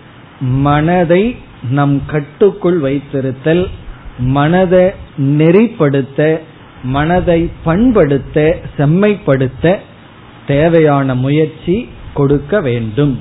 மனதை 0.41 1.37
நம் 1.71 2.03
கட்டுக்குள் 2.07 2.81
வைத்திருத்தல் 2.81 3.67
மனதை 4.19 4.91
நெறிப்படுத்த 5.19 6.41
மனதை 6.83 7.51
பண்படுத்த 7.65 8.57
செம்மைப்படுத்த 8.77 9.77
தேவையான 10.47 11.15
முயற்சி 11.15 11.89
கொடுக்க 12.15 12.61
வேண்டும். 12.61 13.21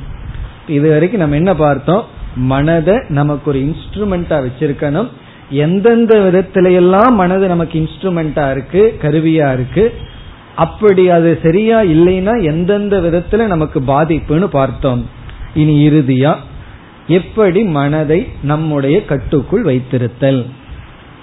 இது 0.67 0.89
வரைக்கும் 0.89 1.19
நம்ம 1.19 1.35
என்ன 1.35 1.55
பார்த்தோம்? 1.55 2.05
மனதை 2.35 2.99
நமக்கு 3.09 3.49
ஒரு 3.49 3.59
இன்ஸ்ட்ருமெண்டா 3.59 4.37
வச்சிருக்கணும். 4.45 5.07
எந்தெந்த 5.49 6.15
விதத்திலையெல்லாம் 6.15 7.11
மனது 7.11 7.47
நமக்கு 7.47 7.79
இன்ஸ்ட்ருமெண்டா 7.79 8.51
இருக்கு 8.51 8.97
கருவியா 9.01 9.53
இருக்கு 9.53 9.93
அப்படி 10.55 11.09
அது 11.09 11.39
சரியா 11.43 11.81
இல்லைன்னா 11.81 12.43
எந்தெந்த 12.43 12.97
விதத்துல 12.97 13.47
நமக்கு 13.47 13.79
பாதிப்புன்னு 13.79 14.45
பார்த்தோம். 14.45 15.09
இனி 15.53 15.89
இறுதியா 15.89 16.35
எப்படி 17.07 17.63
மனதை 17.63 18.27
நம்முடைய 18.41 19.05
கட்டுக்குள் 19.05 19.63
வைத்திருத்தல்? 19.63 20.45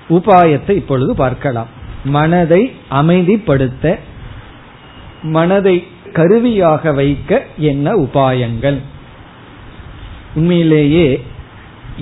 உபாயத்தை 0.08 0.70
இப்பொழுது 0.70 1.14
பார்க்கலாம். 1.14 1.82
மனதை 2.04 2.72
அமைதிப்படுத்த 2.90 3.98
மனதை 5.22 5.86
கருவியாக 6.12 6.92
வைக்க 6.92 7.42
என்ன 7.56 7.92
உபாயங்கள்? 7.92 8.78
உண்மையிலேயே 10.34 11.24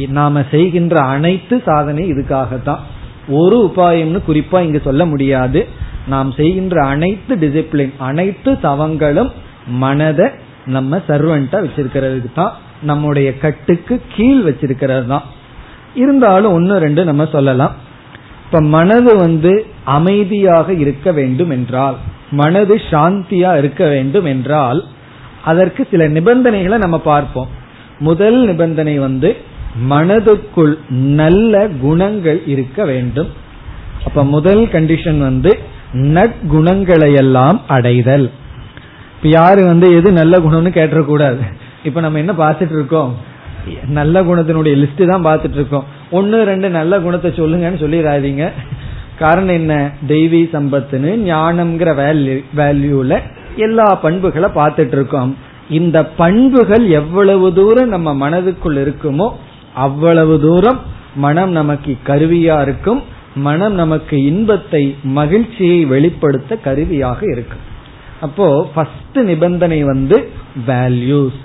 நாம 0.09 0.45
செய்கின்ற 0.51 1.01
அனைத்து 1.01 1.63
சாதனை 1.65 2.13
இதுக்காகத்தான். 2.13 2.79
ஒரு 3.29 3.73
உபாயம்னு 3.75 4.21
குறிப்பா 4.29 4.61
இங்கு 4.63 4.81
சொல்ல 4.85 5.07
முடியாது. 5.07 5.69
நாம் 6.07 6.33
செய்கின்ற 6.33 6.85
அனைத்து 6.87 7.37
டிசிப்ளின் 7.37 7.93
அனைத்து 7.99 8.53
தவங்களும் 8.53 9.31
மனதை 9.67 10.29
நம்ம 10.67 10.97
சர்வன்டா 10.97 11.59
வச்சிருக்கிறதுக்கு 11.65 12.33
தான் 12.35 12.53
நம்முடைய 12.83 13.39
கட்டுக்கு 13.39 14.03
கீழ் 14.17 14.41
வச்சிருக்கிறது 14.41 15.07
தான் 15.07 15.23
இருந்தாலும் 15.95 16.53
ஒன்னு 16.53 16.79
ரெண்டு 16.79 17.05
நம்ம 17.05 17.29
சொல்லலாம். 17.33 17.91
இப்ப 18.53 18.67
மனது 18.73 19.17
வந்து 19.17 19.51
அமைதியாக 19.85 20.73
இருக்க 20.73 21.13
வேண்டும் 21.13 21.51
என்றால் 21.51 21.95
மனது 22.31 22.75
சாந்தியா 22.91 23.51
இருக்க 23.59 23.83
வேண்டும் 23.89 24.25
என்றால் 24.25 24.81
அதற்கு 25.43 25.87
சில 25.91 26.09
நிபந்தனைகளை 26.09 26.79
நம்ம 26.79 26.99
பார்ப்போம். 26.99 27.49
முதல் 27.99 28.37
நிபந்தனை 28.45 28.99
வந்து 28.99 29.31
மனதுக்குள் 29.91 30.75
நல்ல 30.91 31.63
குணங்கள் 31.69 32.41
இருக்க 32.47 32.85
வேண்டும். 32.85 33.31
அப்ப 34.05 34.25
முதல் 34.25 34.63
கண்டிஷன் 34.67 35.19
வந்து 35.19 35.53
நற்குணங்களை 35.93 37.11
எல்லாம் 37.15 37.61
அடைதல். 37.67 38.31
இப்ப 39.17 39.29
யாரு 39.29 39.65
வந்து 39.65 39.89
எது 39.97 40.13
நல்ல 40.13 40.39
குணம்னு 40.39 40.77
கேட்டக்கூடாது 40.79 41.43
இப்ப 41.85 42.01
நம்ம 42.01 42.19
என்ன 42.19 42.33
பார்த்துட்டு 42.33 42.79
இருக்கோம்? 42.81 43.13
நல்ல 43.87 44.23
குணத்தினுடைய 44.23 44.77
லிஸ்ட் 44.85 45.05
தான் 45.15 45.27
பார்த்துட்டு 45.31 45.61
இருக்கோம். 45.63 45.89
ஒன்னு 46.19 46.39
ரெண்டு 46.51 46.69
நல்ல 46.79 46.99
குணத்தை 47.05 47.31
சொல்லுங்கன்னு 47.31 47.83
சொல்லிடாதீங்க. 47.85 48.45
காரணம் 49.23 49.57
என்ன? 49.61 49.75
தெய்வீ 50.13 50.43
சம்பத்துன்னு 50.55 51.11
ஞானம்ங்கிற 51.31 51.91
வேல்யூ 52.03 52.37
வேல்யூல 52.61 53.19
எல்லா 53.65 53.87
பண்புகளை 54.05 54.49
பார்த்துட்டு 54.61 54.97
இருக்கோம் 54.99 55.33
இந்த 55.79 55.99
பண்புகள் 56.21 56.85
எவ்வளவு 57.01 57.49
தூரம் 57.59 57.93
நம்ம 57.95 58.09
மனதுக்குள் 58.23 58.79
இருக்குமோ 58.85 59.27
அவ்வளவு 59.87 60.35
தூரம் 60.41 60.81
மனம் 61.25 61.53
நமக்கு 61.59 61.93
கருவியா 62.09 62.57
இருக்கும். 62.67 63.01
மனம் 63.47 63.75
நமக்கு 63.81 64.17
இன்பத்தை 64.31 64.83
மகிழ்ச்சியை 65.19 65.79
வெளிப்படுத்த 65.93 66.57
கருவியாக 66.67 67.21
இருக்கும். 67.35 67.63
அப்போ 68.27 68.47
ஃபர்ஸ்ட் 68.75 69.19
நிபந்தனை 69.31 69.79
வந்து 69.91 70.17
வேல்யூஸ் 70.67 71.39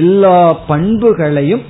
எல்லா 0.00 0.38
பண்புகளையும் 0.70 1.64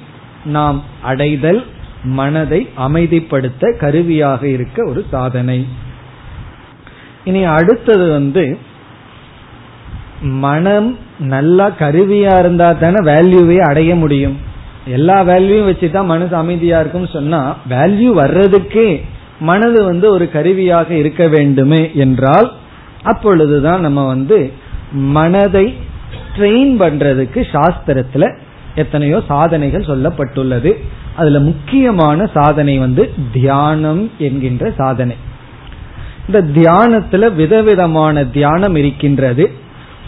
நாம் 0.56 0.78
அடைதல் 1.10 1.60
மனதை 2.02 2.68
அமைதிப்படுத்த 2.78 3.76
கருவியாக 3.76 4.48
இருக்க 4.48 4.84
ஒரு 4.84 5.06
சாதனை. 5.10 5.66
இனி 7.24 7.44
அடுத்தது 7.44 8.10
வந்து 8.10 8.58
மனம் 10.22 10.98
நல்லா 11.18 11.70
கருவியா 11.78 12.38
இருந்தா 12.38 12.72
தானே 12.72 12.96
வேல்யூவே 12.96 13.58
அடைய 13.58 13.94
முடியும். 13.94 14.36
எல்லா 14.86 15.24
வேல்யூவும் 15.24 15.70
வச்சுதான் 15.70 16.04
மனசு 16.04 16.36
அமைதியா 16.36 16.80
இருக்கும் 16.80 17.06
சொன்னா 17.06 17.56
வேல்யூ 17.70 18.10
வர்றதுக்கே 18.22 19.04
மனது 19.40 19.84
வந்து 19.84 20.10
ஒரு 20.10 20.30
கருவியாக 20.30 20.94
இருக்க 20.94 21.28
வேண்டுமே 21.28 21.90
என்றால் 21.94 22.52
அப்பொழுதுதான் 23.02 23.80
நம்ம 23.80 24.06
வந்து 24.06 24.52
மனதை 24.92 25.74
ட்ரெயின் 26.36 26.72
பண்றதுக்கு 26.80 27.46
சாஸ்திரத்துல 27.52 28.38
எத்தனையோ 28.74 29.22
சாதனைகள் 29.28 29.84
சொல்லப்பட்டுள்ளது. 29.84 30.72
அதுல 31.18 31.38
முக்கியமான 31.40 32.26
சாதனை 32.26 32.74
வந்து 32.78 33.04
தியானம் 33.32 34.02
என்கின்ற 34.18 34.70
சாதனை. 34.76 35.16
இந்த 36.26 36.40
தியானத்துல 36.56 37.32
விதவிதமான 37.34 38.24
தியானம் 38.24 38.74
இருக்கின்றது. 38.74 39.44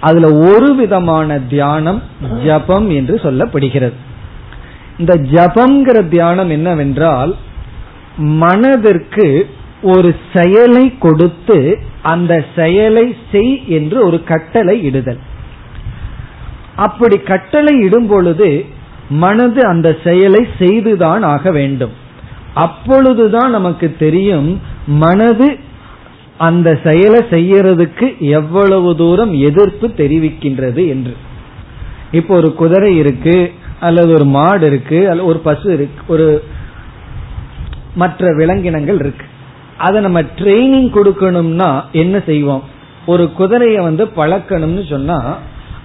அதுல 0.00 0.28
ஒரு 0.50 0.68
விதமான 0.74 1.38
தியானம் 1.38 2.02
ஜபம் 2.44 2.88
என்று 2.90 3.16
சொல்லப்படுகிறது. 3.16 3.98
இந்த 4.98 5.14
ஜபம்ங்கிற 5.30 6.08
தியானம் 6.08 6.50
என்னவென்றால் 6.50 7.32
மனதிற்கு 8.16 9.28
ஒரு 9.82 10.10
செயலை 10.34 10.84
கொடுத்து 10.98 11.58
அந்த 12.02 12.44
செயலை 12.56 13.06
செய் 13.32 13.68
என்று 13.68 13.98
ஒரு 14.06 14.18
கட்டளை 14.24 14.76
இடுதல். 14.82 15.20
அப்படி 16.76 17.16
கட்டளை 17.16 17.72
இடும் 17.84 18.08
பொழுது 18.08 18.48
மனது 19.10 19.66
அந்த 19.66 19.96
செயலை 20.04 20.46
செய்துதான் 20.58 21.22
ஆக 21.22 21.50
வேண்டும். 21.50 21.90
அப்பொழுதுதான் 22.54 23.50
நமக்கு 23.50 23.96
தெரியும் 23.98 24.60
மனது 24.86 25.58
அந்த 26.38 26.78
செயலை 26.84 27.20
செய்யறதுக்கு 27.30 28.18
எவ்வளவு 28.18 28.96
தூரம் 28.96 29.32
எதிர்ப்பு 29.32 29.86
தெரிவிக்கின்றது 29.88 30.88
என்று. 30.88 31.16
இப்போ 32.12 32.34
ஒரு 32.34 32.54
குதிரை 32.54 32.96
இருக்கு 32.96 33.52
அல்லது 33.80 34.12
ஒரு 34.12 34.24
மாடு 34.24 34.66
இருக்கு 34.66 35.10
அல்லது 35.10 35.28
ஒரு 35.28 35.38
பசு 35.38 35.72
இருக்கு 35.72 36.12
ஒரு 36.12 36.44
மற்ற 37.94 38.34
விலங்கினங்கள் 38.36 38.98
இருக்கு. 38.98 39.24
அதை 39.78 40.00
நம்ம 40.00 40.22
ட்ரைனிங் 40.22 40.90
கொடுக்கணும்னா 40.96 41.82
என்ன 41.92 42.22
செய்வோம்? 42.26 42.62
ஒரு 43.06 43.32
குதிரையை 43.32 43.82
வந்து 43.82 44.04
பழக்கணும்னு 44.04 44.88
சொன்னா 44.88 45.36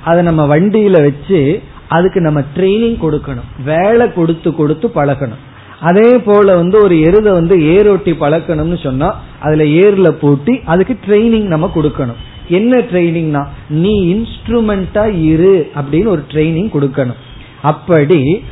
அதை 0.04 0.24
நம்ம 0.24 0.58
வண்டியில 0.58 0.92
வச்சு 0.92 1.62
அதுக்கு 1.88 2.22
நம்ம 2.22 2.40
ட்ரைனிங் 2.56 2.98
கொடுக்கணும். 3.06 3.50
வேலை 3.66 4.14
கொடுத்து 4.14 4.56
கொடுத்து 4.56 4.88
பழகணும். 4.96 5.44
அதே 5.80 6.10
போல 6.18 6.56
வந்து 6.56 6.78
ஒரு 6.84 6.96
எருதை 6.96 7.32
வந்து 7.32 7.56
ஏரோட்டி 7.58 8.12
பழக்கணும்னு 8.22 8.78
சொன்னா 8.84 9.10
அதுல 9.40 9.64
ஏர்ல 9.64 10.10
பூட்டி 10.12 10.54
அதுக்கு 10.66 10.98
ட்ரைனிங் 11.08 11.48
நம்ம 11.54 11.70
கொடுக்கணும். 11.76 12.22
என்ன 12.48 12.78
ட்ரைனிங்னா 12.78 13.42
நீ 13.84 13.94
இன்ஸ்ட்ருமெண்டா 14.16 15.04
இரு 15.32 15.70
அப்படின்னு 15.80 16.06
ஒரு 16.06 16.24
ட்ரைனிங் 16.32 16.70
கொடுக்கணும். 16.76 17.22
அப்படி 17.62 18.44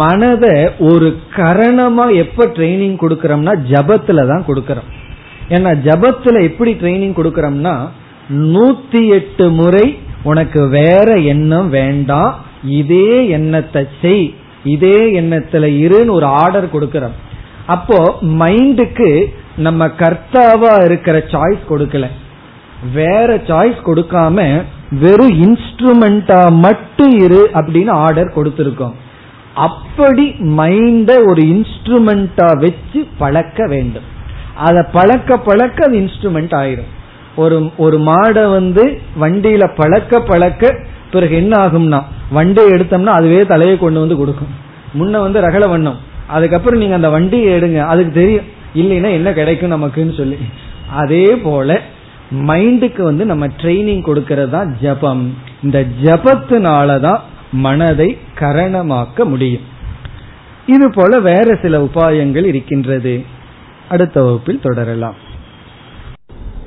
மனத 0.00 0.72
ஒரு 0.78 1.16
கரணமா 1.36 2.16
எப்ப 2.24 2.46
ட்ரைனிங் 2.56 2.96
கொடுக்கறோம்னா 3.02 3.54
ஜபத்துல 3.72 4.26
தான் 4.26 4.44
கொடுக்கறோம். 4.48 4.88
ஏன்னா 5.48 5.70
ஜபத்துல 5.86 6.42
எப்படி 6.42 6.72
ட்ரைனிங் 6.72 7.16
கொடுக்கறோம்னா 7.18 7.74
நூத்தி 8.30 9.08
எட்டு 9.18 9.50
முறை 9.50 9.98
உனக்கு 10.22 10.68
வேற 10.68 11.16
எண்ணம் 11.32 11.68
வேண்டாம் 11.68 12.32
இதே 12.64 13.28
எண்ணத்தை 13.28 13.86
செய் 14.02 14.34
இதே 14.64 15.20
எண்ணத்துல 15.20 15.66
இருன்னு 15.84 16.10
ஒரு 16.10 16.26
ஆர்டர் 16.26 16.72
கொடுக்கிறோம். 16.72 17.16
அப்போ 17.66 18.14
மைண்டுக்கு 18.22 19.24
நம்ம 19.56 19.86
கர்த்தாவா 19.86 20.84
இருக்கிற 20.84 21.18
சாய்ஸ் 21.18 21.62
கொடுக்கல. 21.68 22.06
வேற 22.92 23.36
சாய்ஸ் 23.36 23.80
கொடுக்காம 23.86 24.62
வெறும் 24.90 25.34
இன்ஸ்ட்ருமெண்டா 25.46 26.52
மட்டும் 26.52 27.18
இரு 27.18 27.50
அப்படின்னு 27.54 27.90
ஆர்டர் 27.90 28.32
கொடுத்திருக்கோம். 28.36 28.94
அப்படி 29.54 30.26
மைண்ட 30.30 31.10
ஒரு 31.26 31.42
இன்ஸ்ட்ருமெண்டா 31.54 32.58
வச்சு 32.58 33.06
பழக்க 33.18 33.66
வேண்டும். 33.66 34.02
அதை 34.54 34.84
பழக்க 34.92 35.36
பழக்க 35.36 35.84
அது 35.84 35.98
இன்ஸ்ட்ருமெண்ட் 35.98 36.54
ஆயிரும். 36.62 36.90
ஒரு 37.36 37.70
ஒரு 37.76 37.98
மாடை 37.98 38.50
வந்து 38.50 39.00
வண்டியில 39.20 39.72
பழக்க 39.76 40.20
பழக்க 40.20 40.76
பிறகு 41.12 41.36
என்ன 41.36 41.66
ஆகும்னா 41.66 42.02
வண்டியை 42.30 42.70
எடுத்தோம்னா 42.70 43.04
அதுவே 43.04 43.46
தலையை 43.46 43.78
கொண்டு 43.78 44.00
வந்து 44.00 44.16
கொடுக்கும். 44.16 44.48
முன்ன 44.98 45.20
வந்து 45.20 45.40
ரகல 45.40 45.68
வண்ணம். 45.68 45.98
அதுக்கப்புறம் 46.26 46.78
நீங்க 46.78 46.94
அந்த 46.94 47.08
வண்டியை 47.08 47.60
எடுங்க 47.60 47.78
அதுக்கு 47.78 48.12
தெரியும். 48.12 48.58
இல்லைன்னா 48.74 49.10
என்ன 49.10 49.32
கிடைக்கும் 49.32 49.72
நமக்குன்னு 49.72 50.16
சொல்லி. 50.16 50.36
அதே 50.90 51.36
போல 51.36 51.80
மைண்டுக்கு 52.34 53.02
வந்து 53.02 53.24
நம்ம 53.24 53.46
ட்ரைனிங் 53.46 54.02
கொடுக்கறது 54.06 54.50
தான் 54.50 54.76
ஜபம். 54.80 55.34
இந்த 55.62 55.86
ஜபத்தினாலதான் 56.02 57.20
மனதை 57.52 58.18
கரணமாக்க 58.38 59.24
முடியும். 59.24 59.62
இது 60.66 60.90
போல 60.94 61.20
வேற 61.20 61.58
சில 61.62 61.80
உபாயங்கள் 61.80 62.44
இருக்கின்றது. 62.44 63.24
அடுத்த 63.88 64.22
வகுப்பில் 64.22 64.60
தொடரலாம். 64.62 65.14